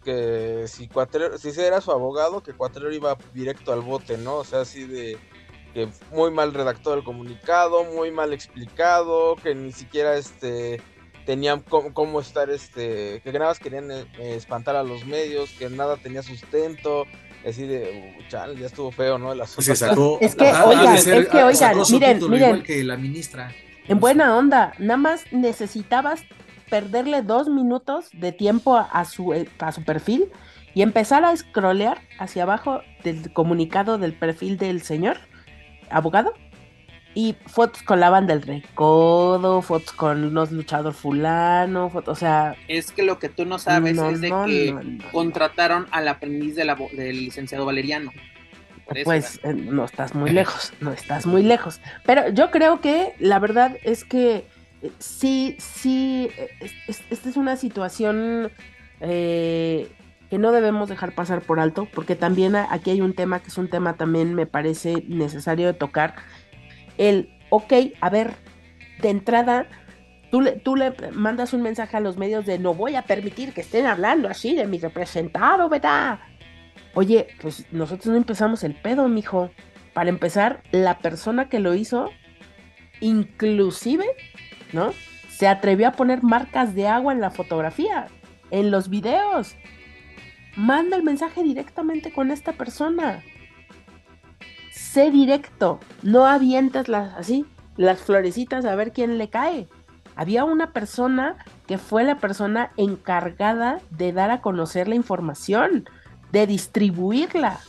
[0.04, 4.38] que si Cuatrero, si ese era su abogado, que Cuatrero iba directo al bote, ¿no?
[4.38, 5.18] O sea, así de
[5.78, 10.82] que muy mal redactado el comunicado, muy mal explicado, que ni siquiera este
[11.24, 15.98] tenían cómo, estar este que nada más querían eh, espantar a los medios, que nada
[15.98, 17.06] tenía sustento,
[17.48, 19.34] así de uh, ya estuvo feo, ¿no?
[19.34, 23.54] es que oigan, es que oigan, miren, miren, que la ministra.
[23.88, 26.24] En buena onda, nada más necesitabas
[26.72, 30.32] perderle dos minutos de tiempo a su, eh, a su perfil
[30.74, 35.18] y empezar a scrollear hacia abajo del comunicado del perfil del señor
[35.90, 36.34] abogado
[37.14, 42.56] y fotos con la banda del recodo, fotos con unos luchador fulano, fotos, o sea...
[42.68, 46.78] Es que lo que tú no sabes es de que contrataron al aprendiz del
[47.18, 48.12] licenciado Valeriano.
[49.04, 51.82] Pues eh, no estás muy lejos, no estás muy lejos.
[52.06, 54.46] Pero yo creo que la verdad es que
[54.82, 56.50] eh, sí, sí, eh,
[57.10, 58.52] esta es una situación
[59.02, 59.90] eh,
[60.30, 63.58] que no debemos dejar pasar por alto, porque también aquí hay un tema que es
[63.58, 66.16] un tema también me parece necesario de tocar.
[66.98, 68.34] El, ok, a ver,
[69.02, 69.68] de entrada,
[70.32, 73.54] tú le, tú le mandas un mensaje a los medios de no voy a permitir
[73.54, 76.20] que estén hablando así de mi representado, ¿verdad?
[76.94, 79.52] Oye, pues nosotros no empezamos el pedo, mijo.
[79.94, 82.12] Para empezar, la persona que lo hizo,
[83.00, 84.06] inclusive,
[84.74, 84.94] ¿no?
[85.30, 88.08] Se atrevió a poner marcas de agua en la fotografía,
[88.52, 89.56] en los videos
[90.58, 93.24] manda el mensaje directamente con esta persona.
[94.72, 97.46] Sé directo, no avientas las así,
[97.78, 99.68] las florecitas a ver quién le cae.
[100.16, 105.88] Había una persona que fue la persona encargada de dar a conocer la información,
[106.32, 107.60] de distribuirla.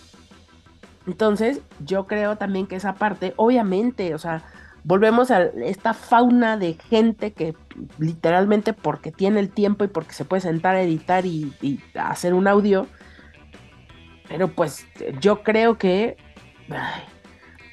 [1.06, 4.42] Entonces, yo creo también que esa parte, obviamente, o sea,
[4.88, 7.54] volvemos a esta fauna de gente que
[7.98, 11.52] literalmente porque tiene el tiempo y porque se puede sentar a editar y,
[11.94, 12.86] hacer un audio.
[14.28, 14.86] Pero pues
[15.20, 16.16] yo creo que,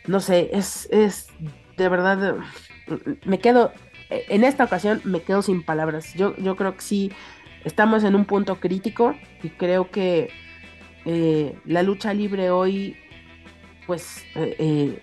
[0.07, 1.29] no sé, es, es
[1.77, 2.35] de verdad,
[3.23, 3.71] me quedo,
[4.09, 6.13] en esta ocasión me quedo sin palabras.
[6.15, 7.13] Yo, yo creo que sí,
[7.63, 10.31] estamos en un punto crítico y creo que
[11.05, 12.97] eh, la lucha libre hoy,
[13.87, 14.25] pues...
[14.35, 15.01] Eh, eh,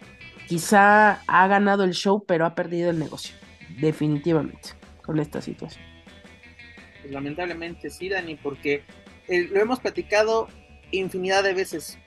[0.53, 3.35] quizá ha ganado el show, pero ha perdido el negocio,
[3.81, 4.71] definitivamente,
[5.03, 5.83] con esta situación.
[7.01, 8.83] Pues lamentablemente sí, Dani, porque
[9.29, 10.49] eh, lo hemos platicado
[10.91, 11.99] infinidad de veces.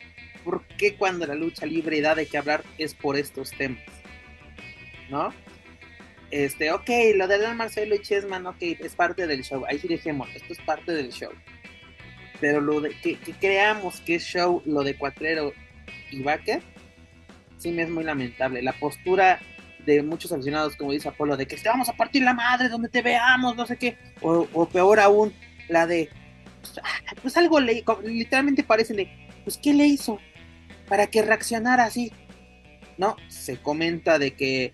[0.43, 3.81] ¿Por qué cuando la lucha libre da de qué hablar es por estos temas?
[5.09, 5.33] ¿No?
[6.29, 9.65] Este, ok, lo de Dan Marcelo y Chessman, ok, es parte del show.
[9.67, 11.31] Ahí sí dejemos, esto es parte del show.
[12.39, 15.51] Pero lo de que, creamos que es show, lo de Cuatrero
[16.11, 16.61] y Baker,
[17.57, 18.61] sí me es muy lamentable.
[18.61, 19.39] La postura
[19.85, 22.89] de muchos aficionados, como dice Apolo, de que te vamos a partir la madre donde
[22.89, 25.33] te veamos, no sé qué, o, peor aún,
[25.69, 26.09] la de,
[26.61, 29.09] pues, ah, pues algo le, literalmente parece de,
[29.43, 30.19] pues ¿qué le hizo?
[30.87, 32.11] Para que reaccionara así.
[32.97, 34.73] No, se comenta de que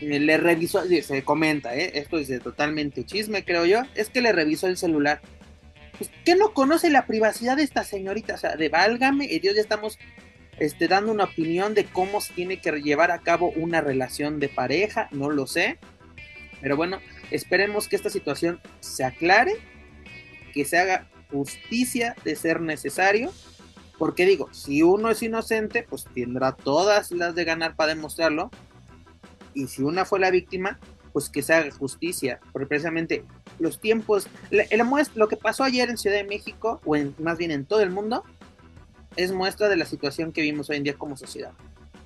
[0.00, 1.92] eh, le revisó, se comenta, ¿eh?
[1.94, 5.20] esto es totalmente chisme, creo yo, es que le revisó el celular.
[5.98, 8.34] Pues, ¿qué no conoce la privacidad de esta señorita?
[8.34, 9.98] O sea, de válgame, Dios, ya estamos
[10.60, 14.50] este, dando una opinión de cómo se tiene que llevar a cabo una relación de
[14.50, 15.78] pareja, no lo sé.
[16.60, 16.98] Pero bueno,
[17.30, 19.54] esperemos que esta situación se aclare,
[20.52, 23.32] que se haga justicia de ser necesario.
[23.98, 28.50] Porque digo, si uno es inocente, pues tendrá todas las de ganar para demostrarlo.
[29.54, 30.78] Y si una fue la víctima,
[31.14, 32.38] pues que se haga justicia.
[32.52, 33.24] Porque precisamente
[33.58, 34.28] los tiempos,
[35.14, 37.90] lo que pasó ayer en Ciudad de México, o en, más bien en todo el
[37.90, 38.24] mundo,
[39.16, 41.52] es muestra de la situación que vimos hoy en día como sociedad.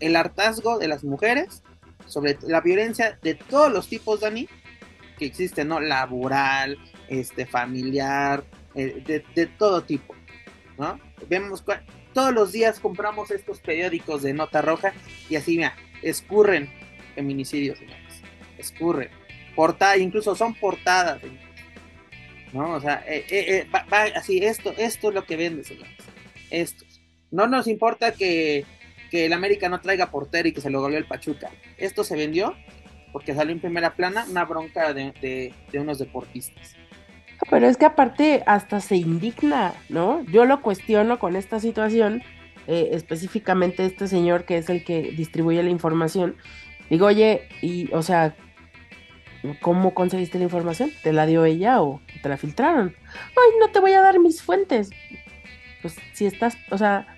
[0.01, 1.62] El hartazgo de las mujeres
[2.06, 4.48] sobre la violencia de todos los tipos, Dani,
[5.18, 5.81] que existe, ¿no?
[5.81, 6.78] Laboral,
[7.09, 8.44] este, familiar,
[8.74, 10.14] eh, de, todo tipo,
[10.78, 10.98] ¿no?
[11.28, 11.64] Vemos
[12.12, 14.93] todos los días compramos estos periódicos de nota roja
[15.28, 16.70] y así, mira, escurren
[17.14, 18.20] feminicidios, señores,
[18.59, 19.10] escurren.
[19.55, 21.20] Portada, incluso son portadas,
[22.52, 22.72] ¿no?
[22.72, 23.85] O sea, eh, eh, va,
[24.16, 25.94] así, esto, esto es lo que vende, señores,
[26.51, 26.85] esto.
[27.35, 28.65] No nos importa que,
[29.11, 31.51] el América no traiga portero y que se lo goleó el Pachuca.
[31.78, 32.55] Esto se vendió
[33.12, 36.77] porque salió en primera plana una bronca de, unos deportistas.
[37.51, 40.24] Pero es que aparte hasta se indigna, ¿no?
[40.27, 42.23] Yo lo cuestiono con esta situación,
[42.69, 46.36] eh, específicamente este señor que es el que distribuye la información.
[46.89, 48.36] Digo, oye, y, o sea,
[49.61, 50.90] ¿cómo conseguiste la información?
[51.02, 52.94] ¿Te la dio ella o te la filtraron?
[53.05, 54.90] Ay, no te voy a dar mis fuentes.
[55.82, 57.13] Pues si estás, o sea,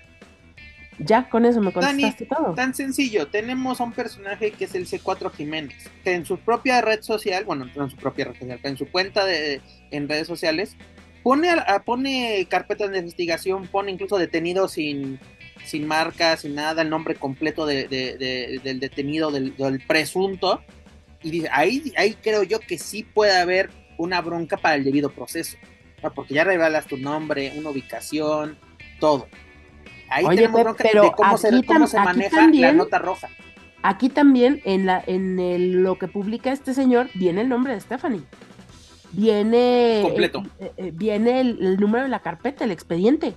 [0.99, 2.53] ya con eso me contestaste todo.
[2.53, 6.81] Tan sencillo, tenemos a un personaje que es el C4 Jiménez, que en su propia
[6.81, 9.61] red social, bueno, no en su propia red social, pero en su cuenta de,
[9.91, 10.75] en redes sociales,
[11.23, 11.49] pone,
[11.85, 15.19] pone carpetas de investigación, pone incluso detenido sin,
[15.65, 20.61] sin marca, sin nada, el nombre completo de, del detenido, del, presunto,
[21.21, 25.09] y dice, ahí, ahí creo yo que sí puede haber una bronca para el debido
[25.09, 25.57] proceso,
[26.15, 28.57] porque ya revelas tu nombre, una ubicación,
[28.99, 29.27] todo.
[30.09, 33.29] Ahí tenemos pero de cómo, se, maneja la nota roja.
[33.83, 38.23] Aquí también, en, la, en lo que publica este señor, viene el nombre de Stephanie.
[39.11, 40.43] Viene, Completo.
[40.59, 43.33] Eh, eh, viene el, número de la carpeta, el expediente.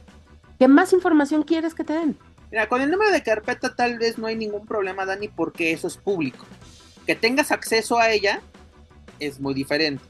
[0.59, 2.17] ¿Qué más información quieres que te den?
[2.51, 5.87] Mira, con el número de carpeta tal vez no hay ningún problema, Dani, porque eso
[5.87, 6.45] es público.
[7.07, 8.43] Que tengas acceso a ella
[9.21, 10.03] es muy diferente.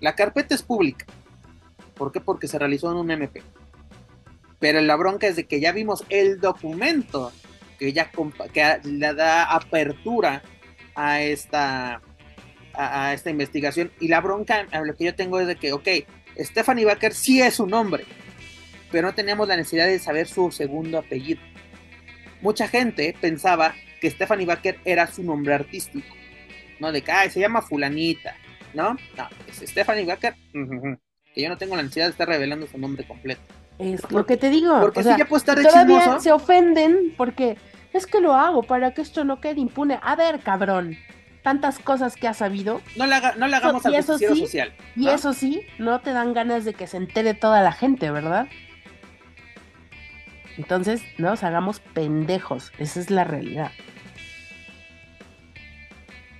[0.00, 1.04] La carpeta es pública.
[1.94, 2.20] ¿Por qué?
[2.20, 3.42] Porque se realizó en un MP.
[4.58, 7.32] Pero la bronca es de que ya vimos el documento
[7.78, 8.10] que ya
[8.52, 10.42] que le da apertura
[10.94, 12.02] a esta
[12.74, 13.92] a, esta investigación.
[14.00, 15.88] Y la bronca lo que yo tengo es de que ok
[16.38, 18.04] Stephanie Baker sí es su nombre
[18.90, 21.40] pero no teníamos la necesidad de saber su segundo apellido.
[22.40, 26.06] Mucha gente pensaba que Stephanie Baker era su nombre artístico
[26.80, 28.36] no de que Ay, se llama fulanita
[28.74, 30.34] no no es Stephanie Baker
[31.34, 33.42] que yo no tengo la necesidad de estar revelando su nombre completo
[33.78, 34.80] es lo que te digo.
[34.80, 37.56] Porque si ya puede estar todavía se ofenden porque
[37.92, 39.98] es que lo hago para que esto no quede impune.
[40.02, 40.96] A ver, cabrón,
[41.42, 42.80] tantas cosas que has sabido.
[42.96, 44.74] No le, no le hagamos al social.
[44.96, 48.48] Y eso sí, no te dan ganas de que se entere toda la gente, ¿verdad?
[50.56, 52.72] Entonces, no nos hagamos pendejos.
[52.78, 53.70] Esa es la realidad.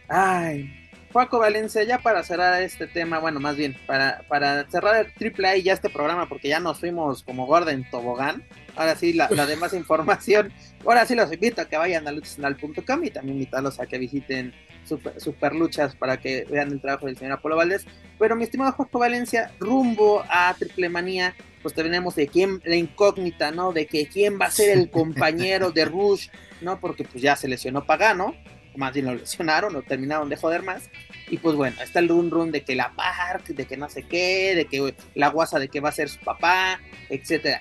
[0.09, 0.78] Ay,
[1.19, 5.49] Paco Valencia, ya para cerrar este tema, bueno, más bien, para, para cerrar el triple
[5.49, 8.45] A y ya este programa, porque ya nos fuimos como gorda en tobogán.
[8.77, 10.53] Ahora sí, la, demás información.
[10.87, 14.55] Ahora sí los invito a que vayan a luchasanal.com y también invitarlos a que visiten
[14.85, 17.85] super, super, luchas para que vean el trabajo del señor Apolo Valdés.
[18.17, 23.51] Pero mi estimado Jorge Valencia, rumbo a Triple Manía, pues tenemos de quién, la incógnita,
[23.51, 23.73] ¿no?
[23.73, 26.29] De que quién va a ser el compañero de Rush,
[26.61, 26.79] ¿no?
[26.79, 28.37] Porque pues ya se lesionó Pagano,
[28.79, 30.89] más bien lo lesionaron o terminaron de joder más.
[31.29, 34.05] Y pues bueno, está el run run de que la Park, de que no sé
[34.05, 36.81] qué, de que la guasa de que va a ser su papá,
[37.11, 37.61] etcétera.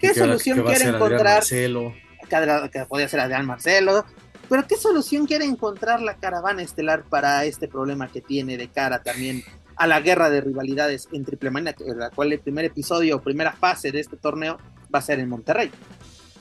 [0.00, 1.44] ¿Qué solución quiere encontrar?
[1.44, 4.04] Que, que podría ser Adrián Marcelo,
[4.48, 9.02] pero ¿qué solución quiere encontrar la caravana estelar para este problema que tiene de cara
[9.02, 9.42] también
[9.76, 13.52] a la guerra de rivalidades en Triple Manía, la cual el primer episodio o primera
[13.52, 14.58] fase de este torneo
[14.92, 15.70] va a ser en Monterrey?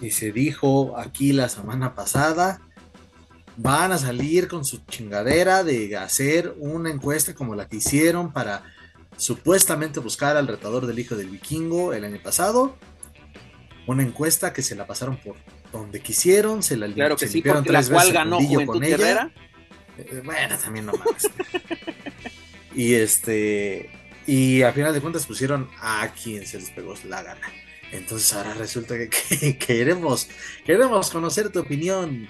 [0.01, 2.61] Y se dijo aquí la semana pasada,
[3.57, 8.63] van a salir con su chingadera de hacer una encuesta como la que hicieron para
[9.17, 12.75] supuestamente buscar al retador del hijo del vikingo el año pasado.
[13.87, 15.35] Una encuesta que se la pasaron por
[15.71, 19.31] donde quisieron, se la claro que sí, porque la cual ganó Juventud Guerrera.
[19.97, 21.29] Eh, bueno, también no más.
[22.75, 23.89] y este
[24.27, 27.47] y a final de cuentas pusieron a quien se les pegó la gana.
[27.91, 30.27] Entonces ahora resulta que, queremos,
[30.65, 32.27] queremos conocer tu opinión.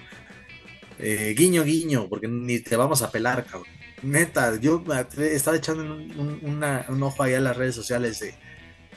[0.98, 3.68] Eh, guiño, guiño, porque ni te vamos a pelar, cabrón.
[4.02, 4.84] Neta, yo
[5.18, 8.34] estaba echando un, ojo ahí a las redes sociales de,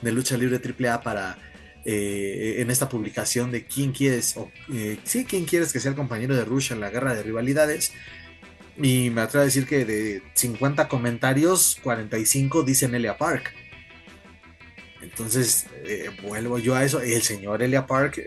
[0.02, 1.38] de Lucha Libre AAA para
[1.86, 5.98] eh, en esta publicación de quién quieres, o eh, sí, quién quieres que sea el
[5.98, 7.94] compañero de Rush en la guerra de rivalidades.
[8.78, 13.54] Y me atrevo a decir que de 50 comentarios, 45 dicen Elia Park.
[15.02, 17.02] Entonces, eh, vuelvo yo a eso.
[17.02, 18.22] El señor Elia Park,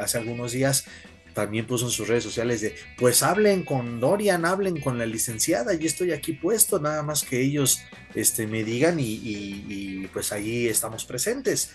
[0.00, 0.86] hace algunos días,
[1.34, 5.74] también puso en sus redes sociales de, pues hablen con Dorian, hablen con la licenciada,
[5.74, 7.82] yo estoy aquí puesto, nada más que ellos
[8.14, 11.72] este, me digan y, y pues ahí estamos presentes.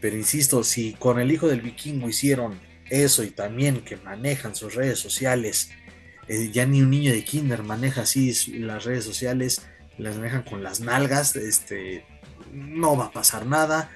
[0.00, 4.74] Pero insisto, si con el hijo del vikingo hicieron eso y también que manejan sus
[4.74, 5.70] redes sociales,
[6.28, 9.62] eh, ya ni un niño de kinder maneja así las redes sociales,
[9.98, 12.04] las manejan con las nalgas, este,
[12.52, 13.90] no va a pasar nada.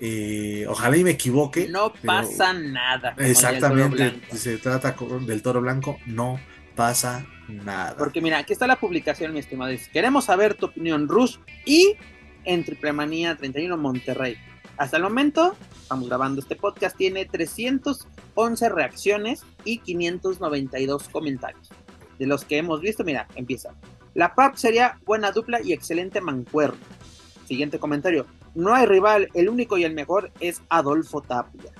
[0.00, 1.68] Eh, ojalá y me equivoque.
[1.68, 3.14] No pasa nada.
[3.18, 6.38] Exactamente, se trata del toro blanco, no
[6.76, 7.96] pasa nada.
[7.96, 9.74] Porque mira, aquí está la publicación, mi estimado.
[9.92, 11.96] queremos saber tu opinión, Rus, y
[12.44, 14.36] en Triplemanía 31 Monterrey.
[14.76, 21.68] Hasta el momento, estamos grabando este podcast, tiene 311 reacciones y 592 comentarios.
[22.20, 23.70] De los que hemos visto, mira, empieza.
[24.14, 26.78] La PAP sería buena dupla y excelente mancuerno.
[27.46, 28.26] Siguiente comentario.
[28.58, 31.70] No hay rival, el único y el mejor es Adolfo Tapia.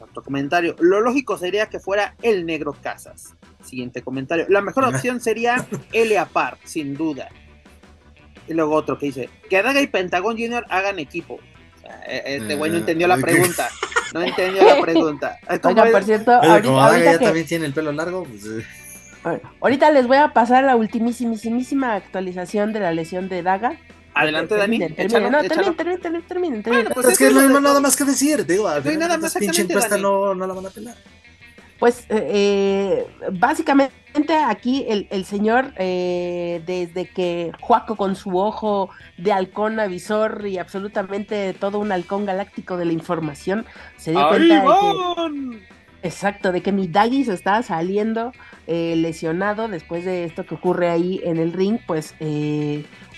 [0.00, 0.74] Otro comentario.
[0.80, 3.36] Lo lógico sería que fuera el negro Casas.
[3.62, 4.44] Siguiente comentario.
[4.48, 7.28] La mejor opción sería Elia Park, sin duda.
[8.48, 11.38] Y luego otro que dice, que Daga y Pentagón Junior hagan equipo.
[12.08, 13.68] E-, este güey no entendió la pregunta.
[14.12, 15.38] No entendió la pregunta.
[15.62, 19.40] Oiga, por cierto, ahorita, ya también tiene el pelo largo, pues, eh.
[19.60, 23.78] ahorita les voy a pasar la ultimísima actualización de la lesión de Daga.
[24.18, 24.78] Adelante, Dani.
[24.78, 25.76] Terminen, no, terminen,
[26.26, 26.92] terminen, terminen.
[26.92, 29.62] Pues es que no hay nada más que decir, digo, no hay nada más pinche
[29.62, 30.96] encuesta no, no la van a pelar.
[31.78, 39.78] Pues eh, básicamente aquí el, señor, eh, desde que Juaco con su ojo de halcón
[39.78, 43.64] avisor y absolutamente todo un halcón galáctico de la información,
[43.96, 48.32] se dio cuenta de que, exacto, de que mi Daggy se estaba saliendo
[48.66, 52.14] eh, lesionado después de esto que ocurre ahí en el ring, pues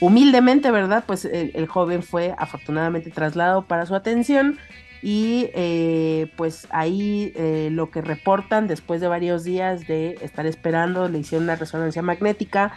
[0.00, 1.04] humildemente, ¿verdad?
[1.06, 4.58] Pues el, el joven fue afortunadamente trasladado para su atención
[5.02, 11.08] y eh, pues ahí eh, lo que reportan después de varios días de estar esperando,
[11.08, 12.72] le hicieron una resonancia magnética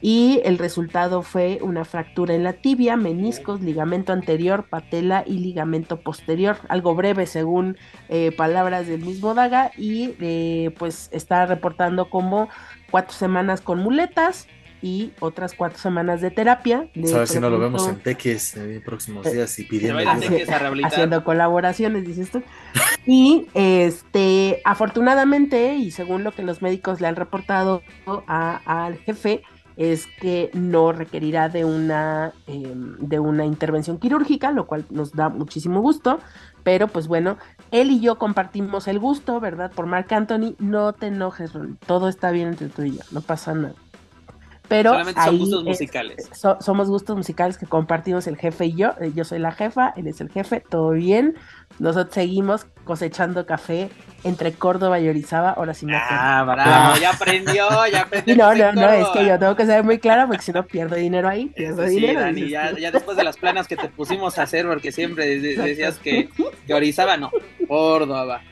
[0.00, 6.00] y el resultado fue una fractura en la tibia, meniscos, ligamento anterior, patela y ligamento
[6.00, 7.76] posterior, algo breve según
[8.08, 10.08] eh, palabras del mismo Daga y
[10.78, 12.48] pues está reportando como
[12.90, 14.46] cuatro semanas con muletas,
[14.80, 16.88] y otras cuatro semanas de terapia.
[16.94, 19.98] De, ¿Sabes si no lo vemos en Teques en próximos eh, días y pidiendo
[20.84, 22.42] haciendo colaboraciones, dices tú.
[23.06, 27.82] y este, afortunadamente, y según lo que los médicos le han reportado
[28.26, 29.42] al jefe,
[29.78, 35.28] es que no requerirá de una, em, de una intervención quirúrgica, lo cual nos da
[35.28, 36.18] muchísimo gusto.
[36.64, 37.38] Pero pues bueno,
[37.70, 39.70] él y yo compartimos el gusto, ¿verdad?
[39.70, 40.56] Por Mark Anthony.
[40.58, 41.78] No te enojes, Ron.
[41.86, 43.02] Todo está bien entre tú y yo.
[43.12, 43.74] No pasa nada.
[44.66, 46.30] Pero Solamente son gustos musicales.
[46.60, 48.90] somos gustos musicales que compartimos el jefe y yo.
[49.00, 51.36] Eh, yo soy la jefa, él es el jefe, todo bien.
[51.78, 53.88] Nosotros seguimos cosechando café
[54.24, 55.50] entre Córdoba y Orizaba.
[55.50, 58.36] Ahora sí me Ah, bravo, ya aprendió, ya aprendió.
[58.36, 60.96] no, no, no, es que yo tengo que ser muy clara porque si no pierdo
[60.96, 61.46] dinero ahí.
[61.46, 62.20] Pierdo sí, dinero.
[62.20, 65.98] Dani, ya, ya, después de las planas que te pusimos a hacer, porque siempre decías
[65.98, 66.28] que,
[66.66, 67.30] que Orizaba no,
[67.68, 68.42] Córdoba.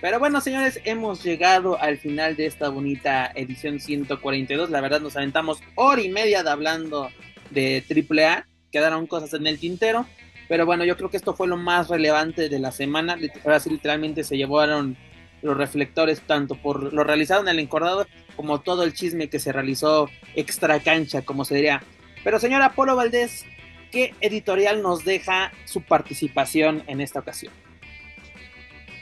[0.00, 4.68] Pero bueno, señores, hemos llegado al final de esta bonita edición 142.
[4.68, 7.10] La verdad, nos aventamos hora y media de hablando
[7.50, 8.46] de AAA.
[8.70, 10.04] Quedaron cosas en el tintero.
[10.48, 13.16] Pero bueno, yo creo que esto fue lo más relevante de la semana.
[13.44, 14.96] Ahora sí, literalmente se llevaron
[15.42, 19.52] los reflectores tanto por lo realizado en el encordado como todo el chisme que se
[19.52, 21.82] realizó extra cancha, como se diría.
[22.24, 23.44] Pero señora Polo Valdés,
[23.92, 27.52] ¿qué editorial nos deja su participación en esta ocasión?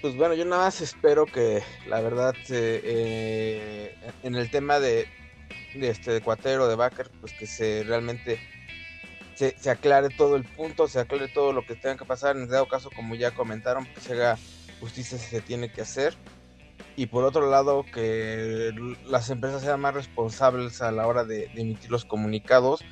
[0.01, 3.95] Pues bueno, yo nada más espero que la verdad eh,
[4.25, 5.07] en el tema de,
[5.75, 8.41] de este de Cuatero, de Baker, pues que se realmente
[9.35, 12.37] se, se, aclare todo el punto, se aclare todo lo que tenga que pasar.
[12.37, 14.39] En dado caso, como ya comentaron, que se haga
[14.81, 16.15] justicia si se tiene que hacer.
[16.97, 18.73] Y por otro lado, que
[19.07, 22.85] las empresas sean más responsables a la hora de, emitir los comunicados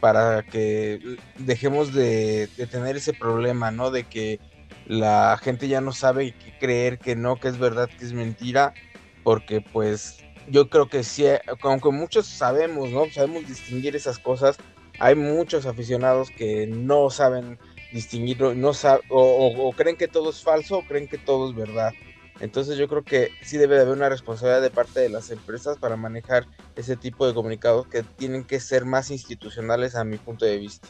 [0.00, 3.90] para que dejemos de, de, tener ese problema, ¿no?
[3.90, 4.40] De que
[4.86, 8.74] la gente ya no sabe qué creer, que no, que es verdad, que es mentira,
[9.22, 11.24] porque pues yo creo que sí,
[11.62, 13.06] aunque muchos sabemos, ¿no?
[13.10, 14.56] Sabemos distinguir esas cosas,
[14.98, 17.58] hay muchos aficionados que no saben
[17.92, 18.72] distinguirlo, no
[19.08, 21.92] o, creen que todo es falso o creen que todo es verdad.
[22.40, 25.78] Entonces yo creo que sí debe de haber una responsabilidad de parte de las empresas
[25.78, 30.44] para manejar ese tipo de comunicados que tienen que ser más institucionales a mi punto
[30.44, 30.88] de vista.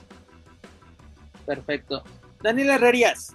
[1.45, 2.03] Perfecto.
[2.43, 3.35] Daniel Herrerías,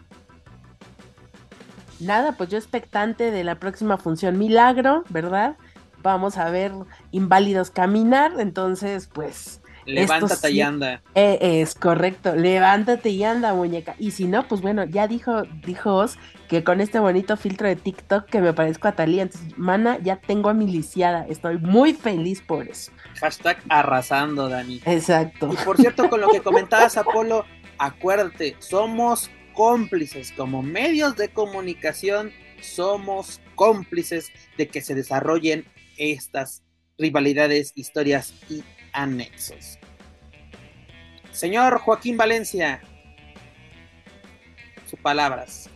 [2.00, 5.58] nada, pues yo expectante de la próxima función Milagro, ¿verdad?
[6.02, 6.72] Vamos a ver
[7.12, 9.59] inválidos caminar, entonces pues...
[9.90, 11.02] Levántate y anda.
[11.16, 13.96] Eh, es correcto, levántate y anda, muñeca.
[14.00, 16.06] Y si no, pues bueno, ya dijo, dijo
[16.48, 20.18] que con este bonito filtro de TikTok que me parezco a Talía, entonces, mana, ya
[20.18, 22.92] tengo a mi lisiada, estoy muy feliz por eso.
[23.20, 24.82] Hashtag arrasando, Dani.
[24.86, 25.50] Exacto.
[25.52, 27.46] Y por cierto, con lo que comentabas, Apolo,
[27.78, 35.66] acuérdate, somos cómplices, como medios de comunicación, somos cómplices de que se desarrollen
[35.98, 36.64] estas
[36.98, 38.64] rivalidades, historias y
[38.94, 39.79] anexos.
[41.40, 42.82] Señor Joaquín Valencia,
[44.90, 45.70] sus palabras.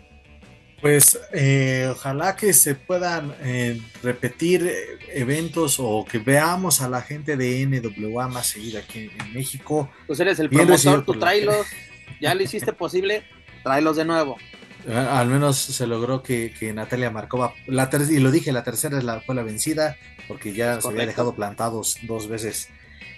[0.81, 7.01] Pues eh, ojalá que se puedan eh, repetir eh, eventos o que veamos a la
[7.01, 9.89] gente de NWA más seguida aquí en México.
[10.05, 11.65] Pues eres el promotor, tú tráelos,
[12.19, 13.23] ya lo hiciste posible
[13.63, 14.35] tráelos de nuevo.
[14.85, 19.43] Al menos se logró que, Natalia Marcova, la y lo dije, la tercera fue la
[19.43, 19.95] vencida,
[20.27, 22.67] porque ya se había dejado plantados dos veces.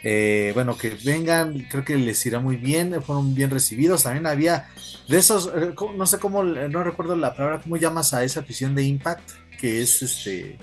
[0.03, 4.03] Eh, bueno, que vengan, creo que les irá muy bien, fueron bien recibidos.
[4.03, 4.69] También había
[5.07, 8.75] de esos, eh, no sé cómo, no recuerdo la palabra, ¿cómo llamas a esa afición
[8.75, 9.31] de Impact?
[9.59, 10.57] Que es este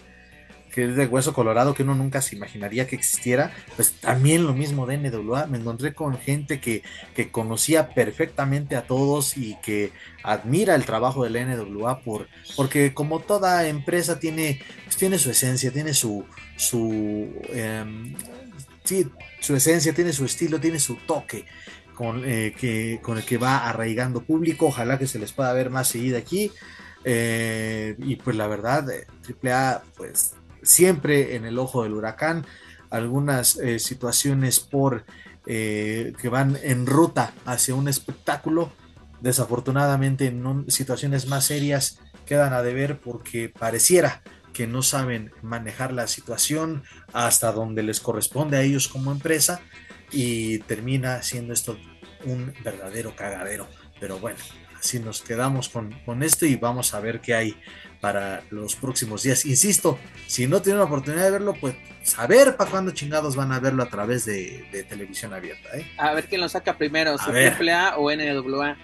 [0.73, 4.55] que es de hueso colorado que uno nunca se imaginaría que existiera, pues también lo
[4.55, 6.83] mismo de NWA, me encontré con gente que,
[7.15, 9.93] que conocía perfectamente a todos y que
[10.23, 12.27] admira el trabajo de la NWA por,
[12.57, 16.25] porque como toda empresa tiene, pues tiene su esencia, tiene su,
[16.57, 18.15] su, em,
[18.85, 19.11] sí,
[19.41, 21.47] su esencia, tiene su estilo, tiene su toque.
[21.95, 25.89] Con, eh, que, el que va arraigando público, ojalá que se les pueda ver más
[25.89, 26.51] seguida aquí.
[27.05, 28.87] Eh, y pues la verdad,
[29.45, 32.47] AAA, pues siempre en el ojo del huracán,
[32.91, 35.05] algunas eh, situaciones por
[35.47, 38.71] eh, que van en ruta hacia un espectáculo,
[39.21, 44.23] desafortunadamente en situaciones más serias quedan a deber porque pareciera
[44.53, 49.61] que no saben manejar la situación hasta donde les corresponde a ellos como empresa
[50.11, 51.79] y termina siendo esto
[52.25, 53.69] un verdadero cagadero.
[53.99, 54.39] Pero bueno,
[54.79, 57.57] así nos quedamos con, con esto y vamos a ver qué hay
[58.01, 59.47] para los próximos días.
[59.47, 63.61] Insisto, si no tienen la oportunidad de verlo, pues saber para cuándo chingados van a
[63.61, 65.77] verlo a través de, televisión abierta.
[65.77, 65.87] ¿eh?
[65.99, 68.77] A ver quién lo saca primero, si AAA o NWA.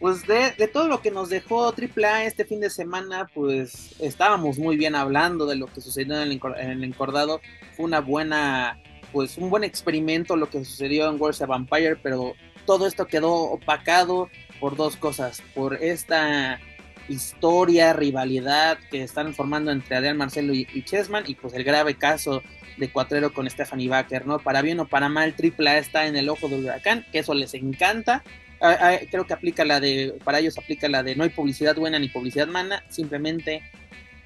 [0.00, 4.76] Pues de, todo lo que nos dejó AAA este fin de semana, pues estábamos muy
[4.76, 7.40] bien hablando de lo que sucedió en el, encordado.
[7.76, 8.80] Fue una buena,
[9.12, 12.34] pues un buen experimento lo que sucedió en World of Vampire, pero
[12.64, 14.28] todo esto quedó opacado
[14.60, 16.60] por dos cosas, por esta
[17.08, 22.42] historia, rivalidad que están formando entre Adrián Marcelo y, Chessman y pues el grave caso
[22.76, 24.38] de Cuatrero con Stephanie Baker, ¿no?
[24.38, 27.54] Para bien o para mal, AAA está en el ojo del huracán, que eso les
[27.54, 28.22] encanta.
[28.60, 31.76] Ah, ah, creo que aplica la de, para ellos aplica la de no hay publicidad
[31.76, 33.62] buena ni publicidad mala, simplemente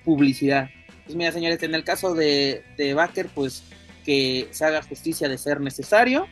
[0.04, 0.70] publicidad.
[1.04, 3.64] Pues mira, señores, en el caso de, de Baker, pues
[4.04, 6.26] que se haga justicia de ser necesario.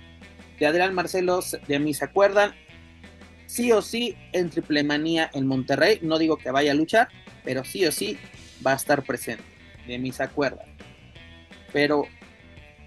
[0.59, 2.55] De Adrián Marcelo, de mí se acuerdan,
[3.47, 5.99] sí o sí en Triple Manía en Monterrey.
[6.03, 7.09] No digo que vaya a luchar,
[7.45, 8.19] pero sí o sí
[8.65, 9.45] va a estar presente.
[9.87, 10.65] De mis acuerdos.
[11.73, 12.05] Pero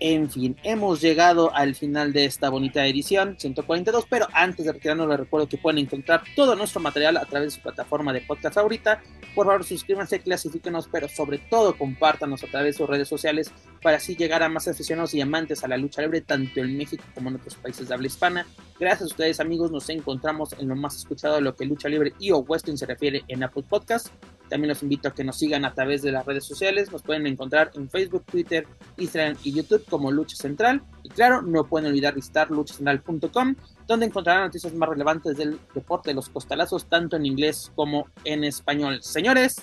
[0.05, 5.07] En fin, hemos llegado al final de esta bonita edición 142, pero antes de retirarnos
[5.07, 8.55] les recuerdo que pueden encontrar todo nuestro material a través de su plataforma de podcast
[8.55, 9.01] favorita.
[9.33, 13.49] Por favor, suscríbanse, clasifíquenos, pero sobre todo compártanos a través de sus redes sociales
[13.81, 17.05] para así llegar a más aficionados y amantes a la lucha libre, tanto en México
[17.15, 18.45] como en otros países de habla hispana.
[18.77, 22.11] Gracias a ustedes, amigos, nos encontramos en lo más escuchado de lo que lucha libre
[22.19, 24.09] y o western se refiere en Apple Podcast.
[24.49, 26.91] También los invito a que nos sigan a través de las redes sociales.
[26.91, 28.67] Nos pueden encontrar en Facebook, Twitter,
[28.97, 30.83] Instagram y YouTube como Lucha Central.
[31.03, 33.55] Y claro, no pueden olvidar visitar luchacentral.com,
[33.87, 38.43] donde encontrarán noticias más relevantes del deporte de los costalazos, tanto en inglés como en
[38.43, 39.01] español.
[39.01, 39.61] Señores,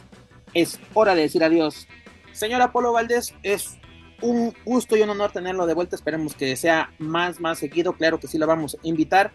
[0.55, 1.87] es hora de decir adiós.
[2.33, 3.79] Señor Apolo Valdés, es
[4.23, 5.97] un gusto y un honor tenerlo de vuelta.
[5.97, 7.93] Esperemos que sea más, más seguido.
[7.95, 9.33] Claro que sí lo vamos a invitar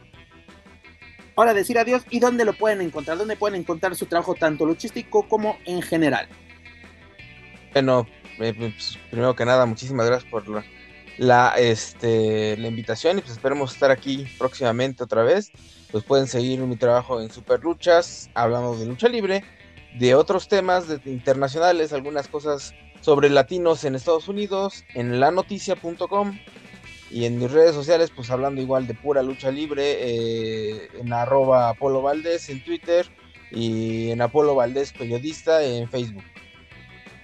[1.35, 4.65] hora de decir adiós y dónde lo pueden encontrar, dónde pueden encontrar su trabajo tanto
[4.65, 6.27] luchístico como en general.
[7.73, 8.07] Bueno,
[8.39, 10.45] eh, pues, primero que nada, muchísimas gracias por
[11.17, 15.51] la, este, la invitación y pues esperemos estar aquí próximamente otra vez.
[15.91, 19.43] Pues pueden seguir mi trabajo en Super Luchas, hablando de lucha libre,
[19.97, 26.37] de otros temas internacionales, algunas cosas sobre latinos en Estados Unidos, en lanoticia.com
[27.15, 31.69] y en mis redes sociales, pues hablando igual de pura lucha libre, eh, en arroba
[31.69, 33.05] Apolo Valdés en Twitter
[33.51, 36.25] y en Apolo Valdés Periodista en Facebook.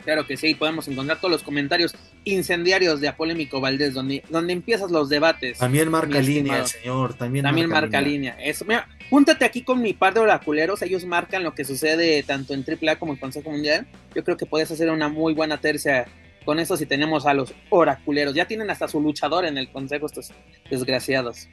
[0.06, 1.94] Claro que sí, podemos encontrar todos los comentarios
[2.24, 5.58] incendiarios de Apolémico Valdés, donde, donde empiezas los debates.
[5.58, 7.16] También marca línea, señor.
[7.16, 8.38] También, también marca, línea.
[8.40, 12.54] Eso, mira, júntate aquí con mi par de oraculeros, ellos marcan lo que sucede tanto
[12.54, 13.86] en AAA como en Consejo Mundial.
[14.16, 16.08] Yo creo que puedes hacer una muy buena tercia
[16.46, 18.34] con eso si tenemos a los oraculeros.
[18.34, 20.32] Ya tienen hasta su luchador en el consejo estos
[20.70, 21.48] desgraciados.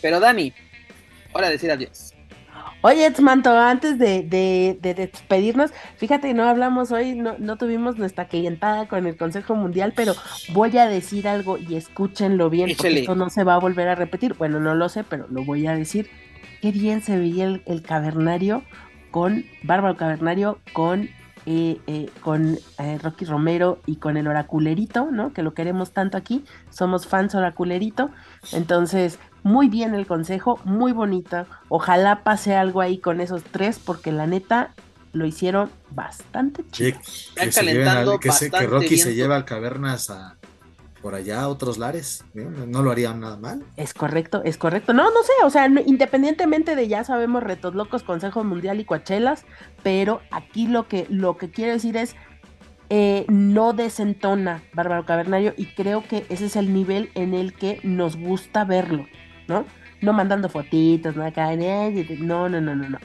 [0.00, 0.52] Pero Dani,
[1.32, 2.14] hora de decir adiós.
[2.80, 8.86] Oye, Manto, antes de, de, despedirnos, fíjate, no hablamos hoy, no, no tuvimos nuestra clientada
[8.86, 10.14] con el Consejo Mundial, pero
[10.52, 13.96] voy a decir algo y escúchenlo bien, porque esto no se va a volver a
[13.96, 14.34] repetir.
[14.34, 16.08] Bueno, no lo sé, pero lo voy a decir.
[16.62, 18.62] Qué bien se veía el, el cavernario
[19.10, 21.10] con, Bárbaro Cavernario con
[21.50, 25.32] eh, con eh, Rocky Romero y con el Oraculerito, ¿no?
[25.32, 28.10] Que lo queremos tanto aquí, somos fans Oraculerito.
[28.52, 31.46] Entonces, muy bien el consejo, muy bonita.
[31.68, 34.74] Ojalá pase algo ahí con esos tres, porque la neta
[35.12, 36.98] lo hicieron bastante chido.
[37.34, 40.36] Que, calentando que, que Rocky se lleva al cavernas a,
[41.00, 43.62] por allá otros lares, no lo harían nada mal.
[43.76, 44.92] Es correcto, es correcto.
[44.92, 49.44] No, no sé, o sea, independientemente de ya sabemos retos locos, Consejo Mundial y Coachelas,
[49.88, 52.14] pero aquí lo que, lo que quiero decir es
[52.90, 57.80] eh, no desentona Bárbaro Cavernario y creo que ese es el nivel en el que
[57.84, 59.06] nos gusta verlo,
[59.46, 59.64] ¿no?
[60.02, 62.98] No mandando fotitos, no acá, no, no, no, no, no.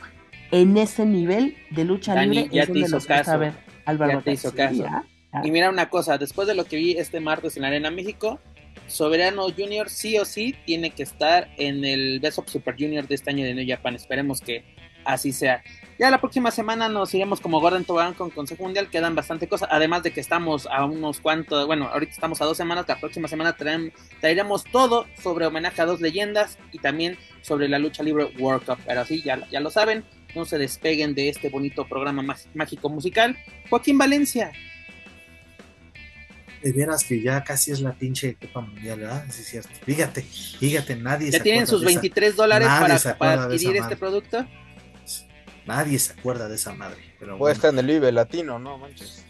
[0.52, 3.54] En ese nivel de lucha libre es donde nos gusta ver
[3.86, 5.06] al Bárbaro Cavernario.
[5.42, 8.42] Y mira una cosa, después de lo que vi este martes en la Arena México,
[8.88, 13.16] Soberano Junior sí o sí tiene que estar en el Best of Super Junior de
[13.16, 13.96] este año de New Japan.
[13.96, 14.66] Esperemos que
[15.06, 15.64] así sea.
[16.00, 19.70] Ya la próxima semana nos iremos como Gordon Tobogán con Consejo Mundial, quedan bastante cosas,
[19.72, 23.28] además de que estamos a unos cuantos, bueno, ahorita estamos a dos semanas, la próxima
[23.28, 23.56] semana
[24.20, 28.80] traeremos todo sobre homenaje a dos leyendas y también sobre la lucha libre World Cup,
[28.86, 30.04] pero así ya, ya lo saben,
[30.36, 33.38] no se despeguen de este bonito programa mágico musical.
[33.70, 34.52] Joaquín Valencia,
[36.64, 39.26] de veras que ya casi es la pinche Copa Mundial, ¿verdad?
[39.30, 39.70] Sí, es cierto.
[39.86, 42.70] Fíjate, fíjate, nadie ¿Ya tienen sus 23 dólares
[43.20, 44.48] para, adquirir este producto?
[45.66, 47.16] Nadie se acuerda de esa madre.
[47.20, 48.78] Pero Puede estar en el Vive Latino, ¿no?
[48.78, 49.24] Manches.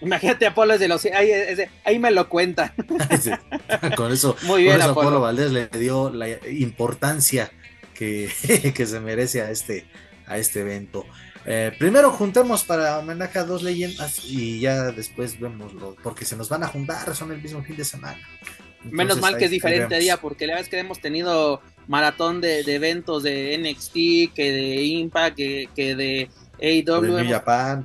[0.00, 1.04] Imagínate, Apolo es de los.
[1.06, 1.30] Ahí,
[1.84, 2.74] ahí me lo cuenta.
[3.96, 5.00] con eso, Muy bien, Apolo.
[5.00, 7.50] Apolo Valdés le dio la importancia
[7.94, 8.30] que,
[8.74, 9.86] que se merece a este,
[10.26, 11.04] a este evento.
[11.50, 16.48] Eh, primero juntemos para homenaje a dos leyendas y ya después vemoslo, porque se nos
[16.48, 18.18] van a juntar, son el mismo fin de semana.
[18.84, 23.22] Menos mal que es diferente día, porque la vez que hemos tenido maratón de, eventos
[23.22, 26.30] de NXT, que de Impact, que, de
[26.60, 27.18] AEW.
[27.18, 27.42] hemos,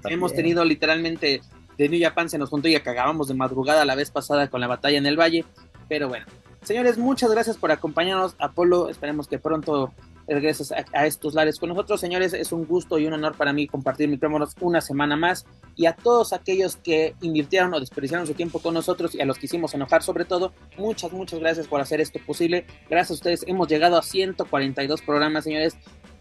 [0.10, 1.42] hemos tenido literalmente
[1.78, 4.68] de New Japan, se nos juntó y acabamos de madrugada la vez pasada con la
[4.68, 5.46] batalla en el Valle.
[5.90, 6.26] Pero bueno,
[6.64, 8.36] señores, muchas gracias por acompañarnos.
[8.40, 9.92] Apolo, esperemos que pronto
[10.28, 12.00] regresas a, estos lares con nosotros.
[12.00, 15.46] Señores, es un gusto y un honor para mí compartir micrófonos una semana más.
[15.76, 19.38] Y a todos aquellos que invirtieron o desperdiciaron su tiempo con nosotros y a los
[19.38, 22.66] que hicimos enojar sobre todo, muchas, muchas gracias por hacer esto posible.
[22.90, 25.76] Gracias a ustedes hemos llegado a 142 programas, señores.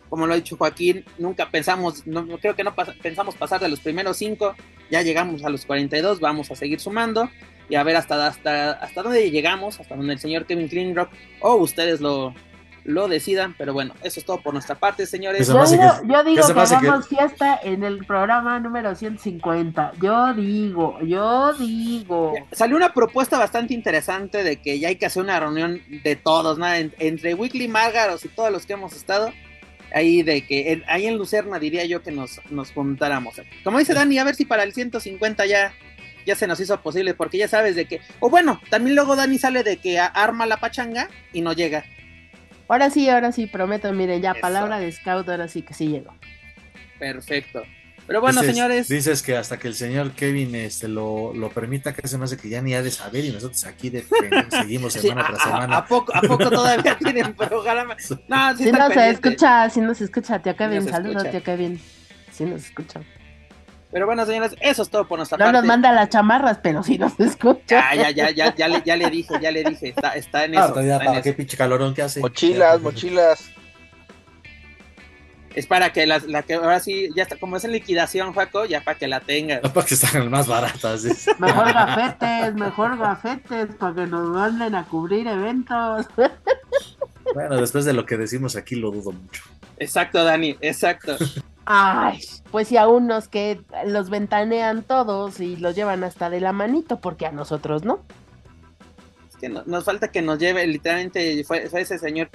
[0.08, 3.80] Como lo ha dicho Joaquín, nunca pensamos, no, creo que no pensamos pasar de los
[3.80, 4.54] primeros cinco,
[4.90, 7.30] ya llegamos a los 42, vamos a seguir sumando
[7.70, 11.08] y a ver hasta, hasta, hasta dónde llegamos, hasta donde el señor Kevin Klingrock
[11.40, 12.34] o ustedes lo,
[12.84, 13.54] lo decidan.
[13.56, 15.48] Pero bueno, eso es todo por nuestra parte, señores.
[15.48, 19.92] Yo digo, yo digo que hagamos fiesta en el programa número 150.
[20.00, 22.34] Yo digo, yo digo.
[22.52, 26.58] Salió una propuesta bastante interesante de que ya hay que hacer una reunión de todos,
[26.58, 26.66] ¿no?
[26.72, 29.32] entre Weekly Márgaros y todos los que hemos estado.
[29.94, 33.34] Ahí de que ahí en Lucerna diría yo que nos, nos juntáramos.
[33.62, 35.74] Como dice Dani, a ver si para el 150 ya
[36.26, 39.38] ya se nos hizo posible, porque ya sabes de que, o bueno, también luego Dani
[39.38, 41.84] sale de que arma la pachanga y no llega.
[42.72, 46.14] Ahora sí, ahora sí, prometo, miren, ya palabra de scout, ahora sí que sí llego.
[46.98, 47.64] Perfecto.
[48.06, 48.88] Pero bueno, señores.
[48.88, 52.38] Dices que hasta que el señor Kevin este, lo, lo permita, que se me hace
[52.38, 54.06] que ya ni ha de saber y nosotros aquí de,
[54.50, 55.76] seguimos semana tras semana.
[55.76, 57.94] A, poco, ¿A poco todavía tienen programa?
[58.26, 61.78] No, sí, no se escucha, sí nos escucha, tía Kevin, saludos, tía Kevin.
[62.30, 63.02] Sí nos escucha.
[63.92, 65.52] Pero bueno, señores, eso es todo por nuestra parte.
[65.52, 67.94] No nos manda las chamarras, pero sí nos escucha.
[67.94, 70.56] Ya, ya, ya, ya, ya, le, ya le dije, ya le dije, está, está en
[70.56, 70.74] ah, eso.
[70.74, 72.20] para qué pinche calorón que hace.
[72.20, 73.50] Mochilas, mochilas.
[75.54, 78.64] Es para que las, la que ahora sí, ya está, como es en liquidación, Juaco,
[78.64, 79.60] ya para que la tengas.
[79.62, 81.04] No para que están más baratas.
[81.38, 86.06] Mejor gafetes, mejor gafetes, para que nos manden a cubrir eventos.
[87.34, 89.44] Bueno, después de lo que decimos aquí lo dudo mucho.
[89.78, 91.16] Exacto, Dani, exacto.
[91.64, 92.18] Ay,
[92.50, 97.00] pues si a unos que los ventanean todos y los llevan hasta de la manito,
[97.00, 98.00] porque a nosotros no.
[99.28, 102.30] Es que nos falta que nos lleve, literalmente fue, ese señor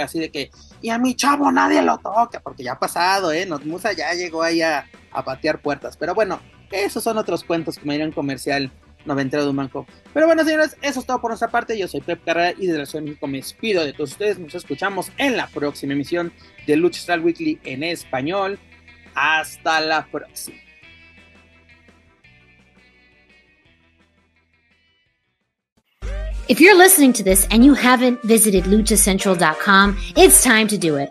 [0.00, 0.50] así de que,
[0.82, 3.46] y a mi chavo nadie lo toca, porque ya ha pasado, ¿eh?
[3.46, 4.86] Nos, Musa ya llegó ahí a,
[5.24, 5.96] patear puertas.
[5.96, 6.40] Pero bueno,
[6.70, 8.70] esos son otros cuentos que me dieron comercial
[9.04, 9.86] noventero de un banco.
[10.12, 11.78] Pero bueno, señores, eso es todo por nuestra parte.
[11.78, 14.38] Yo soy Pep Carrera y de la Ciudad de México me despido de todos ustedes.
[14.38, 16.32] Nos escuchamos en la próxima emisión
[16.66, 18.58] de Lucha Style Weekly en español.
[19.14, 20.58] Hasta la próxima.
[26.48, 31.10] If you're listening to this and you haven't visited luchacentral.com, it's time to do it.